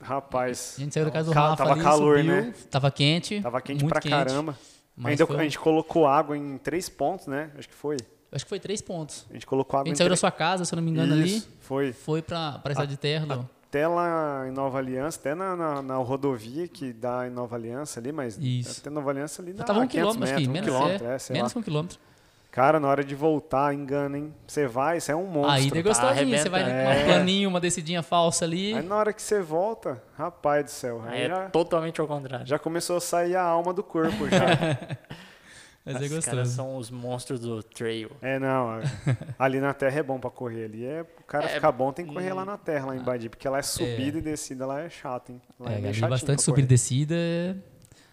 Rapaz, 0.00 0.74
A 0.78 0.80
gente 0.80 0.92
saiu 0.94 1.04
da 1.06 1.12
casa 1.12 1.30
do 1.30 1.34
Rafa 1.34 1.56
tava 1.56 1.72
ali, 1.74 1.82
calor, 1.82 2.18
subiu, 2.18 2.32
né? 2.34 2.54
Tava 2.70 2.90
quente. 2.90 3.40
tava 3.40 3.60
quente 3.60 3.84
muito 3.84 3.92
pra 3.92 4.00
caramba. 4.10 4.58
Mas 4.96 5.12
Ainda 5.12 5.26
foi- 5.26 5.36
a 5.36 5.42
gente 5.44 5.58
colocou 5.58 6.06
água 6.08 6.36
em 6.36 6.58
três 6.58 6.88
pontos, 6.88 7.28
né? 7.28 7.50
Acho 7.56 7.68
que 7.68 7.74
foi. 7.74 7.96
Acho 8.32 8.44
que 8.44 8.48
foi 8.48 8.58
três 8.58 8.82
pontos. 8.82 9.24
A 9.30 9.34
gente 9.34 9.46
colocou 9.46 9.76
A 9.76 9.80
água 9.80 9.88
gente 9.88 9.94
em 9.94 9.98
saiu 9.98 10.08
da 10.10 10.16
sua 10.16 10.30
casa, 10.32 10.64
se 10.64 10.74
eu 10.74 10.76
não 10.76 10.82
me 10.82 10.90
engano, 10.90 11.14
Isso, 11.24 11.48
foi. 11.60 11.84
ali. 11.86 11.92
Foi 11.92 12.20
pra, 12.22 12.58
pra 12.58 12.72
estrada 12.72 12.90
de 12.90 12.96
terra. 12.96 13.26
do- 13.26 13.48
Até 13.72 13.88
lá 13.88 14.46
em 14.46 14.50
Nova 14.50 14.76
Aliança, 14.76 15.18
até 15.18 15.34
na, 15.34 15.56
na, 15.56 15.80
na 15.80 15.96
rodovia 15.96 16.68
que 16.68 16.92
dá 16.92 17.26
em 17.26 17.30
Nova 17.30 17.56
Aliança 17.56 18.00
ali, 18.00 18.12
mas 18.12 18.36
Isso. 18.36 18.82
até 18.82 18.90
Nova 18.90 19.08
Aliança 19.08 19.40
ali 19.40 19.54
dá 19.54 19.64
Tava 19.64 19.80
um 19.80 19.86
500 19.86 20.12
quilômetro, 20.12 20.20
metros, 20.20 20.48
Menos, 20.48 20.68
um 20.68 20.72
quilômetro, 20.76 21.06
é, 21.06 21.16
é, 21.16 21.32
menos 21.32 21.52
que 21.54 21.58
um 21.58 21.62
quilômetro. 21.62 21.98
Cara, 22.50 22.78
na 22.78 22.86
hora 22.86 23.02
de 23.02 23.14
voltar, 23.14 23.72
engana, 23.72 24.18
hein? 24.18 24.34
Você 24.46 24.66
vai, 24.66 25.00
você 25.00 25.12
é 25.12 25.16
um 25.16 25.26
monstro. 25.26 25.52
Aí 25.52 25.70
é 25.74 25.82
gostosinho. 25.82 26.38
Você 26.38 26.50
vai 26.50 26.62
arrebentando. 26.64 26.96
com 26.96 27.00
um 27.00 27.14
planinho, 27.14 27.48
uma 27.48 27.60
descidinha 27.60 28.02
falsa 28.02 28.44
ali. 28.44 28.74
Aí 28.74 28.82
na 28.82 28.94
hora 28.94 29.10
que 29.10 29.22
você 29.22 29.40
volta, 29.40 30.02
rapaz 30.18 30.66
do 30.66 30.70
céu, 30.70 31.00
aí 31.06 31.20
Aí 31.20 31.22
é 31.22 31.28
já, 31.28 31.48
totalmente 31.48 31.98
ao 31.98 32.06
contrário. 32.06 32.46
já 32.46 32.58
começou 32.58 32.98
a 32.98 33.00
sair 33.00 33.36
a 33.36 33.42
alma 33.42 33.72
do 33.72 33.82
corpo 33.82 34.28
já. 34.28 34.98
Mas 35.84 35.96
é 35.96 36.04
Esses 36.04 36.24
caras 36.24 36.48
gostoso. 36.48 36.54
são 36.54 36.76
os 36.76 36.90
monstros 36.90 37.40
do 37.40 37.60
trail. 37.62 38.10
é, 38.22 38.38
não, 38.38 38.80
ali 39.38 39.58
na 39.60 39.74
terra 39.74 39.98
é 39.98 40.02
bom 40.02 40.18
pra 40.20 40.30
correr 40.30 40.66
ali. 40.66 40.84
É, 40.84 41.02
o 41.02 41.24
cara 41.24 41.46
É, 41.46 41.48
ficar 41.48 41.72
bom 41.72 41.92
tem 41.92 42.06
que 42.06 42.12
correr 42.14 42.32
lá 42.32 42.44
na 42.44 42.56
terra, 42.56 42.86
lá 42.86 42.96
em 42.96 43.00
Badi, 43.02 43.28
porque 43.28 43.48
lá 43.48 43.58
é 43.58 43.62
subida 43.62 44.18
É. 44.18 44.20
e 44.20 44.22
descida, 44.22 44.64
lá 44.64 44.80
é 44.80 44.88
chato, 44.88 45.30
hein? 45.32 45.42
Lá 45.58 45.72
É, 45.72 45.82
chatinho 45.82 46.08
bastante 46.08 46.42
subida 46.42 46.66
e 46.66 46.68
descida. 46.68 47.14
É... 47.16 47.56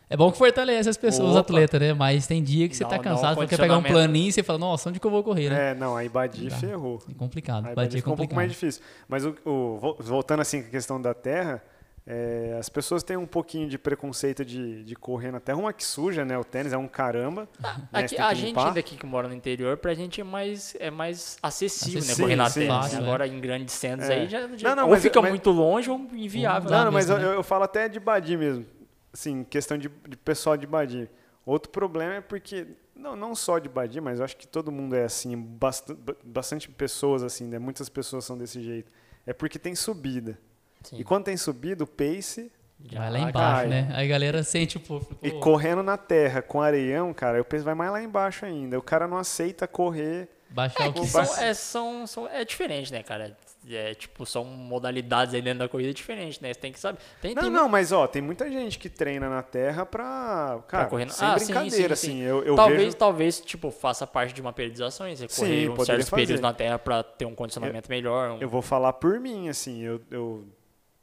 é 0.09 0.17
bom 0.17 0.31
que 0.31 0.37
fortalece 0.39 0.89
as 0.89 0.97
pessoas, 0.97 1.29
os 1.29 1.35
atletas, 1.35 1.79
né? 1.79 1.93
Mas 1.93 2.25
tem 2.25 2.41
dia 2.43 2.67
que 2.67 2.75
você 2.75 2.83
Dá 2.85 2.89
tá 2.89 2.99
cansado, 2.99 3.35
você 3.35 3.45
quer 3.45 3.57
pegar 3.59 3.77
um 3.77 3.83
planinho 3.83 4.29
e 4.29 4.31
você 4.31 4.41
fala, 4.41 4.57
nossa, 4.57 4.89
onde 4.89 4.99
que 4.99 5.05
eu 5.05 5.11
vou 5.11 5.23
correr, 5.23 5.49
né? 5.51 5.71
É, 5.71 5.75
não, 5.75 5.95
aí 5.95 6.09
Badi 6.09 6.49
Dá. 6.49 6.55
ferrou. 6.55 6.99
É 7.07 7.13
complicado. 7.13 7.67
Aí 7.67 7.75
Badia 7.75 7.75
Badi 7.75 7.95
é 7.97 7.99
fica 7.99 8.09
um 8.11 8.15
pouco 8.15 8.33
mais 8.33 8.51
complicado. 8.51 8.71
difícil. 8.71 8.83
Mas 9.07 9.23
o, 9.23 9.35
o- 9.45 9.77
vo- 9.77 9.97
voltando 9.99 10.39
assim 10.39 10.61
com 10.63 10.69
a 10.69 10.71
questão 10.71 10.99
da 10.99 11.13
terra, 11.13 11.61
é, 12.11 12.55
as 12.59 12.67
pessoas 12.69 13.03
têm 13.03 13.15
um 13.15 13.27
pouquinho 13.27 13.69
de 13.69 13.77
preconceito 13.77 14.43
de, 14.43 14.83
de 14.83 14.95
correr 14.95 15.31
na 15.31 15.39
terra. 15.39 15.59
Uma 15.59 15.71
que 15.71 15.85
suja, 15.85 16.25
né? 16.25 16.35
O 16.39 16.43
tênis 16.43 16.73
é 16.73 16.77
um 16.77 16.87
caramba. 16.87 17.47
né, 17.61 18.07
você 18.07 18.15
Aqui, 18.15 18.17
a 18.17 18.33
gente 18.33 18.55
daqui 18.73 18.97
que 18.97 19.05
mora 19.05 19.27
no 19.27 19.33
interior, 19.35 19.77
pra 19.77 19.93
gente 19.93 20.19
é 20.19 20.23
mais, 20.23 20.75
é 20.79 20.89
mais 20.89 21.37
acessível, 21.43 21.99
Acessível, 21.99 22.17
né? 22.17 22.23
Correr 22.23 22.35
na 22.35 22.49
sim, 22.49 22.61
terra. 22.61 22.81
fácil, 22.81 22.97
Agora 22.97 23.27
em 23.27 23.39
grandes 23.39 23.75
centros 23.75 24.09
É. 24.09 24.15
aí 24.21 24.27
já, 24.27 24.47
já 24.57 24.69
Não, 24.69 24.75
não, 24.77 24.83
ou 24.85 24.89
mas- 24.91 25.03
fica 25.03 25.21
mas- 25.21 25.29
muito 25.29 25.51
longe 25.51 25.87
ou 25.91 25.99
inviável. 26.13 26.71
Não, 26.71 26.85
não, 26.85 26.91
mas 26.91 27.07
mesmo, 27.09 27.21
eu, 27.23 27.29
né? 27.29 27.35
eu 27.37 27.43
falo 27.43 27.63
até 27.65 27.87
de 27.87 27.99
Badi 27.99 28.35
mesmo. 28.35 28.65
Assim, 29.13 29.43
questão 29.43 29.77
de, 29.77 29.87
de 30.07 30.17
pessoal 30.17 30.57
de 30.57 30.65
Badi. 30.65 31.07
Outro 31.45 31.71
problema 31.71 32.15
é 32.15 32.21
porque, 32.21 32.65
não, 32.95 33.15
não 33.15 33.35
só 33.35 33.59
de 33.59 33.69
Badi, 33.69 34.01
mas 34.01 34.17
eu 34.17 34.25
acho 34.25 34.35
que 34.35 34.47
todo 34.47 34.71
mundo 34.71 34.95
é 34.95 35.03
assim, 35.03 35.35
bast 35.37 35.95
bastante 36.23 36.67
pessoas 36.69 37.21
assim, 37.21 37.45
né? 37.47 37.59
Muitas 37.59 37.87
pessoas 37.87 38.25
são 38.25 38.35
desse 38.35 38.61
jeito. 38.63 38.91
É 39.27 39.33
porque 39.33 39.59
tem 39.59 39.75
subida. 39.75 40.39
Sim. 40.83 40.97
E 40.99 41.03
quando 41.03 41.25
tem 41.25 41.37
subida, 41.37 41.83
o 41.83 41.87
pace 41.87 42.51
Já 42.89 42.99
Vai 42.99 43.11
lá 43.11 43.19
embaixo, 43.19 43.35
cai. 43.61 43.67
né? 43.67 43.89
Aí 43.93 44.05
a 44.05 44.09
galera 44.09 44.41
sente 44.43 44.77
o 44.77 44.79
povo. 44.79 45.07
E 45.21 45.31
correndo 45.31 45.83
na 45.83 45.97
terra 45.97 46.41
com 46.41 46.61
areião, 46.61 47.13
cara, 47.13 47.41
o 47.41 47.45
peso 47.45 47.65
vai 47.65 47.75
mais 47.75 47.91
lá 47.91 48.01
embaixo 48.01 48.45
ainda. 48.45 48.79
O 48.79 48.81
cara 48.81 49.07
não 49.07 49.17
aceita 49.17 49.67
correr. 49.67 50.29
Baixar 50.49 50.87
o 50.89 50.93
Que 50.93 51.01
que 51.01 51.07
são, 51.07 51.37
é, 51.37 51.53
são, 51.53 52.07
são, 52.07 52.27
é 52.27 52.43
diferente, 52.45 52.91
né, 52.91 53.03
cara? 53.03 53.37
É, 53.69 53.93
tipo, 53.93 54.25
são 54.25 54.45
modalidades 54.45 55.33
aí 55.35 55.41
dentro 55.41 55.59
da 55.59 55.67
corrida 55.67 55.93
diferentes, 55.93 56.39
né? 56.39 56.53
Você 56.53 56.59
tem 56.59 56.71
que 56.71 56.79
saber. 56.79 56.97
Tem, 57.21 57.35
Não, 57.35 57.43
tem 57.43 57.51
não, 57.51 57.67
mas 57.67 57.91
ó, 57.91 58.07
tem 58.07 58.21
muita 58.21 58.49
gente 58.49 58.79
que 58.79 58.89
treina 58.89 59.29
na 59.29 59.43
terra 59.43 59.85
pra. 59.85 60.59
Cara, 60.69 60.85
correr 60.87 61.05
na- 61.05 61.11
sem 61.11 61.27
Ah, 61.27 61.37
sim, 61.37 61.45
brincadeira, 61.47 61.95
sim, 61.97 62.07
sim. 62.07 62.11
assim. 62.19 62.21
Eu, 62.23 62.43
eu 62.45 62.55
talvez, 62.55 62.79
vejo. 62.81 62.95
talvez, 62.95 63.39
tipo, 63.41 63.69
faça 63.69 64.07
parte 64.07 64.33
de 64.33 64.39
uma 64.41 64.53
periodização. 64.53 65.05
Você 65.13 65.27
Sim, 65.27 65.41
correr 65.41 65.69
um 65.69 65.75
poderia 65.75 65.85
certos 66.03 66.09
períodos 66.09 66.31
fazer. 66.39 66.41
na 66.41 66.53
terra 66.53 66.79
pra 66.79 67.03
ter 67.03 67.25
um 67.25 67.35
condicionamento 67.35 67.89
melhor. 67.89 68.31
um- 68.31 68.37
Eu 68.41 68.47
vou 68.49 68.61
falar 68.61 68.93
por 68.93 69.19
mim, 69.19 69.49
assim. 69.49 69.81
Eu, 69.81 70.01
eu 70.09 70.47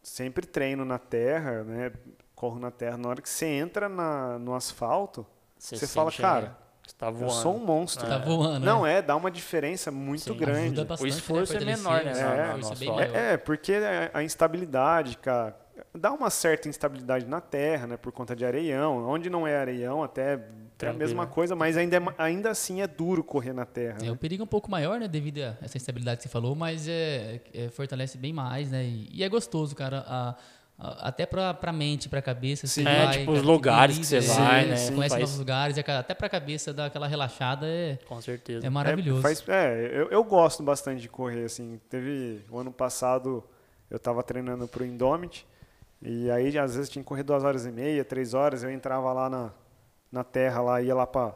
sempre 0.06 0.46
treino 0.46 0.84
na 0.84 0.98
terra, 0.98 1.64
né? 1.64 1.92
Corro 2.34 2.58
na 2.58 2.70
terra. 2.70 2.96
Na 2.96 3.08
hora 3.08 3.20
que 3.20 3.28
você 3.28 3.46
entra 3.46 3.88
na, 3.88 4.38
no 4.38 4.54
asfalto, 4.54 5.26
você 5.58 5.86
fala, 5.86 6.10
sente, 6.10 6.22
cara, 6.22 6.46
né, 6.46 6.54
Você 6.86 6.94
tá 6.96 7.08
eu 7.08 7.30
sou 7.30 7.56
um 7.56 7.64
monstro. 7.64 8.06
Tá 8.06 8.18
voando, 8.18 8.64
Não, 8.64 8.82
né? 8.82 8.98
é, 8.98 9.02
dá 9.02 9.16
uma 9.16 9.30
diferença 9.30 9.90
muito 9.90 10.32
Sim, 10.32 10.36
grande. 10.36 10.66
Ajuda 10.66 10.84
bastante, 10.84 11.10
esforço 11.10 11.54
né? 11.54 11.62
é 11.62 11.64
menor, 11.64 12.04
né, 12.04 12.56
nossa 12.60 12.84
maior. 12.84 13.02
É, 13.02 13.32
é, 13.32 13.36
porque 13.36 13.72
a 13.74 14.18
a 14.18 14.22
instabilidade, 14.22 15.16
cara, 15.18 15.56
dá 15.96 16.12
uma 16.12 16.30
certa 16.30 16.68
instabilidade 16.68 17.24
na 17.26 17.40
terra, 17.40 17.86
né, 17.86 17.96
por 17.96 18.12
conta 18.12 18.34
de 18.36 18.44
areião. 18.44 19.06
Onde 19.08 19.28
não 19.30 19.46
é 19.46 19.56
areião, 19.56 20.02
até 20.02 20.40
é 20.82 20.88
a 20.88 20.92
mesma 20.92 21.26
coisa, 21.26 21.56
mas 21.56 21.76
ainda, 21.76 21.96
é 21.96 22.00
ainda 22.18 22.50
assim 22.50 22.82
é 22.82 22.86
duro 22.86 23.24
correr 23.24 23.52
na 23.52 23.64
terra. 23.64 23.98
É, 24.02 24.04
né? 24.06 24.10
o 24.12 24.16
perigo 24.16 24.42
é 24.42 24.44
um 24.44 24.48
pouco 24.48 24.70
maior, 24.70 25.00
né, 25.00 25.08
devido 25.08 25.38
a 25.38 25.56
essa 25.62 25.76
instabilidade 25.76 26.18
que 26.18 26.22
você 26.24 26.28
falou, 26.28 26.54
mas 26.54 26.86
é, 26.88 27.40
é, 27.54 27.68
fortalece 27.70 28.18
bem 28.18 28.32
mais, 28.32 28.70
né? 28.70 28.84
E, 28.84 29.08
e 29.12 29.24
é 29.24 29.28
gostoso, 29.28 29.74
cara, 29.74 30.04
a- 30.06 30.34
a- 30.78 31.08
até 31.08 31.24
pra, 31.24 31.54
pra 31.54 31.72
mente, 31.72 32.06
pra 32.10 32.20
cabeça. 32.20 32.66
você 32.66 32.82
Sim. 32.82 32.86
É, 32.86 33.06
vai, 33.06 33.18
tipo, 33.20 33.32
os 33.32 33.42
lugares 33.42 33.98
que 33.98 34.04
você 34.04 34.18
equilibra, 34.18 34.44
vai, 34.44 34.64
é, 34.64 34.66
né? 34.66 34.76
Você 34.76 34.92
conhece 34.92 35.14
Faz- 35.14 35.22
novos 35.22 35.38
lugares, 35.38 35.78
é, 35.78 35.80
até 35.92 36.12
pra 36.14 36.28
cabeça 36.28 36.74
dar 36.74 36.84
aquela 36.86 37.06
relaxada 37.06 37.66
é, 37.66 37.98
Com 38.06 38.20
certeza. 38.20 38.66
é 38.66 38.68
maravilhoso. 38.68 39.20
É, 39.20 39.22
faz- 39.22 39.44
é, 39.48 39.90
eu, 39.94 40.10
eu 40.10 40.22
gosto 40.24 40.62
bastante 40.62 41.00
de 41.00 41.08
correr, 41.08 41.44
assim. 41.44 41.80
Teve, 41.88 42.42
o 42.50 42.58
ano 42.58 42.70
passado, 42.70 43.42
eu 43.90 43.98
tava 43.98 44.22
treinando 44.22 44.68
pro 44.68 44.84
Indomit, 44.84 45.46
e 46.02 46.30
aí, 46.30 46.56
às 46.58 46.74
vezes, 46.76 46.90
tinha 46.90 47.02
que 47.02 47.08
correr 47.08 47.22
duas 47.22 47.42
horas 47.44 47.66
e 47.66 47.72
meia, 47.72 48.04
três 48.04 48.34
horas, 48.34 48.62
eu 48.62 48.70
entrava 48.70 49.12
lá 49.12 49.28
na, 49.30 49.50
na 50.10 50.24
terra, 50.24 50.60
lá, 50.60 50.82
ia 50.82 50.94
lá 50.94 51.06
pra, 51.06 51.34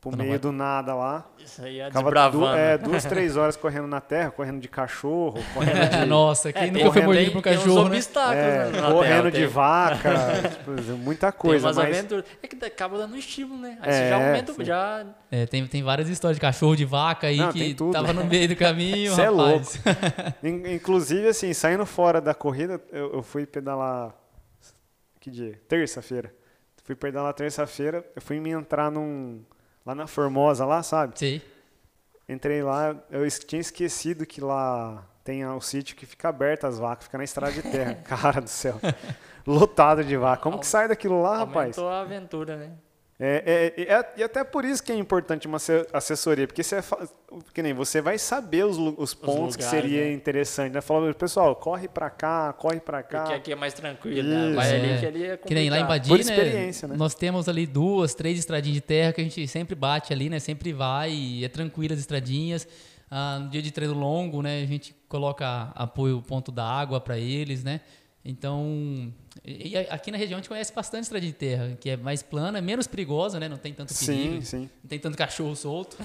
pro 0.00 0.16
meio 0.16 0.30
mar. 0.30 0.38
do 0.38 0.50
nada 0.50 0.94
lá. 0.94 1.26
Isso 1.38 1.62
aí 1.62 1.78
é 1.78 1.86
Ficava 1.88 2.04
desbravando. 2.04 2.46
du- 2.46 2.52
é, 2.56 2.78
duas, 2.78 3.04
três 3.04 3.36
horas 3.36 3.54
correndo 3.56 3.86
na 3.86 4.00
terra, 4.00 4.30
correndo 4.30 4.58
de 4.60 4.66
cachorro, 4.68 5.38
correndo 5.52 5.90
de, 5.90 6.06
Nossa, 6.06 6.52
quem 6.52 6.62
É, 6.62 6.66
nunca 6.68 6.78
tem- 6.84 6.92
foi 6.92 7.02
mordido 7.02 7.24
tem- 7.26 7.32
por 7.32 7.38
um 7.38 7.42
tem 7.42 7.52
uns 7.52 7.58
cachorro, 7.62 7.88
né? 7.90 7.96
obstáculos 7.96 8.36
é, 8.44 8.70
na- 8.70 8.80
na 8.80 8.92
correndo 8.94 9.16
terra, 9.16 9.30
de 9.30 9.38
tem- 9.38 9.46
vaca, 9.46 10.10
tipo, 10.50 10.70
muita 10.98 11.30
Tem 11.32 11.40
coisa. 11.40 11.66
umas 11.66 11.76
mas, 11.76 11.98
aventuras. 11.98 12.24
É 12.42 12.46
que 12.48 12.64
acaba 12.64 12.96
dando 12.98 13.16
estímulo, 13.16 13.60
né? 13.60 13.78
Aí 13.82 13.90
É, 13.90 13.92
você 13.92 14.08
já 14.08 14.16
aumenta, 14.16 14.52
sim. 14.54 14.64
já... 14.64 15.06
É, 15.30 15.46
tem, 15.46 15.66
tem 15.66 15.82
várias 15.82 16.08
histórias 16.08 16.36
de 16.36 16.40
cachorro, 16.40 16.74
de 16.76 16.84
vaca 16.86 17.26
aí 17.26 17.36
Não, 17.36 17.52
que 17.52 17.58
tem 17.58 17.74
tudo. 17.74 17.92
tava 17.92 18.12
no 18.12 18.24
meio 18.24 18.48
do 18.48 18.56
caminho, 18.56 19.12
Cê 19.14 19.22
é. 19.22 20.48
In- 20.48 20.74
Inclusive, 20.74 21.28
assim, 21.28 21.52
saindo 21.52 21.84
fora 21.84 22.20
da 22.20 22.32
corrida, 22.34 22.80
eu, 22.90 23.12
eu 23.14 23.22
fui 23.22 23.44
pedalar. 23.46 24.14
Que 25.20 25.30
dia? 25.30 25.60
Terça-feira. 25.68 26.32
Fui 26.84 26.94
pedalar 26.96 27.32
terça-feira, 27.34 28.04
eu 28.16 28.22
fui 28.22 28.40
me 28.40 28.50
entrar 28.50 28.90
num. 28.90 29.42
Lá 29.84 29.94
na 29.94 30.06
Formosa, 30.06 30.64
lá, 30.64 30.82
sabe? 30.82 31.18
Sei. 31.18 31.42
Entrei 32.28 32.62
lá, 32.62 32.96
eu 33.10 33.28
tinha 33.30 33.60
esquecido 33.60 34.24
que 34.24 34.40
lá 34.40 35.04
tem 35.24 35.44
o 35.46 35.60
sítio 35.60 35.96
que 35.96 36.06
fica 36.06 36.28
aberto 36.28 36.66
as 36.66 36.78
vacas, 36.78 37.04
fica 37.04 37.18
na 37.18 37.24
estrada 37.24 37.52
de 37.52 37.62
terra. 37.62 37.94
Cara 38.04 38.40
do 38.40 38.48
céu. 38.48 38.80
Lotado 39.46 40.04
de 40.04 40.16
vaca. 40.16 40.42
Como 40.42 40.58
que 40.58 40.66
sai 40.66 40.88
daquilo 40.88 41.22
lá, 41.22 41.38
rapaz? 41.38 41.76
Aumentou 41.76 41.88
a 41.88 42.00
aventura, 42.00 42.56
né? 42.56 42.72
É, 43.22 43.74
é, 43.76 43.82
é- 43.82 44.12
e 44.16 44.22
até 44.22 44.42
por 44.42 44.64
isso 44.64 44.82
que 44.82 44.90
é 44.90 44.94
importante 44.94 45.46
uma 45.46 45.58
asse- 45.58 45.86
assessoria, 45.92 46.46
porque 46.46 46.62
você, 46.62 46.76
que 47.52 47.62
nem 47.62 47.74
você 47.74 48.00
vai 48.00 48.16
saber 48.16 48.64
os, 48.64 48.78
os 48.96 49.12
pontos 49.12 49.56
que 49.56 49.62
lugares, 49.62 49.82
seria 49.82 50.04
né? 50.06 50.12
interessante, 50.12 50.72
né? 50.72 50.80
Falando, 50.80 51.14
pessoal, 51.14 51.54
corre 51.54 51.86
pra 51.86 52.08
cá, 52.08 52.50
corre 52.54 52.80
pra 52.80 53.02
cá. 53.02 53.24
Porque 53.24 53.34
aqui 53.34 53.52
é 53.52 53.56
mais 53.56 53.74
tranquilo, 53.74 54.26
né? 54.26 54.54
Vai 54.54 54.74
ali 54.74 54.88
é. 54.88 54.98
que 54.98 55.06
ali 55.06 55.24
é 55.24 55.36
Que 55.36 55.54
nem 55.54 55.68
lá 55.68 55.78
em. 55.78 55.86
Badia, 55.86 56.08
Por 56.08 56.24
né, 56.24 56.32
experiência, 56.32 56.88
né? 56.88 56.96
Nós 56.96 57.14
temos 57.14 57.46
ali 57.46 57.66
duas, 57.66 58.14
três 58.14 58.38
estradinhas 58.38 58.76
de 58.76 58.80
terra 58.80 59.12
que 59.12 59.20
a 59.20 59.24
gente 59.24 59.46
sempre 59.48 59.74
bate 59.74 60.14
ali, 60.14 60.30
né? 60.30 60.38
Sempre 60.38 60.72
vai 60.72 61.12
e 61.12 61.44
é 61.44 61.48
tranquilo 61.48 61.92
as 61.92 62.00
estradinhas. 62.00 62.66
Ah, 63.10 63.38
no 63.42 63.50
dia 63.50 63.60
de 63.60 63.70
treino 63.70 63.92
longo, 63.92 64.40
né? 64.40 64.62
A 64.62 64.66
gente 64.66 64.94
coloca 65.08 65.72
apoio 65.74 66.22
ponto 66.22 66.50
da 66.50 66.64
água 66.64 66.98
para 67.00 67.18
eles, 67.18 67.62
né? 67.62 67.82
Então, 68.24 69.12
e, 69.44 69.68
e 69.68 69.76
aqui 69.76 70.10
na 70.10 70.18
região 70.18 70.36
a 70.36 70.40
gente 70.40 70.48
conhece 70.48 70.72
bastante 70.72 71.04
estradinha 71.04 71.32
de 71.32 71.38
terra, 71.38 71.76
que 71.80 71.90
é 71.90 71.96
mais 71.96 72.22
plana, 72.22 72.58
é 72.58 72.60
menos 72.60 72.86
perigosa, 72.86 73.40
né? 73.40 73.48
Não 73.48 73.56
tem 73.56 73.72
tanto 73.72 73.94
perigo, 73.94 74.34
Sim, 74.34 74.40
sim. 74.42 74.70
não 74.82 74.88
tem 74.88 74.98
tanto 74.98 75.16
cachorro 75.16 75.56
solto. 75.56 75.96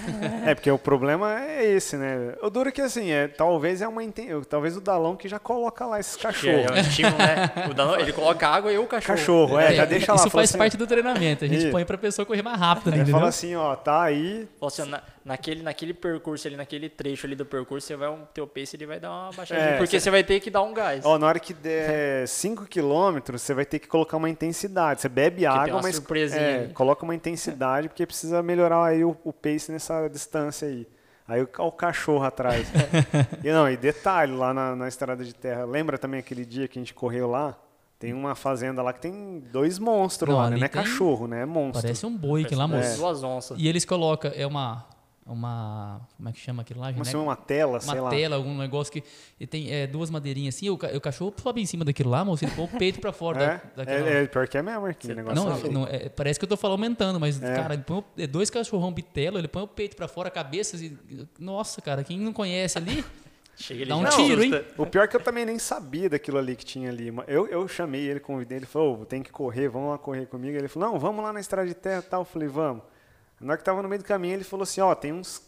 É, 0.46 0.56
porque 0.56 0.70
o 0.72 0.78
problema 0.78 1.40
é 1.42 1.66
esse, 1.66 1.98
né? 1.98 2.36
O 2.42 2.50
duro 2.50 2.70
é 2.70 2.72
que 2.72 2.82
assim, 2.82 3.12
é, 3.12 3.28
talvez 3.28 3.82
é 3.82 3.88
uma 3.88 4.02
talvez 4.48 4.78
o 4.78 4.82
Dalão 4.82 5.16
que 5.16 5.28
já 5.28 5.40
coloca 5.40 5.86
lá 5.86 6.00
esses 6.00 6.18
é, 6.18 6.20
cachorros. 6.20 6.66
é 6.66 6.72
um 6.72 6.78
estímulo, 6.78 7.18
né? 7.18 7.68
O 7.70 7.74
Danone, 7.74 8.04
ele 8.04 8.14
coloca 8.14 8.48
água 8.48 8.72
e 8.72 8.78
o 8.78 8.86
cachorro. 8.86 9.18
Cachorro, 9.18 9.60
é, 9.60 9.74
É, 9.74 9.76
já 9.76 9.86
deixa 9.86 10.14
lá. 10.14 10.20
Isso 10.20 10.30
faz 10.30 10.50
assim, 10.50 10.58
parte 10.58 10.78
do 10.78 10.88
treinamento. 10.88 11.44
A 11.44 11.48
gente 11.48 11.64
Isso. 11.64 11.72
põe 11.72 11.84
pra 11.86 11.98
pessoa 11.98 12.26
correr 12.26 12.42
mais 12.42 12.60
rápido, 12.60 12.92
né, 12.92 13.06
fala 13.06 13.28
assim, 13.28 13.56
ó, 13.56 13.76
tá 13.76 14.04
aí, 14.04 14.48
Fala 14.60 14.72
assim, 14.72 14.92
naquele, 15.26 15.64
naquele 15.64 15.94
percurso 15.94 16.48
ali, 16.48 16.56
naquele 16.56 16.88
trecho 16.88 17.26
ali 17.26 17.36
do 17.36 17.46
percurso, 17.46 17.88
você 17.88 17.96
vai 17.96 18.10
um 18.10 18.24
teu 18.32 18.46
pace 18.46 18.76
ele 18.76 18.86
vai 18.86 19.00
dar 19.00 19.10
uma 19.10 19.32
baixadinha. 19.32 19.70
É, 19.70 19.78
porque 19.78 20.00
você 20.00 20.12
vai 20.12 20.24
ter 20.24 20.40
que 20.40 20.52
dar 20.52 20.62
um 20.62 20.74
gás. 20.74 21.04
ó, 21.04 21.18
na 21.18 21.26
hora 21.26 21.40
que 21.40 21.54
der 21.54 22.28
5 22.28 22.66
quilômetros, 22.68 23.42
você 23.42 23.54
vai 23.56 23.66
ter 23.66 23.80
que 23.80 23.88
colocar 23.88 24.18
uma 24.18 24.30
intensidade. 24.30 25.02
Você 25.02 25.10
bebe 25.10 25.46
água, 25.46 25.82
mas 25.82 26.00
é, 26.32 26.70
coloca 26.76 27.04
uma 27.04 27.16
intensidade, 27.16 27.90
porque 27.90 28.06
precisa 28.06 28.44
melhorar 28.44 28.86
aí 28.86 29.04
o, 29.04 29.18
o 29.24 29.34
pace 29.34 29.72
nessa 29.72 30.08
distância 30.08 30.68
aí. 30.68 30.88
Aí 31.28 31.42
o, 31.42 31.50
o 31.58 31.72
cachorro 31.72 32.24
atrás. 32.24 32.68
e 33.44 33.52
não, 33.52 33.68
e 33.68 33.76
detalhe, 33.76 34.32
lá 34.32 34.54
na, 34.54 34.76
na 34.76 34.88
estrada 34.88 35.24
de 35.24 35.34
terra, 35.34 35.66
lembra 35.66 35.98
também 35.98 36.20
aquele 36.20 36.46
dia 36.46 36.68
que 36.68 36.78
a 36.78 36.82
gente 36.82 36.94
correu 36.94 37.28
lá? 37.28 37.58
Tem 37.98 38.14
uma 38.14 38.36
fazenda 38.36 38.84
lá 38.84 38.94
que 38.94 39.00
tem 39.00 39.42
dois 39.52 39.80
monstros 39.80 40.30
Não, 40.30 40.38
lá, 40.38 40.50
né? 40.50 40.58
Não 40.58 40.66
é 40.66 40.68
tem- 40.68 40.84
cachorro, 40.84 41.28
né? 41.28 41.42
É 41.42 41.46
monstro. 41.46 41.82
Parece 41.82 42.06
um 42.06 42.16
boi 42.16 42.44
que 42.44 42.54
lá, 42.54 42.68
Parece 42.68 42.90
moço. 42.90 43.02
Duas 43.02 43.24
onças. 43.24 43.58
E 43.60 43.68
eles 43.68 43.86
colocam, 43.86 44.32
é 44.36 44.46
uma, 44.46 44.86
uma, 45.26 46.02
como 46.16 46.30
é 46.30 46.32
que 46.32 46.40
chama 46.40 46.62
aquilo 46.62 46.80
lá? 46.82 46.92
Geneco? 46.92 47.18
uma 47.18 47.36
tela, 47.36 47.80
sei 47.80 47.94
uma 47.96 48.02
lá. 48.04 48.10
tela, 48.12 48.36
algum 48.36 48.56
negócio 48.56 48.94
que 48.94 49.04
e 49.40 49.48
tem 49.48 49.72
é, 49.74 49.88
duas 49.88 50.10
madeirinhas 50.12 50.56
assim, 50.56 50.70
o, 50.70 50.78
ca- 50.78 50.92
o 50.96 51.02
cachorro 51.02 51.34
sobe 51.42 51.62
em 51.62 51.66
cima 51.66 51.84
daquilo 51.84 52.10
lá, 52.12 52.24
moço, 52.24 52.46
ele 52.46 52.52
põe 52.56 52.66
o 52.66 52.68
peito 52.68 53.00
pra 53.02 53.12
fora 53.12 53.44
É, 53.44 53.48
da, 53.48 53.84
daquela... 53.84 54.10
é, 54.10 54.24
é, 54.24 54.28
pior 54.28 54.48
que 54.48 54.58
é 54.58 54.62
mesmo 54.62 54.86
aqui, 54.86 55.12
o 55.12 55.16
negócio. 55.16 55.36
Não, 55.44 55.50
louco. 55.52 55.72
não, 55.72 55.88
é, 55.88 56.10
parece 56.10 56.38
que 56.40 56.46
eu 56.46 56.50
tô 56.50 56.56
falando 56.56 56.76
aumentando, 56.76 57.20
mas, 57.20 57.42
É. 57.42 57.56
cara, 57.56 57.74
ele 57.74 57.84
põe 57.84 57.98
o- 57.98 58.06
é 58.18 58.28
dois 58.28 58.50
cachorrão 58.50 58.92
bitelo, 58.92 59.38
ele 59.40 59.48
põe 59.48 59.64
o 59.64 59.68
peito 59.68 59.96
pra 59.96 60.08
fora, 60.08 60.28
a 60.28 60.32
cabeça. 60.32 60.78
e- 60.78 60.96
nossa, 61.40 61.82
cara, 61.82 62.04
quem 62.04 62.20
não 62.20 62.32
conhece 62.32 62.78
ali. 62.78 63.04
Chega 63.58 63.82
ele 63.84 63.90
Dá 63.90 63.96
um 63.96 64.04
tiro, 64.10 64.44
hein? 64.44 64.52
O 64.78 64.86
pior 64.86 65.04
é 65.06 65.08
que 65.08 65.16
eu 65.16 65.22
também 65.24 65.46
nem 65.46 65.58
sabia 65.58 66.10
daquilo 66.10 66.38
ali 66.38 66.58
que 66.58 66.66
tinha 66.66 66.90
ali. 66.90 67.10
Mas 67.10 67.26
Eu, 67.30 67.48
eu 67.48 67.66
chamei 67.70 68.02
ele, 68.02 68.20
convidei 68.20 68.58
ele, 68.58 68.66
falou, 68.66 69.02
ô, 69.02 69.06
tem 69.06 69.24
que 69.24 69.32
correr, 69.32 69.70
vamos 69.70 69.92
lá 69.92 69.98
correr 69.98 70.26
comigo. 70.26 70.58
Ele 70.58 70.68
falou, 70.68 70.92
não, 70.92 71.00
vamos 71.00 71.24
lá 71.24 71.32
na 71.32 71.40
estrada 71.40 71.66
de 71.66 71.74
terra 71.74 72.00
e 72.06 72.10
tal. 72.10 72.22
Eu 72.22 72.26
falei, 72.26 72.50
vamos. 72.50 72.84
Na 73.40 73.50
hora 73.54 73.58
que 73.58 73.64
tava 73.64 73.82
no 73.82 73.90
meio 73.90 74.02
do 74.02 74.06
caminho, 74.06 74.34
ele 74.36 74.44
falou 74.44 74.64
assim, 74.64 74.82
ó, 74.82 74.94
tem 74.96 75.12
uns, 75.14 75.42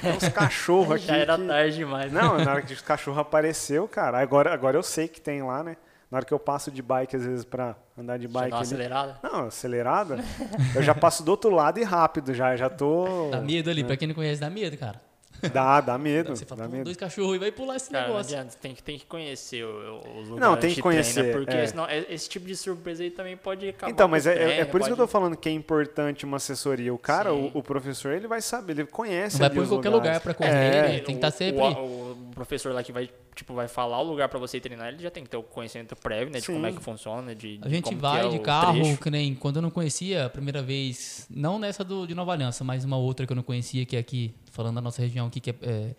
tem 0.00 0.12
uns 0.16 0.28
cachorros 0.32 0.96
aqui. 0.96 1.06
Já 1.06 1.16
era 1.16 1.36
que- 1.36 1.46
tarde 1.46 1.76
demais. 1.76 2.12
né? 2.12 2.20
Não, 2.22 2.38
na 2.38 2.52
hora 2.52 2.62
que 2.62 2.72
o 2.74 2.82
cachorro 2.84 3.20
apareceu, 3.20 3.86
cara, 3.88 4.18
agora, 4.20 4.52
agora 4.52 4.76
eu 4.76 4.82
sei 4.82 5.08
que 5.08 5.20
tem 5.20 5.42
lá, 5.42 5.62
né? 5.62 5.76
Na 6.10 6.18
hora 6.18 6.24
que 6.26 6.32
eu 6.34 6.38
passo 6.38 6.70
de 6.70 6.82
bike, 6.82 7.16
às 7.16 7.24
vezes, 7.24 7.42
pra 7.44 7.74
andar 7.96 8.18
de 8.18 8.26
Já 8.26 8.32
bike 8.32 8.50
dá 8.50 8.56
uma 8.56 8.62
ali. 8.62 8.66
acelerada. 8.66 9.18
Não, 9.22 9.46
acelerada. 9.46 10.18
eu 10.76 10.82
já 10.82 10.94
passo 10.94 11.22
do 11.22 11.30
outro 11.30 11.50
lado 11.50 11.78
e 11.80 11.84
rápido 11.84 12.34
já, 12.34 12.54
já 12.54 12.68
tô... 12.68 13.30
Dá 13.30 13.40
medo 13.40 13.70
ali, 13.70 13.82
pra 13.82 13.96
quem 13.96 14.06
não 14.08 14.14
conhece, 14.14 14.38
dá 14.40 14.50
medo, 14.50 14.76
cara. 14.76 15.00
Dá, 15.52 15.80
dá 15.80 15.98
medo, 15.98 16.36
Você 16.36 16.44
fala, 16.44 16.62
dá 16.62 16.68
medo. 16.68 16.84
dois 16.84 16.96
cachorros 16.96 17.36
e 17.36 17.38
vai 17.38 17.50
pular 17.50 17.76
esse 17.76 17.90
Cara, 17.90 18.06
não 18.06 18.14
negócio. 18.14 18.36
adianta, 18.36 18.56
tem 18.60 18.74
que, 18.74 18.82
tem 18.82 18.98
que 18.98 19.06
conhecer 19.06 19.64
o- 19.64 19.68
o- 19.68 20.20
os 20.20 20.28
lugares 20.28 20.40
Não, 20.40 20.56
tem 20.56 20.70
que 20.70 20.76
de 20.76 20.82
conhecer, 20.82 21.20
treino, 21.22 21.32
porque 21.40 21.56
é. 21.56 21.66
senão 21.66 21.86
é- 21.86 22.06
esse 22.08 22.28
tipo 22.28 22.46
de 22.46 22.56
surpresa 22.56 23.02
aí 23.02 23.10
também 23.10 23.36
pode 23.36 23.68
acabar 23.68 23.90
Então, 23.90 24.06
mas 24.08 24.26
é, 24.26 24.32
é- 24.32 24.34
treino, 24.34 24.52
é 24.60 24.64
por 24.64 24.80
isso 24.80 24.88
que 24.88 24.92
eu 24.92 24.96
tô 24.96 25.02
pode- 25.02 25.12
falando 25.12 25.36
que 25.36 25.48
é 25.48 25.52
importante 25.52 26.24
uma 26.24 26.36
assessoria. 26.36 26.92
O 26.94 26.98
cara, 26.98 27.32
o, 27.32 27.44
Sim. 27.44 27.50
o 27.54 27.62
professor, 27.62 28.12
ele 28.12 28.28
vai 28.28 28.40
saber, 28.40 28.72
ele 28.72 28.86
conhece 28.86 29.34
Não 29.34 29.40
vai 29.40 29.46
ali 29.48 29.54
pôr 29.56 29.60
em 29.60 29.64
os 29.64 29.68
qualquer 29.70 29.88
lugares. 29.90 30.18
lugar 30.18 30.20
pra 30.20 30.34
correr, 30.34 30.50
É, 30.50 30.82
né? 30.82 30.88
Tem 31.00 31.02
que 31.04 31.12
estar 31.12 31.28
o- 31.28 31.30
sempre. 31.32 31.60
O, 31.62 32.12
o 32.12 32.30
professor 32.34 32.72
lá 32.72 32.82
que 32.82 32.92
vai, 32.92 33.10
tipo, 33.34 33.52
vai 33.54 33.66
falar 33.68 34.00
o 34.00 34.04
lugar 34.04 34.28
pra 34.28 34.38
você 34.38 34.60
treinar, 34.60 34.88
ele 34.88 35.02
já 35.02 35.10
tem 35.10 35.24
que 35.24 35.30
ter 35.30 35.36
o 35.36 35.42
conhecimento 35.42 35.96
prévio, 35.96 36.32
né? 36.32 36.40
De 36.40 36.46
como 36.46 36.64
é 36.66 36.70
Sim. 36.70 36.76
que 36.76 36.82
funciona, 36.82 37.34
de, 37.34 37.58
A 37.62 37.68
de 37.68 37.74
gente 37.74 37.94
vai 37.94 38.26
é 38.26 38.28
de 38.28 38.38
carro, 38.38 38.80
trecho. 38.80 38.98
que 39.00 39.10
nem 39.10 39.34
quando 39.34 39.56
eu 39.56 39.62
não 39.62 39.70
conhecia 39.70 40.26
a 40.26 40.30
primeira 40.30 40.62
vez, 40.62 41.26
não 41.28 41.58
nessa 41.58 41.82
do, 41.82 42.06
de 42.06 42.14
Nova 42.14 42.32
Aliança, 42.32 42.62
mas 42.62 42.84
uma 42.84 42.96
outra 42.96 43.26
que 43.26 43.32
eu 43.32 43.36
não 43.36 43.42
conhecia, 43.42 43.84
que 43.84 43.96
é 43.96 43.98
aqui, 43.98 44.34
falando 44.52 44.76
da 44.76 44.80
nossa 44.80 45.02
região 45.02 45.26
aqui, 45.26 45.40
que 45.40 45.50
é, 45.50 45.54
é, 45.62 45.94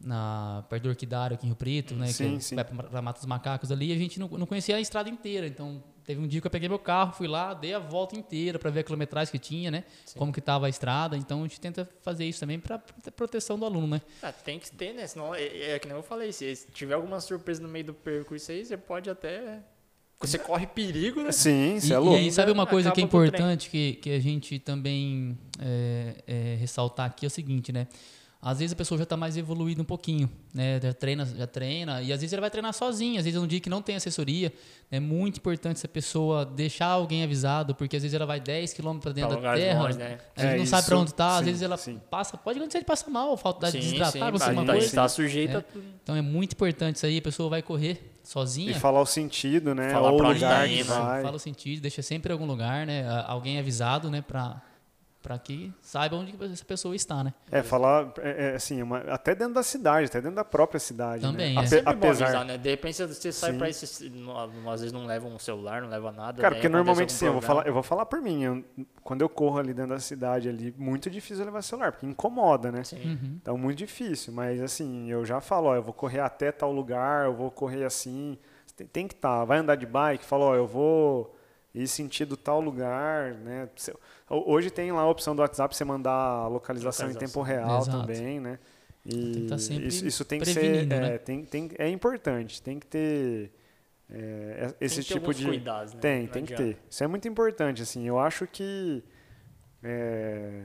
na, 0.00 0.64
perto 0.68 0.84
do 0.84 0.88
Orquidário, 0.88 1.34
aqui 1.34 1.44
em 1.44 1.48
Rio 1.48 1.56
Preto, 1.56 1.94
né? 1.94 2.06
Sim, 2.06 2.38
que 2.38 2.44
sim. 2.44 2.54
vai 2.54 2.64
pra, 2.64 2.84
pra 2.84 3.02
Mata 3.02 3.18
dos 3.18 3.26
Macacos 3.26 3.70
ali, 3.70 3.92
a 3.92 3.96
gente 3.96 4.18
não, 4.18 4.28
não 4.28 4.46
conhecia 4.46 4.76
a 4.76 4.80
estrada 4.80 5.10
inteira. 5.10 5.46
Então, 5.46 5.82
teve 6.04 6.20
um 6.20 6.26
dia 6.26 6.40
que 6.40 6.46
eu 6.46 6.50
peguei 6.50 6.68
meu 6.68 6.78
carro, 6.78 7.12
fui 7.12 7.28
lá, 7.28 7.52
dei 7.52 7.74
a 7.74 7.78
volta 7.78 8.16
inteira 8.16 8.58
para 8.58 8.70
ver 8.70 8.80
a 8.80 8.84
quilometragem 8.84 9.30
que 9.30 9.38
tinha, 9.38 9.70
né? 9.70 9.84
Como 10.16 10.32
que 10.32 10.40
tava 10.40 10.66
a 10.66 10.68
estrada. 10.68 11.16
Então, 11.16 11.40
a 11.40 11.42
gente 11.42 11.60
tenta 11.60 11.88
fazer 12.00 12.24
isso 12.24 12.40
também 12.40 12.58
para 12.58 12.78
proteção 13.14 13.58
do 13.58 13.66
aluno, 13.66 13.86
né? 13.86 14.00
Ah, 14.22 14.32
tem 14.32 14.58
que 14.58 14.70
ter, 14.70 14.94
né? 14.94 15.06
Senão, 15.06 15.34
é, 15.34 15.72
é 15.72 15.78
que 15.78 15.86
nem 15.86 15.96
eu 15.96 16.02
falei, 16.02 16.32
se 16.32 16.66
tiver 16.72 16.94
alguma 16.94 17.20
surpresa 17.20 17.62
no 17.62 17.68
meio 17.68 17.86
do 17.86 17.94
percurso 17.94 18.50
aí, 18.50 18.64
você 18.64 18.76
pode 18.76 19.10
até... 19.10 19.60
Você 20.20 20.38
corre 20.38 20.66
perigo, 20.66 21.22
né? 21.22 21.32
Sim, 21.32 21.76
E, 21.76 21.80
você 21.80 21.94
é 21.94 21.96
e 21.96 21.98
louco. 21.98 22.16
aí, 22.16 22.30
sabe 22.30 22.52
uma 22.52 22.66
coisa 22.66 22.90
que 22.90 23.00
é 23.00 23.04
importante 23.04 23.70
que, 23.70 23.94
que 23.94 24.10
a 24.10 24.20
gente 24.20 24.58
também 24.58 25.36
é, 25.58 26.14
é, 26.26 26.56
ressaltar 26.60 27.06
aqui 27.06 27.24
é 27.24 27.28
o 27.28 27.30
seguinte, 27.30 27.72
né? 27.72 27.86
Às 28.42 28.58
vezes 28.58 28.72
a 28.72 28.76
pessoa 28.76 28.96
já 28.96 29.02
está 29.04 29.18
mais 29.18 29.36
evoluída 29.36 29.82
um 29.82 29.84
pouquinho, 29.84 30.26
né? 30.54 30.80
Já 30.82 30.94
treina, 30.94 31.26
já 31.26 31.46
treina, 31.46 32.00
e 32.00 32.10
às 32.10 32.22
vezes 32.22 32.32
ela 32.32 32.40
vai 32.40 32.48
treinar 32.50 32.72
sozinha, 32.72 33.18
às 33.20 33.24
vezes 33.26 33.38
é 33.38 33.42
um 33.42 33.46
dia 33.46 33.60
que 33.60 33.68
não 33.68 33.82
tem 33.82 33.96
assessoria. 33.96 34.50
É 34.90 34.98
muito 34.98 35.36
importante 35.36 35.76
essa 35.76 35.86
pessoa 35.86 36.46
deixar 36.46 36.86
alguém 36.86 37.22
avisado, 37.22 37.74
porque 37.74 37.96
às 37.96 38.02
vezes 38.02 38.14
ela 38.14 38.24
vai 38.24 38.40
10 38.40 38.72
km 38.72 38.98
para 38.98 39.12
dentro 39.12 39.38
Pra 39.38 39.50
da 39.52 39.58
terra, 39.58 39.82
longe, 39.82 39.98
né? 39.98 40.18
a 40.34 40.40
gente 40.40 40.54
É 40.54 40.56
não 40.56 40.64
sabe 40.66 40.86
para 40.86 40.94
isso, 40.94 41.02
onde 41.02 41.10
está, 41.10 41.36
às 41.36 41.44
vezes 41.44 41.60
ela 41.60 41.76
sim. 41.76 42.00
passa, 42.10 42.38
pode 42.38 42.58
acontecer 42.58 42.78
de 42.78 42.84
passar 42.86 43.10
mal, 43.10 43.36
falta 43.36 43.70
de 43.70 43.78
desidratar, 43.78 44.22
alguma 44.22 44.64
tá- 44.64 44.72
coisa. 44.72 44.86
Está 44.86 45.06
sujeito 45.06 45.56
É. 45.56 45.58
a 45.58 45.62
tudo. 45.62 45.84
Então 46.02 46.16
é 46.16 46.22
muito 46.22 46.52
importante 46.54 46.96
isso 46.96 47.04
aí, 47.04 47.18
a 47.18 47.22
pessoa 47.22 47.50
vai 47.50 47.60
correr 47.60 48.16
sozinha. 48.24 48.70
E 48.70 48.74
falar 48.74 49.02
o 49.02 49.06
sentido, 49.06 49.74
né? 49.74 49.90
Falar 49.90 50.12
Ou 50.12 50.16
pra 50.16 50.28
onde 50.28 50.38
lugar 50.42 50.62
tá 50.62 50.66
que 50.66 50.82
vai. 50.82 51.22
Fala 51.22 51.36
o 51.36 51.38
sentido, 51.38 51.82
deixa 51.82 52.00
sempre 52.00 52.30
em 52.30 52.32
algum 52.32 52.46
lugar, 52.46 52.86
né? 52.86 53.06
Alguém 53.26 53.58
avisado, 53.58 54.10
né? 54.10 54.22
Pra, 54.22 54.62
pra 55.22 55.38
que 55.38 55.72
saiba 55.82 56.16
onde 56.16 56.34
essa 56.44 56.64
pessoa 56.64 56.96
está, 56.96 57.22
né? 57.22 57.34
É, 57.50 57.62
falar, 57.62 58.12
é, 58.18 58.52
é, 58.52 58.54
assim, 58.54 58.80
uma- 58.82 59.00
até 59.00 59.34
dentro 59.34 59.54
da 59.54 59.62
cidade, 59.62 60.06
até 60.06 60.20
dentro 60.20 60.36
da 60.36 60.44
própria 60.44 60.80
cidade. 60.80 61.22
Também, 61.22 61.54
né? 61.54 61.62
é. 61.62 61.66
Ape- 61.66 61.82
bom 61.82 61.90
apesar. 61.90 62.24
avisar, 62.26 62.44
né? 62.44 62.56
De 62.58 62.70
repente 62.70 63.06
você 63.06 63.30
sai 63.30 63.52
Sim. 63.52 63.58
pra 63.58 63.68
esse. 63.68 64.08
não- 64.10 64.38
Às 64.70 64.80
vezes 64.80 64.92
não 64.92 65.04
leva 65.06 65.26
um 65.26 65.38
celular, 65.38 65.82
não 65.82 65.88
leva 65.88 66.10
nada. 66.10 66.40
Cara, 66.40 66.54
daí 66.54 66.60
porque 66.60 66.68
normalmente 66.68 67.12
sim, 67.12 67.26
eu 67.26 67.32
vou, 67.32 67.42
falar, 67.42 67.66
eu 67.66 67.72
vou 67.74 67.82
falar 67.82 68.06
por 68.06 68.20
mim. 68.20 68.42
eu- 68.44 68.64
quando 69.02 69.20
eu 69.22 69.28
corro 69.28 69.58
ali 69.58 69.74
dentro 69.74 69.90
da 69.90 70.00
cidade 70.00 70.48
ali, 70.48 70.74
muito 70.78 71.10
difícil 71.10 71.44
levar 71.44 71.62
celular, 71.62 71.92
porque 71.92 72.06
incomoda, 72.06 72.70
né? 72.72 72.82
Sim. 72.84 72.96
Uhum. 73.04 73.38
Então, 73.42 73.58
muito 73.58 73.78
difícil. 73.78 74.32
Mas, 74.32 74.60
assim, 74.60 75.10
eu 75.10 75.24
já 75.24 75.40
falo, 75.40 75.68
ó, 75.68 75.74
eu 75.76 75.82
vou 75.82 75.92
correr 75.92 76.20
até 76.20 76.50
tal 76.52 76.72
lugar, 76.72 77.26
eu 77.26 77.34
vou 77.34 77.50
correr 77.50 77.84
assim. 77.84 78.38
Tem, 78.76 78.86
tem 78.86 79.06
que 79.08 79.14
estar. 79.14 79.44
Vai 79.44 79.58
andar 79.58 79.74
de 79.74 79.84
bike, 79.86 80.24
fala, 80.24 80.44
ó, 80.46 80.54
eu 80.54 80.66
vou 80.66 81.36
ir 81.74 81.86
sentido 81.88 82.36
tal 82.36 82.60
lugar, 82.60 83.34
né? 83.34 83.68
Hoje 84.28 84.70
tem 84.70 84.90
lá 84.92 85.02
a 85.02 85.08
opção 85.08 85.34
do 85.34 85.40
WhatsApp, 85.42 85.74
você 85.74 85.84
mandar 85.84 86.12
a 86.12 86.48
localização, 86.48 87.10
em 87.10 87.14
tempo 87.14 87.42
real 87.42 87.80
Exato. 87.82 87.98
também, 87.98 88.40
né? 88.40 88.58
E 89.04 89.10
Tem 89.32 89.46
que 89.46 89.58
sempre 89.58 89.86
isso, 89.86 90.06
isso 90.06 90.24
tem 90.24 90.40
que 90.40 90.46
ser, 90.46 90.60
prevenindo, 90.60 90.94
é, 90.94 91.00
né? 91.00 91.18
tem, 91.18 91.44
tem, 91.44 91.70
é 91.78 91.88
importante, 91.88 92.60
tem 92.60 92.78
que 92.78 92.86
ter 92.86 93.50
é, 94.12 94.74
esse 94.80 94.96
Tem 94.96 95.04
que 95.04 95.08
ter 95.08 95.14
tipo 95.20 95.34
de... 95.34 95.44
cuidados, 95.46 95.94
né? 95.94 96.00
Tem, 96.00 96.22
Não 96.22 96.28
tem 96.28 96.44
que 96.44 96.54
ter. 96.54 96.76
Isso 96.88 97.04
é 97.04 97.06
muito 97.06 97.28
importante, 97.28 97.80
assim. 97.82 98.06
Eu 98.06 98.18
acho 98.18 98.46
que 98.46 99.02
é, 99.82 100.64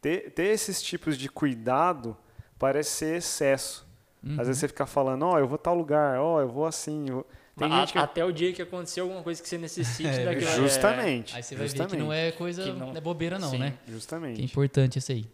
ter, 0.00 0.30
ter 0.32 0.44
esses 0.48 0.82
tipos 0.82 1.16
de 1.16 1.28
cuidado 1.28 2.16
parece 2.58 2.90
ser 2.90 3.16
excesso. 3.16 3.86
Uhum. 4.22 4.32
Às 4.38 4.46
vezes 4.46 4.60
você 4.60 4.68
fica 4.68 4.86
falando, 4.86 5.24
ó, 5.24 5.38
eu 5.38 5.48
vou 5.48 5.58
tal 5.58 5.74
lugar, 5.74 6.20
ó, 6.20 6.40
eu 6.40 6.48
vou 6.48 6.66
assim. 6.66 7.08
eu 7.08 7.14
vou- 7.16 7.26
Tem 7.56 7.70
a- 7.72 7.80
gente 7.80 7.92
que... 7.92 7.98
Até 7.98 8.24
o 8.24 8.32
dia 8.32 8.52
que 8.52 8.62
aconteceu 8.62 9.04
alguma 9.04 9.22
coisa 9.22 9.42
que 9.42 9.48
você 9.48 9.58
necessite 9.58 10.08
É, 10.20 10.24
daquilo. 10.24 10.50
é- 10.50 10.54
Justamente. 10.56 11.36
Aí 11.36 11.42
você 11.42 11.54
vai 11.54 11.66
justamente, 11.66 11.90
ver 11.92 11.96
que 11.98 12.02
não 12.02 12.12
é 12.12 12.32
coisa, 12.32 12.66
não 12.74 12.86
não- 12.88 12.96
é 12.96 13.00
bobeira 13.00 13.38
não, 13.38 13.50
Sim. 13.50 13.58
né? 13.58 13.74
Justamente. 13.86 14.36
Que 14.36 14.42
é 14.42 14.44
importante 14.46 14.98
isso 14.98 15.12
aí. 15.12 15.26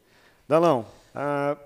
Dalão, 0.48 0.86
ah, 1.14 1.56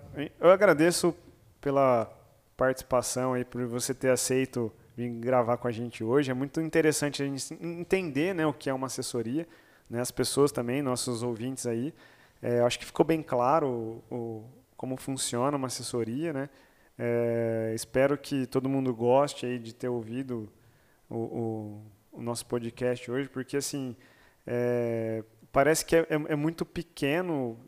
eu 0.41 0.51
agradeço 0.51 1.15
pela 1.61 2.11
participação 2.57 3.33
aí, 3.35 3.45
por 3.45 3.65
você 3.67 3.95
ter 3.95 4.11
aceito 4.11 4.73
vir 4.97 5.09
gravar 5.09 5.57
com 5.57 5.67
a 5.69 5.73
gente 5.73 6.05
hoje. 6.05 6.31
É 6.31 6.35
muito 6.35 6.61
interessante 6.61 7.23
a 7.23 7.27
gente 7.27 7.55
entender 7.61 8.35
né, 8.35 8.47
o 8.47 8.53
que 8.53 8.69
é 8.69 8.75
uma 8.75 8.89
assessoria, 8.89 9.49
né, 9.89 10.01
as 10.01 10.11
pessoas 10.11 10.53
também, 10.53 10.83
nossos 10.83 11.23
ouvintes 11.23 11.67
aí. 11.67 11.95
É, 12.43 12.59
eu 12.59 12.67
acho 12.67 12.79
que 12.79 12.85
ficou 12.85 13.07
bem 13.07 13.23
claro 13.23 14.03
o, 14.11 14.15
o- 14.15 14.45
como 14.77 14.97
funciona 14.97 15.57
uma 15.57 15.69
assessoria, 15.69 16.33
né? 16.33 16.49
É, 16.99 17.73
espero 17.75 18.17
que 18.19 18.47
todo 18.47 18.69
mundo 18.69 18.95
goste 18.95 19.47
aí 19.47 19.59
de 19.59 19.75
ter 19.75 19.89
ouvido 19.89 20.49
o, 21.09 21.17
o- 21.17 21.83
o 22.13 22.23
nosso 22.23 22.45
podcast 22.47 23.11
hoje, 23.11 23.29
porque 23.29 23.57
assim 23.57 23.97
é, 24.47 25.25
parece 25.51 25.85
que 25.85 25.97
é, 25.97 26.01
é- 26.01 26.33
é 26.33 26.37
muito 26.37 26.65
pequeno. 26.65 27.59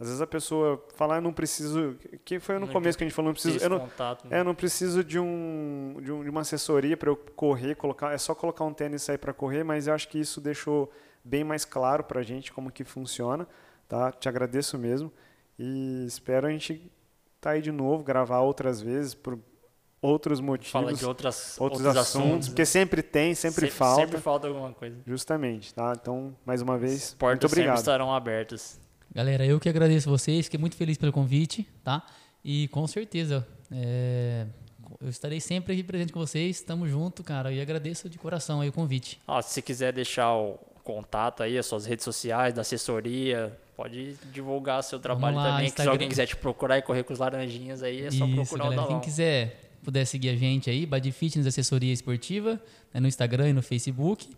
Às 0.00 0.06
vezes 0.06 0.22
a 0.22 0.26
pessoa 0.28 0.86
fala, 0.94 1.14
ah, 1.14 1.18
eu 1.18 1.22
não 1.22 1.32
preciso. 1.32 1.96
Que 2.24 2.38
foi 2.38 2.54
no 2.54 2.66
Não 2.66 2.72
começo 2.72 2.96
que 2.96 3.02
a 3.02 3.06
gente 3.08 3.14
falou, 3.16 3.30
não 3.30 3.34
preciso. 3.34 3.58
Eu 3.64 3.68
não, 3.68 3.80
contato, 3.80 4.28
né? 4.28 4.36
é, 4.36 4.40
eu 4.40 4.44
não 4.44 4.54
preciso 4.54 5.02
de, 5.02 5.18
um, 5.18 5.96
de, 6.00 6.12
um- 6.12 6.22
de 6.22 6.30
uma 6.30 6.42
assessoria 6.42 6.96
para 6.96 7.10
eu 7.10 7.16
correr, 7.16 7.74
colocar. 7.74 8.12
É 8.12 8.18
só 8.18 8.32
colocar 8.32 8.64
um 8.64 8.72
tênis 8.72 9.02
sair 9.02 9.18
para 9.18 9.32
correr, 9.32 9.64
mas 9.64 9.88
eu 9.88 9.94
acho 9.94 10.08
que 10.08 10.20
isso 10.20 10.40
deixou 10.40 10.88
bem 11.24 11.42
mais 11.42 11.64
claro 11.64 12.04
para 12.04 12.20
a 12.20 12.22
gente 12.22 12.52
como 12.52 12.70
que 12.70 12.84
funciona. 12.84 13.46
Tá? 13.88 14.12
Te 14.12 14.28
agradeço 14.28 14.78
mesmo. 14.78 15.12
E 15.58 16.04
espero 16.06 16.46
a 16.46 16.50
gente 16.50 16.88
estar 17.38 17.50
aí 17.50 17.62
de 17.62 17.72
novo, 17.72 18.02
gravar 18.02 18.40
outras 18.40 18.80
vezes 18.80 19.14
por 19.14 19.38
outros 20.02 20.40
motivos, 20.40 20.70
Fala 20.70 20.92
de 20.92 21.04
outras, 21.04 21.56
outros, 21.60 21.84
assuntos, 21.96 22.48
porque 22.48 22.62
né? 22.62 22.66
sempre 22.66 23.02
tem, 23.02 23.34
sempre, 23.34 23.66
Se- 23.66 23.72
falta. 23.72 24.00
Sempre 24.02 24.20
falta 24.20 24.46
alguma 24.46 24.72
coisa. 24.72 24.96
Justamente, 25.06 25.72
tá? 25.74 25.92
Então, 26.00 26.36
mais 26.44 26.62
uma 26.62 26.76
vez, 26.78 26.92
As 26.94 27.00
muito 27.10 27.16
portas 27.18 27.50
sempre 27.50 27.60
obrigado. 27.62 27.78
estarão 27.78 28.12
abertas. 28.14 28.78
Galera, 29.12 29.44
eu 29.46 29.58
que 29.58 29.68
agradeço 29.68 30.08
vocês, 30.08 30.44
fiquei 30.46 30.60
muito 30.60 30.76
feliz 30.76 30.96
pelo 30.98 31.12
convite, 31.12 31.66
tá? 31.82 32.04
E 32.44 32.68
com 32.68 32.86
certeza, 32.86 33.46
é, 33.72 34.46
eu 35.00 35.08
estarei 35.08 35.40
sempre 35.40 35.72
aqui 35.72 35.82
presente 35.82 36.12
com 36.12 36.20
vocês, 36.20 36.60
tamo 36.60 36.86
junto, 36.86 37.24
cara, 37.24 37.50
e 37.52 37.60
agradeço 37.60 38.08
de 38.08 38.18
coração 38.18 38.60
aí 38.60 38.68
o 38.68 38.72
convite. 38.72 39.20
Ó, 39.26 39.40
se 39.42 39.54
você 39.54 39.62
quiser 39.62 39.92
deixar 39.92 40.32
o 40.36 40.58
contato 40.84 41.42
aí, 41.42 41.58
as 41.58 41.66
suas 41.66 41.86
redes 41.86 42.04
sociais, 42.04 42.54
da 42.54 42.60
assessoria, 42.60 43.58
pode 43.78 44.14
divulgar 44.32 44.82
seu 44.82 44.98
trabalho 44.98 45.36
lá, 45.36 45.44
também. 45.44 45.58
Que 45.58 45.62
se 45.66 45.66
Instagram. 45.68 45.92
alguém 45.92 46.08
quiser 46.08 46.26
te 46.26 46.34
procurar 46.36 46.78
e 46.78 46.82
correr 46.82 47.04
com 47.04 47.12
os 47.12 47.20
laranjinhas 47.20 47.80
aí, 47.80 48.06
é 48.06 48.10
só 48.10 48.26
Isso, 48.26 48.34
procurar 48.34 48.64
galera. 48.64 48.82
o 48.82 48.84
Quem 48.86 48.88
Dalão. 48.96 49.00
quiser 49.00 49.70
puder 49.84 50.04
seguir 50.04 50.30
a 50.30 50.36
gente 50.36 50.68
aí, 50.68 50.84
Body 50.84 51.12
Fitness 51.12 51.46
Assessoria 51.46 51.92
Esportiva, 51.92 52.60
né, 52.92 52.98
no 52.98 53.06
Instagram 53.06 53.50
e 53.50 53.52
no 53.52 53.62
Facebook. 53.62 54.28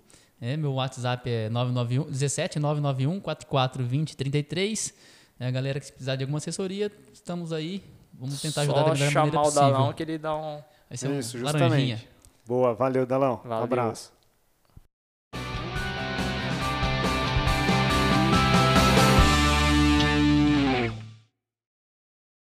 É, 0.42 0.58
meu 0.58 0.74
WhatsApp 0.74 1.28
é 1.28 1.48
991, 1.48 2.10
17 2.10 2.58
991 2.58 3.18
44 3.20 3.82
20 3.82 4.14
33. 4.14 4.94
É, 5.40 5.46
a 5.46 5.50
galera 5.50 5.80
que 5.80 5.86
precisar 5.90 6.16
de 6.16 6.24
alguma 6.24 6.36
assessoria, 6.36 6.92
estamos 7.14 7.50
aí. 7.50 7.82
Vamos 8.12 8.42
tentar 8.42 8.60
ajudar 8.62 8.82
da 8.82 8.88
Só 8.88 8.92
melhor 8.92 9.10
chamar 9.10 9.24
maneira 9.24 9.40
o 9.40 9.42
possível. 9.44 9.70
Dalão 9.72 9.92
que 9.94 10.02
ele 10.02 10.18
dá 10.18 10.36
um... 10.36 10.60
Vai 10.88 10.96
ser 10.98 11.08
um 11.08 11.18
Isso, 11.18 11.38
laranjinha. 11.42 11.96
justamente. 11.96 12.08
Boa, 12.46 12.74
valeu, 12.74 13.06
Dalão. 13.06 13.40
Um 13.42 13.48
Valeu. 13.48 13.64
abraço. 13.64 14.12